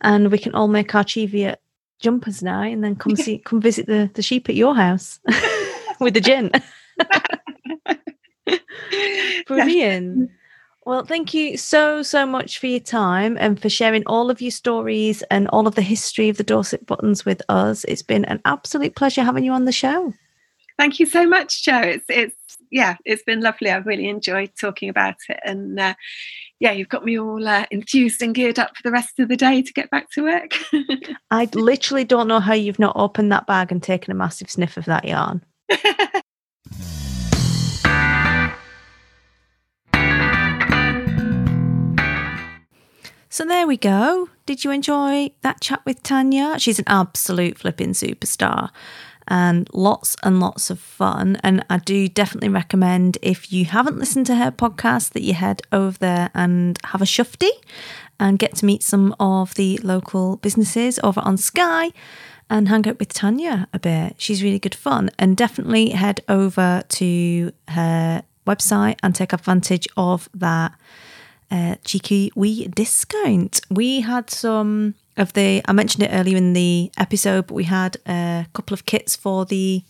And 0.02 0.30
we 0.30 0.38
can 0.38 0.54
all 0.54 0.68
make 0.68 0.94
our 0.94 1.04
Cheviot 1.04 1.60
jumpers 2.00 2.42
now 2.42 2.62
and 2.62 2.82
then 2.82 2.96
come 2.96 3.14
see 3.14 3.38
come 3.38 3.60
visit 3.60 3.86
the, 3.86 4.10
the 4.14 4.22
sheep 4.22 4.48
at 4.48 4.54
your 4.54 4.74
house 4.74 5.20
with 6.00 6.14
the 6.14 6.20
gin. 6.20 6.50
Brilliant. 9.46 10.30
Well, 10.86 11.04
thank 11.04 11.34
you 11.34 11.56
so, 11.56 12.02
so 12.02 12.24
much 12.24 12.58
for 12.58 12.66
your 12.66 12.80
time 12.80 13.36
and 13.38 13.60
for 13.60 13.68
sharing 13.68 14.02
all 14.06 14.30
of 14.30 14.40
your 14.40 14.50
stories 14.50 15.22
and 15.30 15.46
all 15.48 15.66
of 15.66 15.74
the 15.74 15.82
history 15.82 16.28
of 16.28 16.36
the 16.36 16.42
Dorset 16.42 16.86
Buttons 16.86 17.24
with 17.24 17.42
us. 17.48 17.84
It's 17.84 18.02
been 18.02 18.24
an 18.24 18.40
absolute 18.44 18.96
pleasure 18.96 19.22
having 19.22 19.44
you 19.44 19.52
on 19.52 19.66
the 19.66 19.72
show. 19.72 20.14
Thank 20.78 20.98
you 20.98 21.04
so 21.04 21.26
much, 21.26 21.62
Jo. 21.62 21.78
It's, 21.78 22.06
it's 22.08 22.34
yeah, 22.70 22.96
it's 23.04 23.22
been 23.22 23.40
lovely. 23.40 23.70
I've 23.70 23.86
really 23.86 24.08
enjoyed 24.08 24.52
talking 24.58 24.88
about 24.88 25.16
it. 25.28 25.38
And 25.44 25.78
uh, 25.78 25.94
yeah, 26.58 26.72
you've 26.72 26.88
got 26.88 27.04
me 27.04 27.18
all 27.18 27.46
uh, 27.46 27.66
enthused 27.70 28.22
and 28.22 28.34
geared 28.34 28.58
up 28.58 28.74
for 28.76 28.82
the 28.82 28.90
rest 28.90 29.18
of 29.18 29.28
the 29.28 29.36
day 29.36 29.60
to 29.60 29.72
get 29.72 29.90
back 29.90 30.10
to 30.12 30.22
work. 30.22 30.52
I 31.30 31.48
literally 31.52 32.04
don't 32.04 32.28
know 32.28 32.40
how 32.40 32.54
you've 32.54 32.78
not 32.78 32.96
opened 32.96 33.30
that 33.32 33.46
bag 33.46 33.70
and 33.70 33.82
taken 33.82 34.10
a 34.10 34.14
massive 34.14 34.50
sniff 34.50 34.76
of 34.76 34.86
that 34.86 35.04
yarn. 35.04 35.44
So 43.40 43.46
there 43.46 43.66
we 43.66 43.78
go. 43.78 44.28
Did 44.44 44.64
you 44.64 44.70
enjoy 44.70 45.30
that 45.40 45.62
chat 45.62 45.80
with 45.86 46.02
Tania? 46.02 46.58
She's 46.58 46.78
an 46.78 46.84
absolute 46.86 47.56
flipping 47.56 47.92
superstar 47.92 48.68
and 49.28 49.66
lots 49.72 50.14
and 50.22 50.40
lots 50.40 50.68
of 50.68 50.78
fun. 50.78 51.38
And 51.42 51.64
I 51.70 51.78
do 51.78 52.06
definitely 52.06 52.50
recommend 52.50 53.16
if 53.22 53.50
you 53.50 53.64
haven't 53.64 53.96
listened 53.96 54.26
to 54.26 54.34
her 54.34 54.50
podcast 54.50 55.12
that 55.12 55.22
you 55.22 55.32
head 55.32 55.62
over 55.72 55.96
there 55.96 56.30
and 56.34 56.78
have 56.84 57.00
a 57.00 57.06
shufty 57.06 57.48
and 58.18 58.38
get 58.38 58.56
to 58.56 58.66
meet 58.66 58.82
some 58.82 59.16
of 59.18 59.54
the 59.54 59.78
local 59.78 60.36
businesses 60.36 61.00
over 61.02 61.22
on 61.22 61.38
Skye 61.38 61.92
and 62.50 62.68
hang 62.68 62.86
out 62.86 62.98
with 62.98 63.14
Tania 63.14 63.68
a 63.72 63.78
bit. 63.78 64.16
She's 64.18 64.42
really 64.42 64.58
good 64.58 64.74
fun. 64.74 65.08
And 65.18 65.34
definitely 65.34 65.88
head 65.92 66.20
over 66.28 66.82
to 66.86 67.52
her 67.68 68.22
website 68.46 68.98
and 69.02 69.14
take 69.14 69.32
advantage 69.32 69.88
of 69.96 70.28
that 70.34 70.74
uh, 71.50 71.76
cheeky 71.84 72.30
wee 72.34 72.66
discount. 72.68 73.60
We 73.70 74.00
had 74.00 74.30
some 74.30 74.94
of 75.16 75.32
the 75.32 75.62
I 75.66 75.72
mentioned 75.72 76.04
it 76.04 76.10
earlier 76.12 76.36
in 76.36 76.52
the 76.52 76.90
episode, 76.96 77.46
but 77.48 77.54
we 77.54 77.64
had 77.64 77.96
a 78.06 78.46
couple 78.52 78.74
of 78.74 78.86
kits 78.86 79.16
for 79.16 79.44
the 79.44 79.82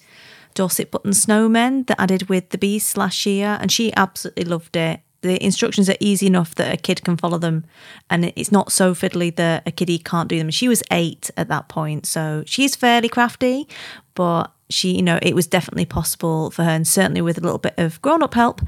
Dorset 0.55 0.91
Button 0.91 1.13
Snowmen 1.13 1.87
that 1.87 2.01
I 2.01 2.07
did 2.07 2.29
with 2.29 2.51
the 2.51 2.59
Beast 2.59 2.97
last 2.97 3.25
year, 3.27 3.59
and 3.61 3.71
she 3.71 3.93
absolutely 3.97 4.45
loved 4.45 4.77
it. 4.77 5.01
The 5.23 5.43
instructions 5.45 5.91
are 5.91 5.97
easy 6.01 6.27
enough 6.27 6.55
that 6.55 6.73
a 6.73 6.79
kid 6.79 7.05
can 7.05 7.17
follow 7.17 7.39
them, 7.39 7.65
and 8.09 8.33
it's 8.37 8.51
not 8.51 8.73
so 8.73 8.95
fiddly 8.95 9.35
that 9.37 9.63
a 9.67 9.71
kiddie 9.71 9.99
can't 9.99 10.29
do 10.29 10.39
them. 10.39 10.51
She 10.51 10.67
was 10.67 10.83
eight 10.91 11.31
at 11.37 11.49
that 11.49 11.69
point, 11.69 12.07
so 12.07 12.43
she's 12.47 12.75
fairly 12.75 13.09
crafty, 13.09 13.69
but 14.15 14.53
she, 14.71 14.97
you 14.97 15.03
know, 15.03 15.19
it 15.21 15.35
was 15.35 15.47
definitely 15.47 15.85
possible 15.85 16.51
for 16.51 16.65
her, 16.65 16.71
and 16.71 16.89
certainly 16.89 17.21
with 17.21 17.37
a 17.37 17.43
little 17.43 17.59
bit 17.59 17.75
of 17.77 18.01
grown 18.01 18.23
up 18.23 18.35
help, 18.35 18.63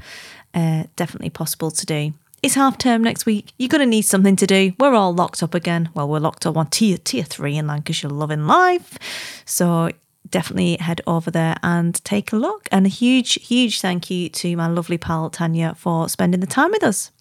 uh, 0.53 0.83
definitely 0.95 1.31
possible 1.31 1.71
to 1.71 1.85
do. 1.85 2.13
It's 2.43 2.55
half 2.55 2.77
term 2.77 3.01
next 3.01 3.25
week. 3.25 3.53
You're 3.57 3.69
going 3.69 3.79
to 3.79 3.85
need 3.85 4.01
something 4.01 4.35
to 4.35 4.45
do. 4.45 4.73
We're 4.77 4.93
all 4.93 5.13
locked 5.13 5.41
up 5.41 5.53
again. 5.53 5.89
Well, 5.93 6.09
we're 6.09 6.19
locked 6.19 6.45
up 6.45 6.57
on 6.57 6.67
tier, 6.67 6.97
tier 6.97 7.23
three 7.23 7.55
in 7.55 7.67
Lancashire 7.67 8.09
Loving 8.09 8.47
Life. 8.47 8.99
So 9.45 9.91
definitely 10.29 10.75
head 10.75 10.99
over 11.07 11.31
there 11.31 11.55
and 11.63 12.03
take 12.03 12.33
a 12.33 12.35
look. 12.35 12.67
And 12.69 12.85
a 12.85 12.89
huge, 12.89 13.35
huge 13.35 13.79
thank 13.79 14.11
you 14.11 14.27
to 14.27 14.57
my 14.57 14.67
lovely 14.67 14.97
pal 14.97 15.29
Tania 15.29 15.73
for 15.75 16.09
spending 16.09 16.41
the 16.41 16.45
time 16.45 16.71
with 16.71 16.83
us. 16.83 17.11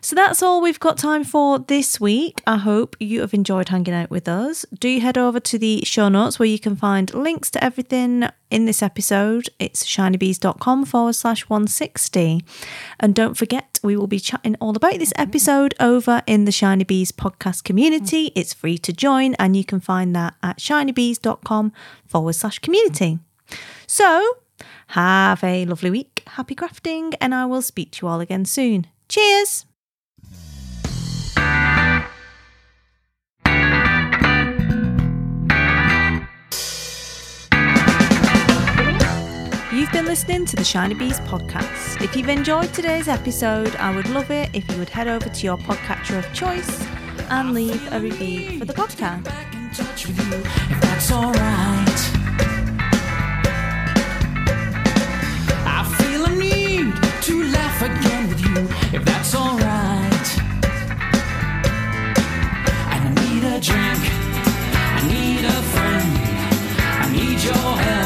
So 0.00 0.14
that's 0.14 0.42
all 0.42 0.60
we've 0.60 0.80
got 0.80 0.98
time 0.98 1.24
for 1.24 1.58
this 1.58 2.00
week. 2.00 2.42
I 2.46 2.56
hope 2.56 2.96
you 3.00 3.20
have 3.20 3.34
enjoyed 3.34 3.68
hanging 3.68 3.94
out 3.94 4.10
with 4.10 4.28
us. 4.28 4.64
Do 4.78 4.98
head 5.00 5.18
over 5.18 5.40
to 5.40 5.58
the 5.58 5.82
show 5.84 6.08
notes 6.08 6.38
where 6.38 6.48
you 6.48 6.58
can 6.58 6.76
find 6.76 7.12
links 7.14 7.50
to 7.52 7.64
everything 7.64 8.28
in 8.50 8.66
this 8.66 8.82
episode. 8.82 9.48
It's 9.58 9.84
shinybees.com 9.84 10.84
forward 10.84 11.14
slash 11.14 11.48
160. 11.48 12.44
And 13.00 13.14
don't 13.14 13.36
forget, 13.36 13.78
we 13.82 13.96
will 13.96 14.06
be 14.06 14.20
chatting 14.20 14.56
all 14.60 14.76
about 14.76 14.98
this 14.98 15.12
episode 15.16 15.74
over 15.80 16.22
in 16.26 16.44
the 16.44 16.52
Shiny 16.52 16.84
Bees 16.84 17.12
podcast 17.12 17.64
community. 17.64 18.32
It's 18.34 18.54
free 18.54 18.78
to 18.78 18.92
join, 18.92 19.34
and 19.34 19.56
you 19.56 19.64
can 19.64 19.80
find 19.80 20.14
that 20.14 20.34
at 20.42 20.58
shinybees.com 20.58 21.72
forward 22.06 22.34
slash 22.34 22.58
community. 22.58 23.18
So, 23.86 24.38
have 24.88 25.42
a 25.42 25.64
lovely 25.66 25.90
week, 25.90 26.22
happy 26.26 26.54
crafting, 26.54 27.14
and 27.20 27.34
I 27.34 27.46
will 27.46 27.62
speak 27.62 27.92
to 27.92 28.06
you 28.06 28.10
all 28.10 28.20
again 28.20 28.44
soon. 28.44 28.86
Cheers! 29.08 29.66
You've 39.86 39.92
been 39.92 40.06
listening 40.06 40.44
to 40.46 40.56
the 40.56 40.64
Shiny 40.64 40.94
Bees 40.94 41.20
podcast. 41.20 42.02
If 42.02 42.16
you've 42.16 42.28
enjoyed 42.28 42.74
today's 42.74 43.06
episode, 43.06 43.76
I 43.76 43.94
would 43.94 44.08
love 44.08 44.32
it 44.32 44.50
if 44.52 44.68
you 44.68 44.78
would 44.78 44.88
head 44.88 45.06
over 45.06 45.28
to 45.28 45.44
your 45.44 45.56
podcatcher 45.58 46.18
of 46.18 46.32
choice 46.34 46.84
and 47.30 47.52
leave 47.52 47.92
a 47.92 48.00
review 48.00 48.58
for 48.58 48.64
the 48.64 48.72
podcast. 48.72 49.28
if 49.78 50.80
that's 50.80 51.12
all 51.12 51.32
right. 51.32 52.00
I 55.64 55.96
feel 55.98 56.24
a 56.24 56.32
need 56.34 56.92
to 57.22 57.44
laugh 57.44 57.82
again 57.82 58.28
with 58.28 58.40
you, 58.40 58.98
if 58.98 59.04
that's 59.04 59.36
all 59.36 59.56
right. 59.56 60.28
I 62.90 62.98
need 63.20 63.44
a 63.44 63.60
drink, 63.60 64.02
I 64.74 65.00
need 65.06 65.44
a 65.44 65.62
friend, 65.62 66.18
I 67.04 67.12
need 67.12 67.40
your 67.40 67.54
help. 67.54 68.05